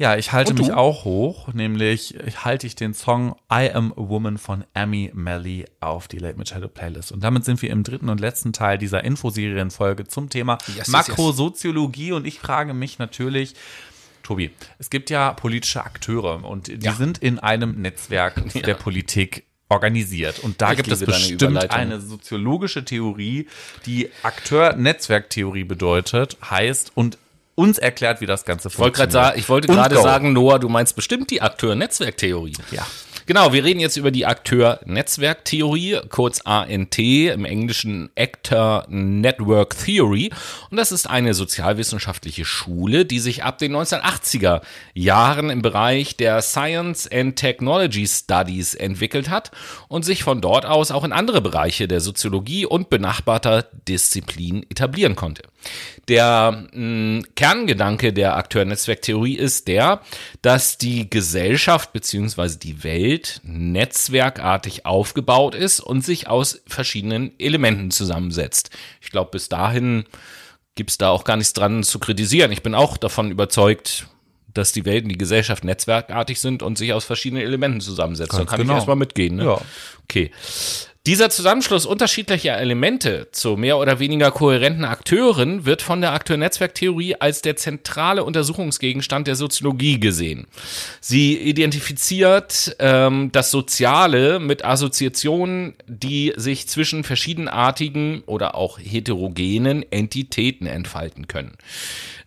Ja, 0.00 0.16
ich 0.16 0.30
halte 0.32 0.54
mich 0.54 0.72
auch 0.72 1.04
hoch, 1.04 1.52
nämlich 1.52 2.14
ich 2.14 2.44
halte 2.44 2.68
ich 2.68 2.76
den 2.76 2.94
Song 2.94 3.34
I 3.52 3.68
Am 3.72 3.92
a 3.92 3.96
Woman 3.96 4.38
von 4.38 4.64
Amy 4.72 5.10
Melly 5.12 5.64
auf 5.80 6.06
die 6.06 6.18
Late 6.18 6.38
Machado 6.38 6.68
Playlist. 6.68 7.10
Und 7.10 7.24
damit 7.24 7.44
sind 7.44 7.60
wir 7.62 7.70
im 7.70 7.82
dritten 7.82 8.08
und 8.08 8.20
letzten 8.20 8.52
Teil 8.52 8.78
dieser 8.78 9.02
Infoserienfolge 9.02 10.06
zum 10.06 10.30
Thema 10.30 10.58
Yes, 10.68 10.76
yes, 10.76 10.88
Makrosoziologie. 10.88 12.12
Und 12.12 12.28
ich 12.28 12.38
frage 12.38 12.74
mich 12.74 13.00
natürlich, 13.00 13.54
Tobi, 14.22 14.52
es 14.78 14.88
gibt 14.88 15.10
ja 15.10 15.32
politische 15.32 15.82
Akteure 15.84 16.44
und 16.44 16.68
die 16.68 16.78
Ja. 16.86 16.92
sind 16.92 17.18
in 17.18 17.40
einem 17.40 17.80
Netzwerk 17.82 18.40
der 18.64 18.74
Politik 18.74 19.46
organisiert. 19.68 20.38
Und 20.38 20.62
da 20.62 20.70
Ich 20.70 20.76
gibt 20.76 20.92
es 20.92 21.04
bestimmt 21.04 21.72
eine 21.72 22.00
soziologische 22.00 22.84
Theorie, 22.84 23.48
die 23.84 24.10
Akteur-Netzwerktheorie 24.22 25.64
bedeutet, 25.64 26.36
heißt 26.48 26.92
und 26.94 27.18
uns 27.58 27.76
erklärt, 27.76 28.20
wie 28.20 28.26
das 28.26 28.44
Ganze 28.44 28.68
Ich 28.68 28.78
wollte 28.78 29.00
funktioniert. 29.00 29.12
sagen, 29.12 29.38
ich 29.38 29.48
wollte 29.48 29.66
gerade 29.66 29.96
sagen, 29.96 30.32
Noah, 30.32 30.60
du 30.60 30.68
meinst 30.68 30.94
bestimmt 30.94 31.30
die 31.30 31.42
Akteur-Netzwerktheorie. 31.42 32.54
Ja. 32.70 32.86
Genau, 33.26 33.52
wir 33.52 33.62
reden 33.62 33.80
jetzt 33.80 33.96
über 33.96 34.10
die 34.10 34.24
Akteur-Netzwerk-Theorie, 34.24 35.98
kurz 36.08 36.40
ANT, 36.42 36.98
im 36.98 37.44
Englischen 37.44 38.10
Actor 38.16 38.86
Network 38.88 39.76
Theory. 39.76 40.30
Und 40.70 40.76
das 40.78 40.92
ist 40.92 41.10
eine 41.10 41.34
sozialwissenschaftliche 41.34 42.44
Schule, 42.44 43.04
die 43.04 43.18
sich 43.18 43.42
ab 43.42 43.58
den 43.58 43.76
1980er 43.76 44.62
Jahren 44.94 45.50
im 45.50 45.60
Bereich 45.60 46.16
der 46.16 46.40
Science 46.40 47.10
and 47.10 47.36
Technology 47.36 48.06
Studies 48.06 48.74
entwickelt 48.74 49.28
hat 49.28 49.50
und 49.88 50.04
sich 50.04 50.22
von 50.22 50.40
dort 50.40 50.64
aus 50.64 50.90
auch 50.90 51.04
in 51.04 51.12
andere 51.12 51.42
Bereiche 51.42 51.88
der 51.88 52.00
Soziologie 52.00 52.66
und 52.66 52.88
benachbarter 52.88 53.66
Disziplinen 53.88 54.62
etablieren 54.70 55.16
konnte. 55.16 55.42
Der 56.08 56.66
mh, 56.72 57.22
Kerngedanke 57.34 58.12
der 58.12 58.36
Akteur-Netzwerktheorie 58.36 59.36
ist 59.36 59.68
der, 59.68 60.00
dass 60.42 60.78
die 60.78 61.10
Gesellschaft 61.10 61.92
bzw. 61.92 62.56
die 62.56 62.82
Welt 62.84 63.40
netzwerkartig 63.44 64.86
aufgebaut 64.86 65.54
ist 65.54 65.80
und 65.80 66.04
sich 66.04 66.28
aus 66.28 66.62
verschiedenen 66.66 67.38
Elementen 67.38 67.90
zusammensetzt. 67.90 68.70
Ich 69.00 69.10
glaube, 69.10 69.30
bis 69.32 69.48
dahin 69.48 70.04
gibt 70.74 70.90
es 70.90 70.98
da 70.98 71.10
auch 71.10 71.24
gar 71.24 71.36
nichts 71.36 71.52
dran 71.52 71.82
zu 71.82 71.98
kritisieren. 71.98 72.52
Ich 72.52 72.62
bin 72.62 72.74
auch 72.74 72.96
davon 72.96 73.30
überzeugt, 73.30 74.06
dass 74.54 74.72
die 74.72 74.84
Welt 74.84 75.04
und 75.04 75.10
die 75.10 75.18
Gesellschaft 75.18 75.64
netzwerkartig 75.64 76.40
sind 76.40 76.62
und 76.62 76.78
sich 76.78 76.92
aus 76.92 77.04
verschiedenen 77.04 77.42
Elementen 77.42 77.80
zusammensetzen. 77.80 78.38
Da 78.38 78.44
kann 78.44 78.60
genau. 78.60 78.72
ich 78.72 78.76
erstmal 78.76 78.96
mitgehen. 78.96 79.36
Ne? 79.36 79.44
Ja. 79.44 79.60
Okay. 80.04 80.30
Dieser 81.08 81.30
Zusammenschluss 81.30 81.86
unterschiedlicher 81.86 82.58
Elemente 82.58 83.28
zu 83.32 83.56
mehr 83.56 83.78
oder 83.78 83.98
weniger 83.98 84.30
kohärenten 84.30 84.84
Akteuren 84.84 85.64
wird 85.64 85.80
von 85.80 86.02
der 86.02 86.12
Akteur-Netzwerk-Theorie 86.12 87.14
als 87.18 87.40
der 87.40 87.56
zentrale 87.56 88.22
Untersuchungsgegenstand 88.24 89.26
der 89.26 89.34
Soziologie 89.34 89.98
gesehen. 89.98 90.48
Sie 91.00 91.34
identifiziert 91.38 92.76
ähm, 92.78 93.32
das 93.32 93.50
Soziale 93.50 94.38
mit 94.38 94.66
Assoziationen, 94.66 95.76
die 95.86 96.34
sich 96.36 96.68
zwischen 96.68 97.04
verschiedenartigen 97.04 98.20
oder 98.26 98.54
auch 98.54 98.78
heterogenen 98.78 99.90
Entitäten 99.90 100.66
entfalten 100.66 101.26
können. 101.26 101.56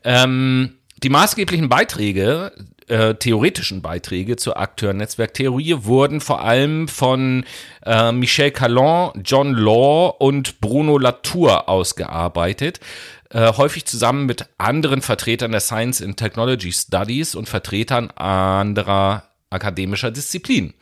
Ähm, 0.03 0.71
die 1.03 1.09
maßgeblichen 1.09 1.69
Beiträge, 1.69 2.51
äh, 2.91 3.15
theoretischen 3.15 3.81
Beiträge 3.81 4.35
zur 4.35 4.59
Akteur-Netzwerk-Theorie 4.59 5.77
wurden 5.85 6.19
vor 6.19 6.41
allem 6.41 6.89
von 6.89 7.45
äh, 7.85 8.11
Michel 8.11 8.51
Callan, 8.51 9.11
John 9.23 9.53
Law 9.53 10.13
und 10.19 10.59
Bruno 10.59 10.97
Latour 10.97 11.69
ausgearbeitet, 11.69 12.81
äh, 13.29 13.53
häufig 13.53 13.85
zusammen 13.85 14.25
mit 14.25 14.45
anderen 14.57 15.01
Vertretern 15.01 15.51
der 15.51 15.61
Science 15.61 16.01
and 16.01 16.17
Technology 16.17 16.73
Studies 16.73 17.33
und 17.33 17.47
Vertretern 17.47 18.11
anderer 18.11 19.23
akademischer 19.51 20.11
Disziplin. 20.11 20.73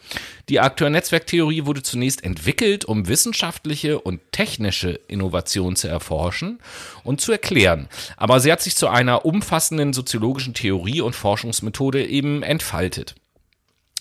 Die 0.47 0.59
Akteur-Netzwerk-Theorie 0.59 1.65
wurde 1.65 1.83
zunächst 1.83 2.23
entwickelt, 2.23 2.85
um 2.85 3.07
wissenschaftliche 3.07 3.99
und 3.99 4.21
technische 4.31 4.99
Innovation 5.07 5.75
zu 5.75 5.87
erforschen 5.87 6.59
und 7.03 7.19
zu 7.19 7.31
erklären. 7.31 7.89
Aber 8.15 8.39
sie 8.39 8.51
hat 8.51 8.61
sich 8.61 8.75
zu 8.75 8.87
einer 8.87 9.25
umfassenden 9.25 9.93
soziologischen 9.93 10.53
Theorie 10.53 11.01
und 11.01 11.15
Forschungsmethode 11.15 12.05
eben 12.05 12.43
entfaltet. 12.43 13.15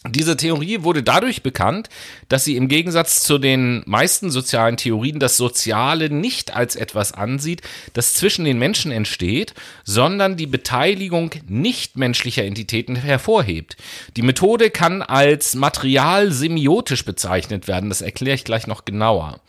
Diese 0.07 0.37
Theorie 0.37 0.85
wurde 0.85 1.03
dadurch 1.03 1.43
bekannt, 1.43 1.89
dass 2.29 2.45
sie 2.45 2.55
im 2.57 2.69
Gegensatz 2.69 3.25
zu 3.25 3.37
den 3.37 3.83
meisten 3.85 4.31
sozialen 4.31 4.77
Theorien 4.77 5.19
das 5.19 5.37
Soziale 5.37 6.09
nicht 6.09 6.55
als 6.55 6.77
etwas 6.77 7.13
ansieht, 7.13 7.63
das 7.95 8.15
zwischen 8.15 8.45
den 8.45 8.61
Menschen 8.61 8.93
entsteht, 8.93 9.55
sondern 9.83 10.37
die 10.37 10.47
Beteiligung 10.47 11.33
nichtmenschlicher 11.49 12.45
Entitäten 12.45 12.95
hervorhebt. 12.95 13.77
Die 14.17 14.23
Methode 14.23 14.71
kann 14.71 15.03
als 15.03 15.57
material 15.57 16.31
semiotisch 16.31 17.05
bezeichnet 17.05 17.67
werden, 17.67 17.89
das 17.89 18.01
erkläre 18.01 18.37
ich 18.37 18.45
gleich 18.45 18.69
noch 18.69 18.85
genauer. 18.85 19.41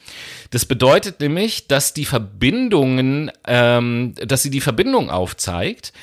Das 0.50 0.66
bedeutet 0.66 1.20
nämlich, 1.20 1.68
dass 1.68 1.94
die 1.94 2.06
Verbindungen, 2.06 3.32
ähm, 3.46 4.16
dass 4.16 4.42
sie 4.42 4.50
die 4.50 4.62
Verbindung 4.62 5.12
aufzeigt, 5.12 5.94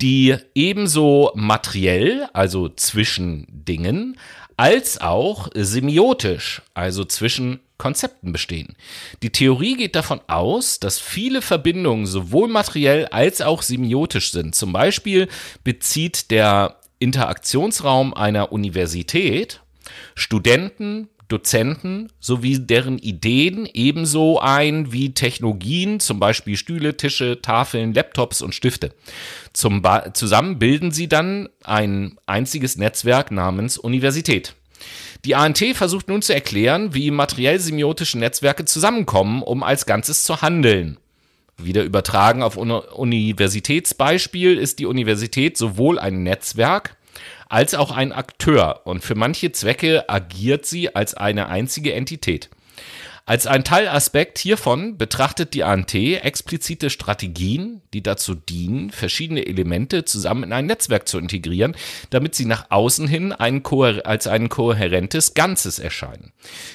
die 0.00 0.36
ebenso 0.54 1.32
materiell, 1.34 2.28
also 2.32 2.68
zwischen 2.68 3.46
Dingen, 3.48 4.18
als 4.56 5.00
auch 5.00 5.48
semiotisch, 5.54 6.62
also 6.74 7.04
zwischen 7.04 7.60
Konzepten 7.76 8.32
bestehen. 8.32 8.76
Die 9.22 9.30
Theorie 9.30 9.76
geht 9.76 9.96
davon 9.96 10.20
aus, 10.28 10.78
dass 10.78 11.00
viele 11.00 11.42
Verbindungen 11.42 12.06
sowohl 12.06 12.48
materiell 12.48 13.06
als 13.06 13.40
auch 13.40 13.62
semiotisch 13.62 14.30
sind. 14.30 14.54
Zum 14.54 14.72
Beispiel 14.72 15.28
bezieht 15.64 16.30
der 16.30 16.76
Interaktionsraum 16.98 18.14
einer 18.14 18.52
Universität 18.52 19.60
Studenten, 20.14 21.08
Dozenten 21.28 22.12
sowie 22.20 22.58
deren 22.58 22.98
Ideen 22.98 23.68
ebenso 23.72 24.40
ein 24.40 24.92
wie 24.92 25.14
Technologien, 25.14 26.00
zum 26.00 26.20
Beispiel 26.20 26.56
Stühle, 26.56 26.96
Tische, 26.96 27.40
Tafeln, 27.40 27.94
Laptops 27.94 28.42
und 28.42 28.54
Stifte. 28.54 28.94
Zusammen 29.52 30.58
bilden 30.58 30.90
sie 30.90 31.08
dann 31.08 31.48
ein 31.62 32.18
einziges 32.26 32.76
Netzwerk 32.76 33.30
namens 33.30 33.78
Universität. 33.78 34.54
Die 35.24 35.34
ANT 35.34 35.64
versucht 35.74 36.08
nun 36.08 36.20
zu 36.20 36.34
erklären, 36.34 36.92
wie 36.92 37.10
materiell-semiotische 37.10 38.18
Netzwerke 38.18 38.66
zusammenkommen, 38.66 39.42
um 39.42 39.62
als 39.62 39.86
Ganzes 39.86 40.24
zu 40.24 40.42
handeln. 40.42 40.98
Wieder 41.56 41.84
übertragen 41.84 42.42
auf 42.42 42.56
Uni 42.56 42.80
Universitätsbeispiel 42.94 44.58
ist 44.58 44.80
die 44.80 44.86
Universität 44.86 45.56
sowohl 45.56 45.98
ein 45.98 46.22
Netzwerk 46.22 46.96
als 47.48 47.74
auch 47.74 47.90
ein 47.90 48.12
Akteur 48.12 48.82
und 48.84 49.02
für 49.02 49.14
manche 49.14 49.52
Zwecke 49.52 50.08
agiert 50.08 50.66
sie 50.66 50.94
als 50.94 51.14
eine 51.14 51.48
einzige 51.48 51.92
Entität. 51.92 52.50
Als 53.26 53.46
ein 53.46 53.64
Teilaspekt 53.64 54.36
hiervon 54.36 54.98
betrachtet 54.98 55.54
die 55.54 55.64
ANT 55.64 55.94
explizite 55.94 56.90
Strategien, 56.90 57.80
die 57.94 58.02
dazu 58.02 58.34
dienen, 58.34 58.90
verschiedene 58.90 59.46
Elemente 59.46 60.04
zusammen 60.04 60.42
in 60.42 60.52
ein 60.52 60.66
Netzwerk 60.66 61.08
zu 61.08 61.18
integrieren, 61.18 61.74
damit 62.10 62.34
sie 62.34 62.44
nach 62.44 62.66
außen 62.70 63.08
hin 63.08 63.32
ein 63.32 63.62
als 64.04 64.26
ein 64.26 64.50
kohärentes 64.50 65.32
Ganzes 65.32 65.78
erscheinen. 65.78 66.32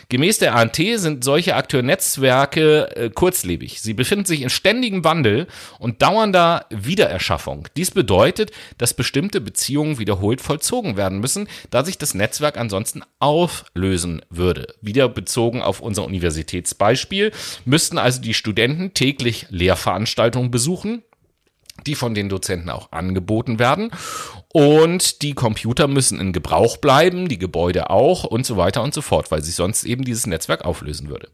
Gemäß 0.09 0.39
der 0.39 0.55
ANT 0.55 0.75
sind 0.75 1.23
solche 1.23 1.55
Akteurnetzwerke 1.55 2.95
äh, 2.95 3.09
kurzlebig. 3.11 3.79
Sie 3.79 3.93
befinden 3.93 4.25
sich 4.25 4.41
in 4.41 4.49
ständigem 4.49 5.03
Wandel 5.03 5.45
und 5.77 6.01
dauernder 6.01 6.65
Wiedererschaffung. 6.71 7.67
Dies 7.77 7.91
bedeutet, 7.91 8.51
dass 8.79 8.95
bestimmte 8.95 9.39
Beziehungen 9.39 9.99
wiederholt 9.99 10.41
vollzogen 10.41 10.97
werden 10.97 11.19
müssen, 11.19 11.47
da 11.69 11.85
sich 11.85 11.99
das 11.99 12.15
Netzwerk 12.15 12.57
ansonsten 12.57 13.03
auflösen 13.19 14.23
würde. 14.31 14.73
Wieder 14.81 15.09
bezogen 15.09 15.61
auf 15.61 15.79
unser 15.79 16.05
Universitätsbeispiel 16.39 17.31
müssten 17.65 17.97
also 17.97 18.21
die 18.21 18.33
Studenten 18.33 18.93
täglich 18.93 19.47
Lehrveranstaltungen 19.49 20.51
besuchen, 20.51 21.03
die 21.85 21.95
von 21.95 22.13
den 22.13 22.27
Dozenten 22.27 22.69
auch 22.69 22.91
angeboten 22.91 23.57
werden. 23.57 23.91
Und 24.51 25.21
die 25.21 25.33
Computer 25.33 25.87
müssen 25.87 26.19
in 26.19 26.33
Gebrauch 26.33 26.77
bleiben, 26.77 27.29
die 27.29 27.37
Gebäude 27.37 27.89
auch 27.91 28.23
und 28.23 28.45
so 28.45 28.57
weiter 28.57 28.81
und 28.81 28.93
so 28.93 29.01
fort, 29.01 29.31
weil 29.31 29.43
sich 29.43 29.55
sonst 29.55 29.83
eben 29.83 30.03
dieses 30.03 30.25
Netzwerk 30.25 30.65
auflösen 30.65 31.07
würde. 31.07 31.29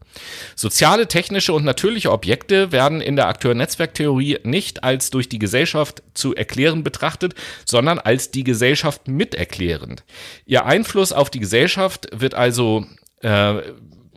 Soziale, 0.55 1.07
technische 1.07 1.53
und 1.53 1.63
natürliche 1.63 2.11
Objekte 2.11 2.73
werden 2.73 2.99
in 2.99 3.15
der 3.15 3.27
Akteur-Netzwerktheorie 3.27 4.39
nicht 4.43 4.83
als 4.83 5.11
durch 5.11 5.29
die 5.29 5.39
Gesellschaft 5.39 6.03
zu 6.13 6.35
erklären 6.35 6.83
betrachtet, 6.83 7.35
sondern 7.63 7.99
als 7.99 8.31
die 8.31 8.43
Gesellschaft 8.43 9.07
miterklärend. 9.07 10.03
Ihr 10.45 10.65
Einfluss 10.65 11.13
auf 11.13 11.29
die 11.29 11.39
Gesellschaft 11.39 12.09
wird 12.11 12.35
also 12.35 12.85
äh, 13.21 13.61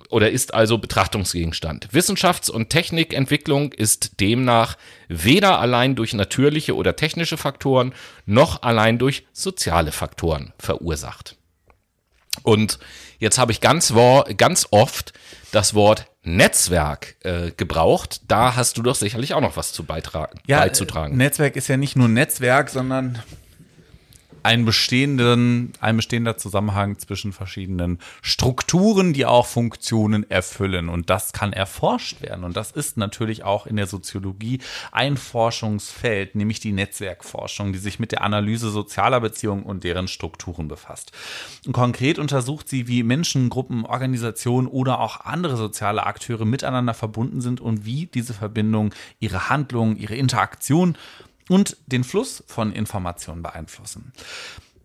oder 0.08 0.30
ist 0.30 0.54
also 0.54 0.78
Betrachtungsgegenstand. 0.78 1.88
Wissenschafts- 1.92 2.50
und 2.50 2.70
Technikentwicklung 2.70 3.72
ist 3.72 4.20
demnach 4.20 4.76
weder 5.08 5.60
allein 5.60 5.96
durch 5.96 6.14
natürliche 6.14 6.74
oder 6.74 6.96
technische 6.96 7.36
Faktoren 7.36 7.94
noch 8.26 8.62
allein 8.62 8.98
durch 8.98 9.26
soziale 9.32 9.92
Faktoren 9.92 10.52
verursacht. 10.58 11.36
Und 12.42 12.78
jetzt 13.18 13.38
habe 13.38 13.52
ich 13.52 13.60
ganz, 13.60 13.92
ganz 14.36 14.68
oft 14.70 15.12
das 15.52 15.74
Wort 15.74 16.06
Netzwerk 16.22 17.16
äh, 17.24 17.50
gebraucht. 17.56 18.22
Da 18.28 18.54
hast 18.54 18.76
du 18.76 18.82
doch 18.82 18.94
sicherlich 18.94 19.34
auch 19.34 19.40
noch 19.40 19.56
was 19.56 19.72
zu 19.72 19.84
beitragen, 19.84 20.40
beizutragen. 20.46 21.16
Netzwerk 21.16 21.56
ist 21.56 21.68
ja 21.68 21.76
nicht 21.76 21.96
nur 21.96 22.08
Netzwerk, 22.08 22.70
sondern 22.70 23.22
ein, 24.42 24.64
bestehenden, 24.64 25.72
ein 25.80 25.96
bestehender 25.96 26.36
Zusammenhang 26.36 26.98
zwischen 26.98 27.32
verschiedenen 27.32 27.98
Strukturen, 28.22 29.12
die 29.12 29.26
auch 29.26 29.46
Funktionen 29.46 30.28
erfüllen. 30.30 30.88
Und 30.88 31.10
das 31.10 31.32
kann 31.32 31.52
erforscht 31.52 32.22
werden. 32.22 32.44
Und 32.44 32.56
das 32.56 32.70
ist 32.70 32.96
natürlich 32.96 33.44
auch 33.44 33.66
in 33.66 33.76
der 33.76 33.86
Soziologie 33.86 34.60
ein 34.92 35.16
Forschungsfeld, 35.16 36.34
nämlich 36.34 36.60
die 36.60 36.72
Netzwerkforschung, 36.72 37.72
die 37.72 37.78
sich 37.78 37.98
mit 37.98 38.12
der 38.12 38.22
Analyse 38.22 38.70
sozialer 38.70 39.20
Beziehungen 39.20 39.62
und 39.62 39.84
deren 39.84 40.08
Strukturen 40.08 40.68
befasst. 40.68 41.12
Und 41.66 41.72
konkret 41.72 42.18
untersucht 42.18 42.68
sie, 42.68 42.88
wie 42.88 43.02
Menschen, 43.02 43.50
Gruppen, 43.50 43.84
Organisationen 43.84 44.66
oder 44.66 45.00
auch 45.00 45.20
andere 45.20 45.56
soziale 45.56 46.06
Akteure 46.06 46.44
miteinander 46.44 46.94
verbunden 46.94 47.40
sind 47.40 47.60
und 47.60 47.84
wie 47.84 48.06
diese 48.06 48.34
Verbindung 48.34 48.94
ihre 49.20 49.48
Handlungen, 49.48 49.96
ihre 49.96 50.14
Interaktion 50.14 50.96
und 51.48 51.76
den 51.86 52.04
Fluss 52.04 52.44
von 52.46 52.72
Informationen 52.72 53.42
beeinflussen. 53.42 54.12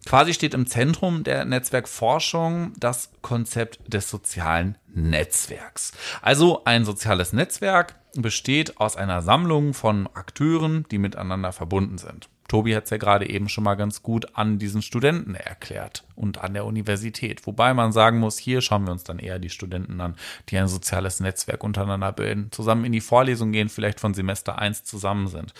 Quasi 0.06 0.34
steht 0.34 0.54
im 0.54 0.68
Zentrum 0.68 1.24
der 1.24 1.46
Netzwerkforschung 1.46 2.74
das 2.78 3.12
Konzept 3.22 3.80
des 3.94 4.10
sozialen 4.10 4.78
Netzwerks. 4.94 5.94
Also 6.22 6.66
ein 6.66 6.84
soziales 6.84 7.32
Netzwerk 7.32 7.96
besteht 8.16 8.80
aus 8.80 8.98
einer 8.98 9.22
Sammlung 9.22 9.74
von 9.74 10.08
Akteuren, 10.14 10.86
die 10.92 10.98
miteinander 10.98 11.54
verbunden 11.54 11.98
sind. 11.98 12.28
Tobi 12.50 12.76
hat 12.76 12.84
es 12.84 12.90
ja 12.90 12.98
gerade 12.98 13.28
eben 13.28 13.50
schon 13.50 13.64
mal 13.64 13.76
ganz 13.76 14.04
gut 14.04 14.36
an 14.36 14.60
diesen 14.60 14.82
Studenten 14.82 15.34
erklärt 15.34 16.04
und 16.16 16.38
an 16.38 16.54
der 16.54 16.66
Universität. 16.66 17.48
Wobei 17.48 17.74
man 17.74 17.92
sagen 17.92 18.20
muss, 18.20 18.38
hier 18.38 18.62
schauen 18.62 18.86
wir 18.86 18.92
uns 18.92 19.04
dann 19.04 19.18
eher 19.18 19.40
die 19.40 19.50
Studenten 19.50 20.00
an, 20.02 20.16
die 20.50 20.58
ein 20.58 20.68
soziales 20.68 21.20
Netzwerk 21.20 21.64
untereinander 21.64 22.12
bilden, 22.12 22.52
zusammen 22.52 22.86
in 22.86 22.92
die 22.92 23.02
Vorlesung 23.02 23.54
gehen, 23.54 23.70
vielleicht 23.70 24.00
von 24.00 24.14
Semester 24.14 24.60
1 24.60 24.84
zusammen 24.84 25.28
sind. 25.28 25.54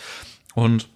Und 0.54 0.88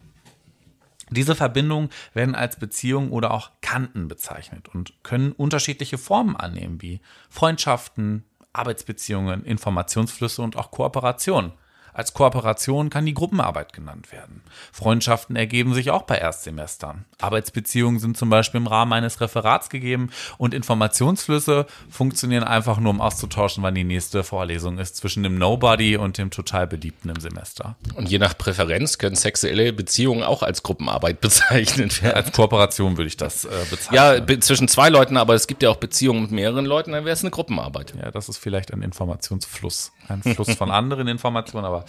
diese 1.11 1.35
Verbindungen 1.35 1.91
werden 2.13 2.35
als 2.35 2.57
Beziehungen 2.57 3.11
oder 3.11 3.33
auch 3.33 3.51
Kanten 3.61 4.09
bezeichnet 4.09 4.69
und 4.69 4.93
können 5.03 5.33
unterschiedliche 5.33 5.99
Formen 5.99 6.37
annehmen, 6.37 6.83
wie 6.83 7.01
Freundschaften, 7.31 8.25
Arbeitsbeziehungen, 8.53 9.45
Informationsflüsse 9.45 10.43
und 10.43 10.57
auch 10.57 10.71
Kooperationen. 10.71 11.53
Als 11.99 12.15
Kooperation 12.15 12.91
kann 12.91 13.07
die 13.07 13.13
Gruppenarbeit 13.13 13.73
genannt 13.73 14.13
werden. 14.13 14.43
Freundschaften 14.71 15.35
ergeben 15.35 15.75
sich 15.75 15.91
auch 15.91 16.03
bei 16.03 16.17
Erstsemestern. 16.17 17.07
Arbeitsbeziehungen 17.21 17.99
sind 17.99 18.17
zum 18.17 18.31
Beispiel 18.31 18.61
im 18.61 18.69
Rahmen 18.69 18.93
eines 18.93 19.21
Referats 19.21 19.69
gegeben 19.69 20.11
und 20.37 20.55
Informationsflüsse 20.55 21.67
funktionieren 21.91 22.45
einfach 22.45 22.79
nur, 22.79 22.91
um 22.91 23.01
auszutauschen, 23.01 23.65
wann 23.65 23.75
die 23.75 23.83
nächste 23.83 24.23
Vorlesung 24.23 24.79
ist 24.79 24.95
zwischen 24.95 25.25
dem 25.25 25.39
Nobody 25.39 25.97
und 25.97 26.19
dem 26.19 26.31
total 26.31 26.69
Beliebten 26.69 27.09
im 27.09 27.19
Semester. 27.19 27.75
Und 27.97 28.09
je 28.09 28.19
nach 28.19 28.39
Präferenz 28.39 28.99
können 28.99 29.17
sexuelle 29.17 29.73
Beziehungen 29.73 30.23
auch 30.23 30.45
als 30.45 30.63
Gruppenarbeit 30.63 31.21
bezeichnet 31.21 32.01
werden. 32.01 32.15
Als 32.15 32.31
Kooperation 32.31 32.97
würde 32.97 33.09
ich 33.09 33.17
das 33.17 33.45
äh, 33.45 33.49
bezeichnen. 33.69 34.29
Ja, 34.29 34.41
zwischen 34.41 34.69
zwei 34.69 34.89
Leuten, 34.89 35.17
aber 35.17 35.35
es 35.35 35.49
gibt 35.49 35.65
ja 35.65 35.71
auch 35.71 35.79
Beziehungen 35.79 36.23
mit 36.23 36.31
mehreren 36.31 36.65
Leuten, 36.65 36.93
dann 36.93 37.05
wäre 37.05 37.15
es 37.15 37.23
eine 37.23 37.33
Gruppenarbeit. 37.33 37.95
Ja, 38.01 38.13
das 38.13 38.29
ist 38.29 38.39
vielleicht 38.39 38.73
ein 38.73 38.83
Informationsfluss. 38.83 39.91
Ein 40.07 40.23
Fluss 40.23 40.55
von 40.55 40.71
anderen 40.71 41.09
Informationen, 41.09 41.67
aber 41.67 41.88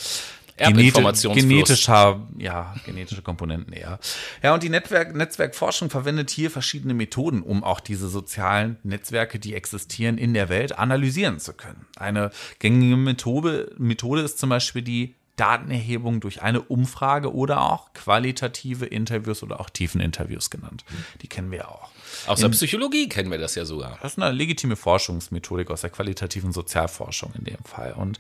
genetischer, 0.57 2.19
ja, 2.37 2.75
genetische 2.85 3.21
Komponenten 3.21 3.73
eher. 3.73 3.99
Ja, 4.43 4.53
und 4.53 4.63
die 4.63 4.69
Netzwerk, 4.69 5.15
Netzwerkforschung 5.15 5.89
verwendet 5.89 6.29
hier 6.29 6.51
verschiedene 6.51 6.93
Methoden, 6.93 7.41
um 7.41 7.63
auch 7.63 7.79
diese 7.79 8.09
sozialen 8.09 8.77
Netzwerke, 8.83 9.39
die 9.39 9.55
existieren 9.55 10.17
in 10.17 10.33
der 10.33 10.49
Welt, 10.49 10.77
analysieren 10.77 11.39
zu 11.39 11.53
können. 11.53 11.85
Eine 11.95 12.31
gängige 12.59 12.97
Methode, 12.97 13.73
Methode 13.77 14.21
ist 14.21 14.39
zum 14.39 14.49
Beispiel 14.49 14.81
die 14.81 15.15
Datenerhebung 15.39 16.19
durch 16.19 16.41
eine 16.41 16.61
Umfrage 16.61 17.33
oder 17.33 17.61
auch 17.61 17.93
qualitative 17.93 18.85
Interviews 18.85 19.41
oder 19.41 19.61
auch 19.61 19.69
Tiefeninterviews 19.69 20.49
genannt. 20.49 20.83
Die 21.21 21.27
kennen 21.27 21.49
wir 21.49 21.69
auch. 21.69 21.91
Aus 22.27 22.41
der 22.41 22.49
Psychologie 22.49 23.07
kennen 23.07 23.31
wir 23.31 23.37
das 23.37 23.55
ja 23.55 23.63
sogar. 23.63 23.97
Das 24.01 24.13
ist 24.13 24.21
eine 24.21 24.35
legitime 24.35 24.75
Forschungsmethodik 24.75 25.71
aus 25.71 25.81
der 25.81 25.91
qualitativen 25.91 26.51
Sozialforschung 26.51 27.31
in 27.37 27.45
dem 27.45 27.63
Fall. 27.63 27.93
Und 27.93 28.19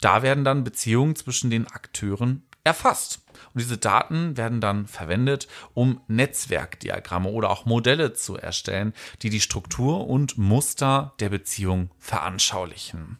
da 0.00 0.22
werden 0.22 0.44
dann 0.44 0.64
Beziehungen 0.64 1.16
zwischen 1.16 1.50
den 1.50 1.66
Akteuren 1.66 2.42
erfasst. 2.64 3.20
Und 3.54 3.62
diese 3.62 3.78
Daten 3.78 4.36
werden 4.36 4.60
dann 4.60 4.86
verwendet, 4.86 5.48
um 5.74 6.00
Netzwerkdiagramme 6.08 7.28
oder 7.28 7.50
auch 7.50 7.66
Modelle 7.66 8.12
zu 8.12 8.36
erstellen, 8.36 8.92
die 9.22 9.30
die 9.30 9.40
Struktur 9.40 10.06
und 10.06 10.38
Muster 10.38 11.14
der 11.20 11.30
Beziehung 11.30 11.90
veranschaulichen. 11.98 13.18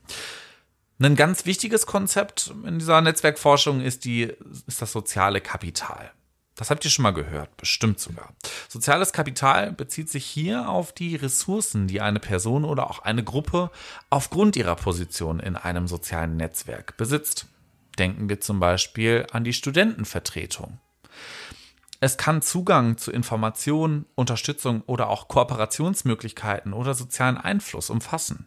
Ein 1.00 1.14
ganz 1.14 1.46
wichtiges 1.46 1.86
Konzept 1.86 2.52
in 2.66 2.78
dieser 2.80 3.00
Netzwerkforschung 3.00 3.80
ist, 3.80 4.04
die, 4.04 4.34
ist 4.66 4.82
das 4.82 4.92
soziale 4.92 5.40
Kapital. 5.40 6.10
Das 6.58 6.70
habt 6.70 6.84
ihr 6.84 6.90
schon 6.90 7.04
mal 7.04 7.12
gehört, 7.12 7.56
bestimmt 7.56 8.00
sogar. 8.00 8.32
Soziales 8.68 9.12
Kapital 9.12 9.70
bezieht 9.70 10.10
sich 10.10 10.26
hier 10.26 10.68
auf 10.68 10.90
die 10.92 11.14
Ressourcen, 11.14 11.86
die 11.86 12.00
eine 12.00 12.18
Person 12.18 12.64
oder 12.64 12.90
auch 12.90 12.98
eine 12.98 13.22
Gruppe 13.22 13.70
aufgrund 14.10 14.56
ihrer 14.56 14.74
Position 14.74 15.38
in 15.38 15.54
einem 15.54 15.86
sozialen 15.86 16.36
Netzwerk 16.36 16.96
besitzt. 16.96 17.46
Denken 17.96 18.28
wir 18.28 18.40
zum 18.40 18.58
Beispiel 18.58 19.24
an 19.30 19.44
die 19.44 19.52
Studentenvertretung. 19.52 20.80
Es 22.00 22.16
kann 22.16 22.42
Zugang 22.42 22.98
zu 22.98 23.12
Informationen, 23.12 24.06
Unterstützung 24.16 24.82
oder 24.86 25.10
auch 25.10 25.28
Kooperationsmöglichkeiten 25.28 26.72
oder 26.72 26.94
sozialen 26.94 27.38
Einfluss 27.38 27.88
umfassen. 27.88 28.46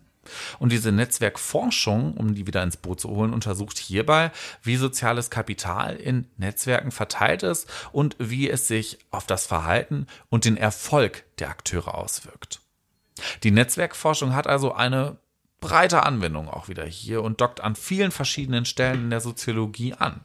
Und 0.59 0.71
diese 0.71 0.91
Netzwerkforschung, 0.91 2.13
um 2.15 2.35
die 2.35 2.47
wieder 2.47 2.63
ins 2.63 2.77
Boot 2.77 2.99
zu 2.99 3.09
holen, 3.09 3.33
untersucht 3.33 3.77
hierbei, 3.77 4.31
wie 4.61 4.75
soziales 4.75 5.29
Kapital 5.29 5.95
in 5.95 6.27
Netzwerken 6.37 6.91
verteilt 6.91 7.43
ist 7.43 7.67
und 7.91 8.15
wie 8.19 8.49
es 8.49 8.67
sich 8.67 8.99
auf 9.09 9.25
das 9.25 9.47
Verhalten 9.47 10.07
und 10.29 10.45
den 10.45 10.57
Erfolg 10.57 11.23
der 11.39 11.49
Akteure 11.49 11.95
auswirkt. 11.95 12.61
Die 13.43 13.51
Netzwerkforschung 13.51 14.35
hat 14.35 14.47
also 14.47 14.73
eine 14.73 15.17
breite 15.59 16.03
Anwendung 16.03 16.49
auch 16.49 16.67
wieder 16.67 16.85
hier 16.85 17.21
und 17.21 17.39
dockt 17.39 17.61
an 17.61 17.75
vielen 17.75 18.11
verschiedenen 18.11 18.65
Stellen 18.65 19.03
in 19.03 19.09
der 19.09 19.21
Soziologie 19.21 19.93
an. 19.93 20.21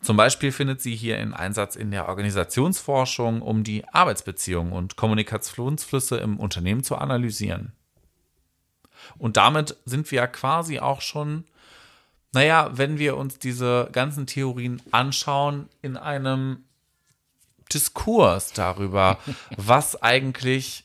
Zum 0.00 0.16
Beispiel 0.16 0.50
findet 0.50 0.80
sie 0.80 0.96
hier 0.96 1.18
in 1.18 1.32
Einsatz 1.32 1.76
in 1.76 1.92
der 1.92 2.08
Organisationsforschung, 2.08 3.40
um 3.40 3.62
die 3.62 3.86
Arbeitsbeziehungen 3.88 4.72
und 4.72 4.96
Kommunikationsflüsse 4.96 6.16
im 6.16 6.40
Unternehmen 6.40 6.82
zu 6.82 6.96
analysieren. 6.96 7.72
Und 9.18 9.36
damit 9.36 9.76
sind 9.84 10.10
wir 10.10 10.16
ja 10.16 10.26
quasi 10.26 10.78
auch 10.78 11.00
schon, 11.00 11.44
naja, 12.32 12.70
wenn 12.72 12.98
wir 12.98 13.16
uns 13.16 13.38
diese 13.38 13.88
ganzen 13.92 14.26
Theorien 14.26 14.80
anschauen, 14.90 15.68
in 15.82 15.96
einem 15.96 16.64
Diskurs 17.72 18.52
darüber, 18.52 19.18
was 19.56 20.02
eigentlich 20.02 20.84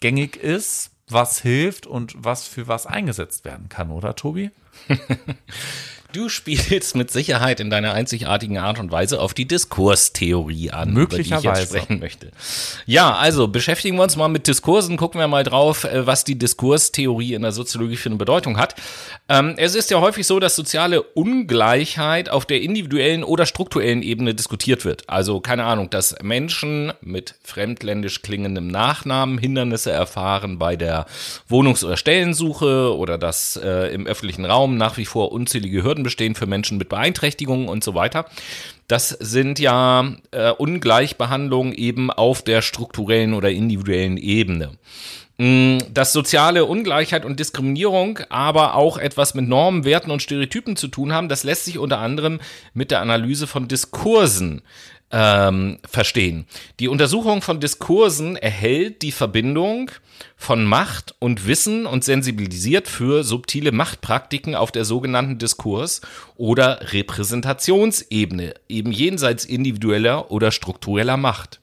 gängig 0.00 0.36
ist, 0.36 0.90
was 1.08 1.40
hilft 1.40 1.86
und 1.86 2.14
was 2.16 2.46
für 2.46 2.68
was 2.68 2.86
eingesetzt 2.86 3.44
werden 3.44 3.68
kann, 3.68 3.90
oder 3.90 4.14
Tobi? 4.14 4.50
Du 6.12 6.28
spielst 6.28 6.96
mit 6.96 7.10
Sicherheit 7.10 7.60
in 7.60 7.70
deiner 7.70 7.92
einzigartigen 7.92 8.58
Art 8.58 8.80
und 8.80 8.90
Weise 8.90 9.20
auf 9.20 9.32
die 9.32 9.46
Diskurstheorie 9.46 10.70
an, 10.70 10.96
über 10.96 11.16
die 11.16 11.22
ich 11.22 11.30
jetzt 11.30 11.62
sprechen 11.62 12.00
möchte. 12.00 12.32
Ja, 12.86 13.14
also 13.14 13.46
beschäftigen 13.46 13.96
wir 13.96 14.02
uns 14.02 14.16
mal 14.16 14.28
mit 14.28 14.48
Diskursen, 14.48 14.96
gucken 14.96 15.20
wir 15.20 15.28
mal 15.28 15.44
drauf, 15.44 15.84
äh, 15.84 16.06
was 16.06 16.24
die 16.24 16.36
Diskurstheorie 16.36 17.34
in 17.34 17.42
der 17.42 17.52
Soziologie 17.52 17.96
für 17.96 18.08
eine 18.08 18.16
Bedeutung 18.16 18.58
hat. 18.58 18.74
Ähm, 19.28 19.54
es 19.56 19.74
ist 19.74 19.90
ja 19.90 20.00
häufig 20.00 20.26
so, 20.26 20.40
dass 20.40 20.56
soziale 20.56 21.02
Ungleichheit 21.02 22.28
auf 22.28 22.44
der 22.44 22.60
individuellen 22.60 23.22
oder 23.22 23.46
strukturellen 23.46 24.02
Ebene 24.02 24.34
diskutiert 24.34 24.84
wird. 24.84 25.08
Also 25.08 25.40
keine 25.40 25.64
Ahnung, 25.64 25.90
dass 25.90 26.16
Menschen 26.22 26.92
mit 27.00 27.36
fremdländisch 27.44 28.22
klingendem 28.22 28.66
Nachnamen 28.68 29.38
Hindernisse 29.38 29.92
erfahren 29.92 30.58
bei 30.58 30.74
der 30.74 31.06
Wohnungs- 31.48 31.84
oder 31.84 31.96
Stellensuche 31.96 32.96
oder 32.96 33.16
dass 33.16 33.56
äh, 33.56 33.94
im 33.94 34.06
öffentlichen 34.06 34.44
Raum 34.44 34.76
nach 34.76 34.96
wie 34.96 35.04
vor 35.04 35.30
unzählige 35.30 35.84
Hürden 35.84 35.99
Hürden 36.00 36.02
bestehen 36.02 36.34
für 36.34 36.46
Menschen 36.46 36.78
mit 36.78 36.88
Beeinträchtigungen 36.88 37.68
und 37.68 37.84
so 37.84 37.94
weiter. 37.94 38.26
Das 38.88 39.10
sind 39.10 39.58
ja 39.58 40.12
äh, 40.32 40.50
Ungleichbehandlungen 40.50 41.72
eben 41.72 42.10
auf 42.10 42.42
der 42.42 42.62
strukturellen 42.62 43.34
oder 43.34 43.50
individuellen 43.50 44.16
Ebene. 44.16 44.72
Mm, 45.38 45.78
dass 45.92 46.12
soziale 46.12 46.64
Ungleichheit 46.64 47.24
und 47.24 47.38
Diskriminierung 47.38 48.20
aber 48.28 48.74
auch 48.74 48.98
etwas 48.98 49.34
mit 49.34 49.48
Normen, 49.48 49.84
Werten 49.84 50.10
und 50.10 50.22
Stereotypen 50.22 50.76
zu 50.76 50.88
tun 50.88 51.12
haben, 51.12 51.28
das 51.28 51.44
lässt 51.44 51.64
sich 51.64 51.78
unter 51.78 51.98
anderem 51.98 52.40
mit 52.74 52.90
der 52.90 53.00
Analyse 53.00 53.46
von 53.46 53.68
Diskursen 53.68 54.62
ähm, 55.12 55.78
verstehen. 55.88 56.46
Die 56.78 56.88
Untersuchung 56.88 57.42
von 57.42 57.60
Diskursen 57.60 58.36
erhält 58.36 59.02
die 59.02 59.12
Verbindung 59.12 59.90
von 60.36 60.64
Macht 60.64 61.14
und 61.18 61.46
Wissen 61.46 61.86
und 61.86 62.04
sensibilisiert 62.04 62.88
für 62.88 63.24
subtile 63.24 63.72
Machtpraktiken 63.72 64.54
auf 64.54 64.72
der 64.72 64.84
sogenannten 64.84 65.38
Diskurs- 65.38 66.00
oder 66.36 66.92
Repräsentationsebene, 66.92 68.54
eben 68.68 68.92
jenseits 68.92 69.44
individueller 69.44 70.30
oder 70.30 70.50
struktureller 70.50 71.16
Macht. 71.16 71.60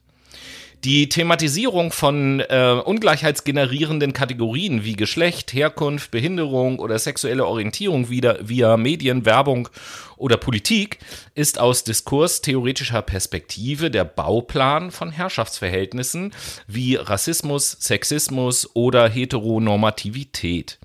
Die 0.83 1.09
Thematisierung 1.09 1.91
von 1.91 2.39
äh, 2.39 2.79
ungleichheitsgenerierenden 2.85 4.13
Kategorien 4.13 4.83
wie 4.83 4.95
Geschlecht, 4.95 5.51
Herkunft, 5.51 6.11
Behinderung 6.11 6.77
oder 6.77 6.99
sexuelle 6.99 7.47
Orientierung 7.47 8.09
wieder 8.09 8.47
via 8.47 8.77
Medien, 8.77 9.25
Werbung 9.25 9.69
oder 10.17 10.37
Politik 10.37 10.99
ist 11.33 11.59
aus 11.59 11.83
diskurstheoretischer 11.83 13.01
Perspektive 13.01 13.89
der 13.89 14.05
Bauplan 14.05 14.91
von 14.91 15.11
Herrschaftsverhältnissen 15.11 16.31
wie 16.67 16.95
Rassismus, 16.95 17.71
Sexismus 17.79 18.69
oder 18.75 19.09
Heteronormativität. 19.09 20.77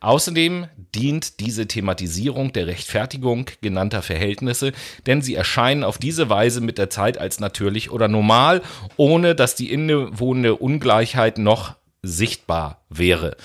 Außerdem 0.00 0.66
dient 0.94 1.40
diese 1.40 1.66
Thematisierung 1.66 2.52
der 2.52 2.66
Rechtfertigung 2.66 3.46
genannter 3.60 4.02
Verhältnisse, 4.02 4.72
denn 5.06 5.22
sie 5.22 5.34
erscheinen 5.34 5.84
auf 5.84 5.98
diese 5.98 6.28
Weise 6.28 6.60
mit 6.60 6.78
der 6.78 6.90
Zeit 6.90 7.18
als 7.18 7.40
natürlich 7.40 7.90
oder 7.90 8.08
normal, 8.08 8.62
ohne 8.96 9.34
dass 9.34 9.54
die 9.54 9.72
innewohnende 9.72 10.56
Ungleichheit 10.56 11.38
noch 11.38 11.76
sichtbar 12.02 12.82
wäre. 12.88 13.36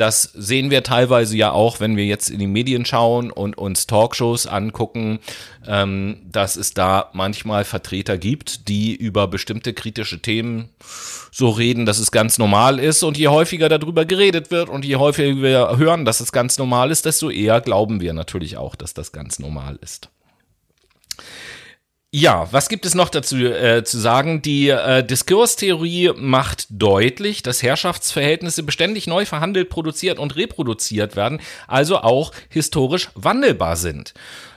Das 0.00 0.22
sehen 0.22 0.70
wir 0.70 0.82
teilweise 0.82 1.36
ja 1.36 1.52
auch, 1.52 1.78
wenn 1.78 1.94
wir 1.94 2.06
jetzt 2.06 2.30
in 2.30 2.38
die 2.38 2.46
Medien 2.46 2.86
schauen 2.86 3.30
und 3.30 3.58
uns 3.58 3.86
Talkshows 3.86 4.46
angucken, 4.46 5.18
ähm, 5.66 6.22
dass 6.24 6.56
es 6.56 6.72
da 6.72 7.10
manchmal 7.12 7.64
Vertreter 7.66 8.16
gibt, 8.16 8.68
die 8.68 8.94
über 8.96 9.28
bestimmte 9.28 9.74
kritische 9.74 10.22
Themen 10.22 10.70
so 11.30 11.50
reden, 11.50 11.84
dass 11.84 11.98
es 11.98 12.12
ganz 12.12 12.38
normal 12.38 12.78
ist. 12.78 13.02
Und 13.02 13.18
je 13.18 13.28
häufiger 13.28 13.68
darüber 13.68 14.06
geredet 14.06 14.50
wird 14.50 14.70
und 14.70 14.86
je 14.86 14.96
häufiger 14.96 15.42
wir 15.42 15.76
hören, 15.76 16.06
dass 16.06 16.20
es 16.20 16.32
ganz 16.32 16.56
normal 16.56 16.90
ist, 16.90 17.04
desto 17.04 17.28
eher 17.28 17.60
glauben 17.60 18.00
wir 18.00 18.14
natürlich 18.14 18.56
auch, 18.56 18.76
dass 18.76 18.94
das 18.94 19.12
ganz 19.12 19.38
normal 19.38 19.78
ist. 19.82 20.08
Ja, 22.12 22.48
was 22.50 22.68
gibt 22.68 22.86
es 22.86 22.96
noch 22.96 23.08
dazu 23.08 23.36
äh, 23.36 23.84
zu 23.84 23.96
sagen? 23.96 24.42
Die 24.42 24.68
äh, 24.68 25.04
Diskurstheorie 25.04 26.10
macht 26.16 26.66
deutlich, 26.68 27.44
dass 27.44 27.62
Herrschaftsverhältnisse 27.62 28.64
beständig 28.64 29.06
neu 29.06 29.26
verhandelt, 29.26 29.68
produziert 29.68 30.18
und 30.18 30.34
reproduziert 30.34 31.14
werden, 31.14 31.40
also 31.68 31.98
auch 31.98 32.32
historisch 32.48 33.10
wandelbar 33.14 33.76
sind. 33.76 34.12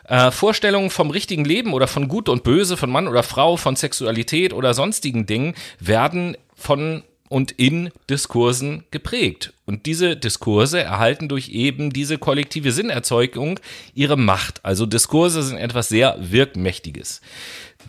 Äh, 0.05 0.31
Vorstellungen 0.31 0.89
vom 0.89 1.11
richtigen 1.11 1.45
Leben 1.45 1.73
oder 1.73 1.85
von 1.87 2.07
Gut 2.07 2.27
und 2.27 2.43
Böse, 2.43 2.75
von 2.75 2.89
Mann 2.89 3.07
oder 3.07 3.21
Frau, 3.21 3.55
von 3.55 3.75
Sexualität 3.75 4.51
oder 4.51 4.73
sonstigen 4.73 5.27
Dingen 5.27 5.53
werden 5.79 6.35
von 6.55 7.03
und 7.29 7.51
in 7.51 7.89
Diskursen 8.09 8.83
geprägt. 8.91 9.53
Und 9.65 9.85
diese 9.85 10.15
Diskurse 10.15 10.81
erhalten 10.81 11.29
durch 11.29 11.49
eben 11.49 11.91
diese 11.91 12.17
kollektive 12.17 12.71
Sinnerzeugung 12.71 13.59
ihre 13.93 14.17
Macht. 14.17 14.63
Also 14.63 14.85
Diskurse 14.85 15.41
sind 15.41 15.57
etwas 15.57 15.89
sehr 15.89 16.17
Wirkmächtiges. 16.19 17.21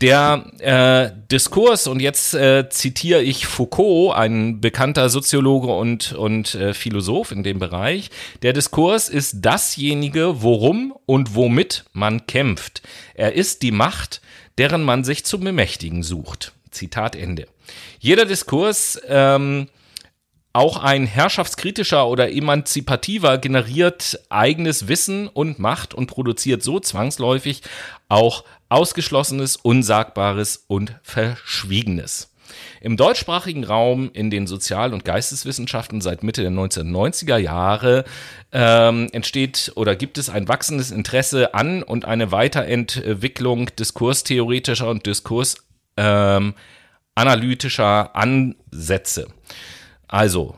Der 0.01 0.45
äh, 0.59 1.17
Diskurs, 1.31 1.87
und 1.87 2.01
jetzt 2.01 2.35
äh, 2.35 2.69
zitiere 2.69 3.23
ich 3.23 3.47
Foucault, 3.47 4.17
ein 4.17 4.61
bekannter 4.61 5.09
Soziologe 5.09 5.69
und, 5.69 6.13
und 6.13 6.55
äh, 6.55 6.75
Philosoph 6.75 7.31
in 7.31 7.45
dem 7.45 7.59
Bereich, 7.59 8.11
der 8.43 8.53
Diskurs 8.53 9.09
ist 9.09 9.37
dasjenige, 9.43 10.43
worum 10.43 10.95
und 11.07 11.35
womit 11.35 11.85
man 11.93 12.27
kämpft. 12.27 12.83
Er 13.15 13.35
ist 13.35 13.63
die 13.63 13.71
Macht, 13.71 14.21
deren 14.59 14.83
man 14.83 15.05
sich 15.05 15.25
zu 15.25 15.39
bemächtigen 15.39 16.03
sucht. 16.03 16.53
Zitat 16.71 17.15
Ende. 17.15 17.47
Jeder 17.99 18.25
Diskurs, 18.25 19.01
ähm, 19.09 19.69
auch 20.53 20.77
ein 20.77 21.05
herrschaftskritischer 21.05 22.07
oder 22.07 22.33
emanzipativer, 22.33 23.39
generiert 23.39 24.21
eigenes 24.29 24.87
Wissen 24.87 25.27
und 25.27 25.59
Macht 25.59 25.95
und 25.95 26.07
produziert 26.07 26.63
so 26.63 26.79
zwangsläufig 26.79 27.63
auch 28.09 28.45
Ausgeschlossenes, 28.69 29.57
Unsagbares 29.57 30.65
und 30.69 30.95
Verschwiegenes. 31.03 32.31
Im 32.81 32.97
deutschsprachigen 32.97 33.65
Raum 33.65 34.11
in 34.13 34.31
den 34.31 34.47
Sozial- 34.47 34.93
und 34.93 35.05
Geisteswissenschaften 35.05 36.01
seit 36.01 36.23
Mitte 36.23 36.43
der 36.43 36.53
1990er 36.53 37.39
Jahre 37.39 38.05
ähm, 38.53 39.09
entsteht 39.13 39.73
oder 39.75 39.97
gibt 39.97 40.19
es 40.19 40.29
ein 40.29 40.47
wachsendes 40.47 40.91
Interesse 40.93 41.55
an 41.55 41.83
und 41.83 42.05
eine 42.05 42.31
Weiterentwicklung 42.31 43.75
diskurstheoretischer 43.77 44.89
und 44.89 45.07
Diskurs 45.07 45.57
ähm, 45.97 46.55
analytischer 47.15 48.15
Ansätze. 48.17 49.29
Also 50.09 50.57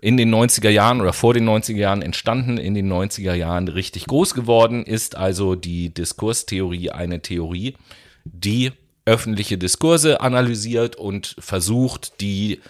in 0.00 0.16
den 0.16 0.34
90er 0.34 0.68
Jahren 0.68 1.00
oder 1.00 1.12
vor 1.12 1.32
den 1.32 1.48
90er 1.48 1.76
Jahren 1.76 2.02
entstanden, 2.02 2.58
in 2.58 2.74
den 2.74 2.92
90er 2.92 3.34
Jahren 3.34 3.68
richtig 3.68 4.06
groß 4.06 4.34
geworden, 4.34 4.84
ist 4.84 5.16
also 5.16 5.54
die 5.54 5.94
Diskurstheorie 5.94 6.90
eine 6.90 7.22
Theorie, 7.22 7.76
die 8.24 8.72
öffentliche 9.06 9.56
Diskurse 9.56 10.20
analysiert 10.20 10.96
und 10.96 11.36
versucht, 11.38 12.20
die 12.20 12.60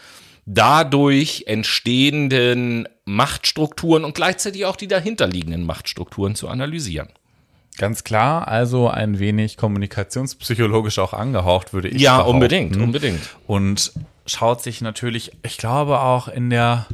dadurch 0.46 1.44
entstehenden 1.46 2.88
Machtstrukturen 3.04 4.04
und 4.04 4.14
gleichzeitig 4.14 4.64
auch 4.66 4.76
die 4.76 4.88
dahinterliegenden 4.88 5.64
Machtstrukturen 5.64 6.34
zu 6.34 6.48
analysieren. 6.48 7.08
Ganz 7.76 8.04
klar, 8.04 8.46
also 8.46 8.88
ein 8.88 9.18
wenig 9.18 9.56
kommunikationspsychologisch 9.56 10.98
auch 11.00 11.12
angehaucht, 11.12 11.72
würde 11.72 11.88
ich 11.88 12.00
Ja, 12.00 12.18
behaupten. 12.18 12.34
unbedingt, 12.34 12.76
unbedingt. 12.76 13.20
Und 13.46 13.92
schaut 14.26 14.62
sich 14.62 14.80
natürlich, 14.80 15.32
ich 15.42 15.58
glaube 15.58 15.98
auch 16.00 16.28
in 16.28 16.50
der 16.50 16.86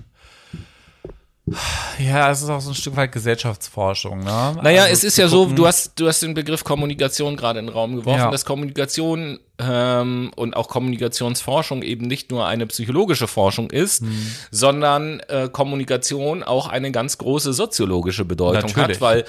ja, 1.98 2.30
es 2.30 2.42
ist 2.42 2.48
auch 2.48 2.60
so 2.60 2.70
ein 2.70 2.74
Stück 2.74 2.94
weit 2.96 3.10
Gesellschaftsforschung, 3.12 4.20
ne? 4.20 4.56
Naja, 4.62 4.82
Also 4.82 4.92
es 4.92 5.04
ist 5.04 5.18
ja 5.18 5.26
so, 5.26 5.44
gucken- 5.46 5.56
du 5.56 5.66
hast, 5.66 5.98
du 5.98 6.06
hast 6.06 6.22
den 6.22 6.32
Begriff 6.34 6.62
Kommunikation 6.62 7.36
gerade 7.36 7.58
in 7.58 7.66
den 7.66 7.72
Raum 7.74 7.96
geworfen, 7.96 8.20
Ja. 8.20 8.30
dass 8.30 8.44
Kommunikation 8.44 9.40
ähm, 9.60 10.30
und 10.36 10.56
auch 10.56 10.68
Kommunikationsforschung 10.68 11.82
eben 11.82 12.06
nicht 12.06 12.30
nur 12.30 12.46
eine 12.46 12.66
psychologische 12.66 13.28
Forschung 13.28 13.70
ist, 13.70 14.02
Mhm. 14.02 14.26
sondern 14.50 15.20
äh, 15.28 15.48
Kommunikation 15.50 16.42
auch 16.42 16.68
eine 16.68 16.90
ganz 16.92 17.18
große 17.18 17.52
soziologische 17.52 18.24
Bedeutung 18.24 18.70
Natürlich. 18.70 18.96
hat, 18.96 19.00
weil 19.00 19.24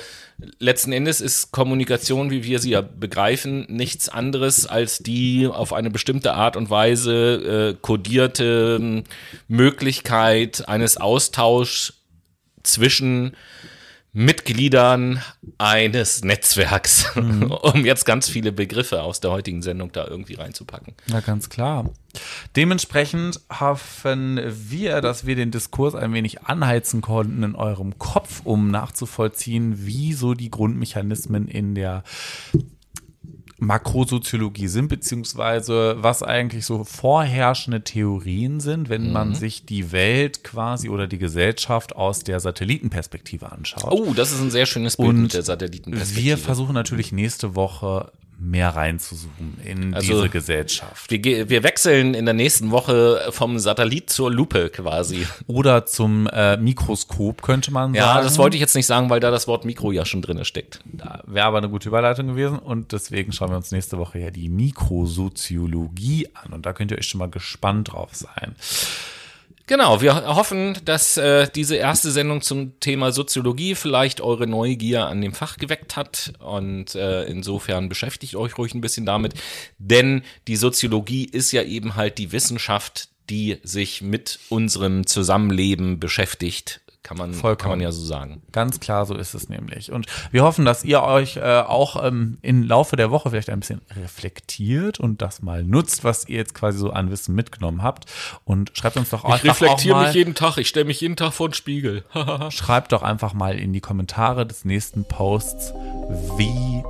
letzten 0.59 0.91
Endes 0.91 1.21
ist 1.21 1.51
Kommunikation, 1.51 2.31
wie 2.31 2.43
wir 2.43 2.59
sie 2.59 2.71
ja 2.71 2.81
begreifen, 2.81 3.65
nichts 3.69 4.09
anderes 4.09 4.65
als 4.65 4.99
die 4.99 5.47
auf 5.47 5.73
eine 5.73 5.89
bestimmte 5.91 6.33
Art 6.33 6.55
und 6.55 6.69
Weise 6.69 7.73
äh, 7.75 7.77
kodierte 7.81 8.77
ähm, 8.79 9.03
Möglichkeit 9.47 10.67
eines 10.67 10.97
Austauschs 10.97 11.93
zwischen 12.63 13.35
Mitgliedern 14.13 15.21
eines 15.57 16.23
Netzwerks, 16.23 17.05
um 17.15 17.85
jetzt 17.85 18.05
ganz 18.05 18.27
viele 18.27 18.51
Begriffe 18.51 19.03
aus 19.03 19.21
der 19.21 19.31
heutigen 19.31 19.61
Sendung 19.61 19.91
da 19.93 20.05
irgendwie 20.05 20.33
reinzupacken. 20.33 20.93
Ja, 21.07 21.21
ganz 21.21 21.49
klar. 21.49 21.89
Dementsprechend 22.57 23.39
hoffen 23.49 24.39
wir, 24.45 24.99
dass 24.99 25.25
wir 25.25 25.35
den 25.37 25.51
Diskurs 25.51 25.95
ein 25.95 26.11
wenig 26.13 26.43
anheizen 26.43 27.01
konnten 27.01 27.43
in 27.43 27.55
eurem 27.55 27.97
Kopf, 27.99 28.41
um 28.43 28.69
nachzuvollziehen, 28.69 29.85
wie 29.85 30.11
so 30.11 30.33
die 30.33 30.51
Grundmechanismen 30.51 31.47
in 31.47 31.73
der 31.73 32.03
Makrosoziologie 33.61 34.67
sind, 34.67 34.87
beziehungsweise 34.87 35.95
was 35.99 36.23
eigentlich 36.23 36.65
so 36.65 36.83
vorherrschende 36.83 37.83
Theorien 37.83 38.59
sind, 38.59 38.89
wenn 38.89 39.11
man 39.11 39.35
sich 39.35 39.67
die 39.67 39.91
Welt 39.91 40.43
quasi 40.43 40.89
oder 40.89 41.05
die 41.05 41.19
Gesellschaft 41.19 41.95
aus 41.95 42.23
der 42.23 42.39
Satellitenperspektive 42.39 43.51
anschaut. 43.51 43.91
Oh, 43.91 44.15
das 44.15 44.31
ist 44.31 44.41
ein 44.41 44.49
sehr 44.49 44.65
schönes 44.65 44.97
Bild 44.97 45.09
Und 45.09 45.21
mit 45.21 45.33
der 45.35 45.43
Satellitenperspektive. 45.43 46.25
Wir 46.25 46.37
versuchen 46.39 46.73
natürlich 46.73 47.11
nächste 47.11 47.53
Woche 47.55 48.11
mehr 48.43 48.69
reinzuzoomen 48.75 49.59
in 49.63 49.93
Also- 49.93 50.13
diese 50.13 50.29
Gesellschaft. 50.29 51.11
wir, 51.11 51.47
wir 51.49 51.63
wechseln 51.63 52.13
in 52.15 52.25
der 52.25 52.33
nächsten 52.33 52.71
Woche 52.71 53.21
vom 53.29 53.59
Satellit 53.59 54.09
zur 54.09 54.31
Lupe 54.31 54.69
quasi. 54.69 55.27
Oder 55.47 55.85
zum 55.85 56.27
äh, 56.27 56.57
Mikroskop, 56.57 57.43
könnte 57.43 57.71
man 57.71 57.93
Ja, 57.93 58.05
sagen. 58.15 58.23
das 58.25 58.37
wollte 58.39 58.57
ich 58.57 58.61
jetzt 58.61 58.75
nicht 58.75 58.87
sagen, 58.87 59.09
weil 59.11 59.19
da 59.19 59.29
das 59.29 59.47
Wort 59.47 59.63
Mikro 59.63 59.91
ja 59.91 60.05
schon 60.05 60.21
drin 60.23 60.43
steckt. 60.43 60.79
Wäre 61.25 61.45
aber 61.45 61.59
eine 61.59 61.69
gute 61.69 61.89
Überleitung 61.89 62.27
gewesen. 62.27 62.57
Und 62.59 62.91
deswegen 62.93 63.31
schauen 63.31 63.51
wir 63.51 63.57
uns 63.57 63.71
nächste 63.71 63.97
Woche 63.99 64.17
ja 64.19 64.31
die 64.31 64.49
Mikrosoziologie 64.49 66.27
an. 66.33 66.53
Und 66.53 66.65
da 66.65 66.73
könnt 66.73 66.91
ihr 66.91 66.97
euch 66.97 67.07
schon 67.07 67.19
mal 67.19 67.29
gespannt 67.29 67.91
drauf 67.93 68.09
sein. 68.13 68.55
Genau, 69.71 70.01
wir 70.01 70.25
hoffen, 70.35 70.77
dass 70.83 71.15
äh, 71.15 71.47
diese 71.55 71.77
erste 71.77 72.11
Sendung 72.11 72.41
zum 72.41 72.77
Thema 72.81 73.13
Soziologie 73.13 73.73
vielleicht 73.75 74.19
eure 74.19 74.45
Neugier 74.45 75.07
an 75.07 75.21
dem 75.21 75.31
Fach 75.31 75.55
geweckt 75.55 75.95
hat. 75.95 76.33
Und 76.39 76.93
äh, 76.93 77.23
insofern 77.23 77.87
beschäftigt 77.87 78.35
euch 78.35 78.57
ruhig 78.57 78.73
ein 78.73 78.81
bisschen 78.81 79.05
damit, 79.05 79.33
denn 79.77 80.23
die 80.49 80.57
Soziologie 80.57 81.23
ist 81.23 81.53
ja 81.53 81.63
eben 81.63 81.95
halt 81.95 82.17
die 82.17 82.33
Wissenschaft, 82.33 83.07
die 83.29 83.59
sich 83.63 84.01
mit 84.01 84.39
unserem 84.49 85.07
Zusammenleben 85.07 86.01
beschäftigt, 86.01 86.80
kann 87.03 87.17
man, 87.17 87.31
kann 87.31 87.39
Vollkommen. 87.39 87.71
man 87.71 87.81
ja 87.81 87.91
so 87.91 88.03
sagen. 88.03 88.43
Ganz 88.51 88.79
klar, 88.79 89.05
so 89.05 89.15
ist 89.15 89.33
es 89.33 89.49
nämlich. 89.49 89.91
Und 89.91 90.05
wir 90.31 90.43
hoffen, 90.43 90.65
dass 90.65 90.83
ihr 90.83 91.01
euch 91.01 91.37
äh, 91.37 91.41
auch 91.41 92.03
ähm, 92.03 92.37
im 92.41 92.63
Laufe 92.63 92.95
der 92.95 93.09
Woche 93.09 93.31
vielleicht 93.31 93.49
ein 93.49 93.59
bisschen 93.59 93.81
reflektiert 93.95 94.99
und 94.99 95.21
das 95.21 95.41
mal 95.41 95.63
nutzt, 95.63 96.03
was 96.03 96.27
ihr 96.29 96.37
jetzt 96.37 96.53
quasi 96.53 96.77
so 96.77 96.91
an 96.91 97.09
Wissen 97.09 97.33
mitgenommen 97.33 97.81
habt. 97.81 98.05
Und 98.45 98.71
schreibt 98.75 98.97
uns 98.97 99.09
doch 99.09 99.23
einfach 99.23 99.61
auch 99.61 99.83
mal, 99.85 100.13
jeden 100.13 100.35
Tag, 100.35 100.57
ich 100.57 100.67
stelle 100.67 100.85
mich 100.85 101.01
jeden 101.01 101.15
Tag 101.15 101.33
vor 101.33 101.49
den 101.49 101.53
Spiegel. 101.53 102.05
schreibt 102.49 102.91
doch 102.91 103.01
einfach 103.01 103.33
mal 103.33 103.57
in 103.57 103.73
die 103.73 103.81
Kommentare 103.81 104.45
des 104.45 104.63
nächsten 104.63 105.03
Posts, 105.05 105.73
wie 106.37 106.83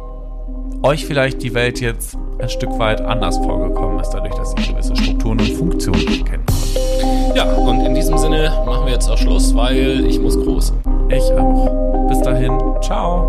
euch 0.83 1.05
vielleicht 1.05 1.41
die 1.41 1.53
Welt 1.53 1.79
jetzt 1.79 2.17
ein 2.39 2.49
Stück 2.49 2.77
weit 2.79 3.01
anders 3.01 3.37
vorgekommen 3.37 3.99
ist, 3.99 4.09
dadurch, 4.09 4.33
dass 4.35 4.53
ihr 4.57 4.73
gewisse 4.73 4.95
Strukturen 4.95 5.39
und 5.39 5.51
Funktionen 5.51 6.25
könnt. 6.25 6.60
Ja, 7.35 7.45
und 7.53 7.81
in 7.85 7.95
diesem 7.95 8.17
Sinne 8.17 8.51
machen 8.65 8.85
wir 8.85 8.93
jetzt 8.93 9.09
auch 9.09 9.17
Schluss, 9.17 9.55
weil 9.55 10.05
ich 10.05 10.19
muss 10.19 10.37
groß. 10.37 10.73
Ich 11.09 11.33
auch. 11.33 12.07
Bis 12.07 12.21
dahin, 12.21 12.59
ciao. 12.81 13.27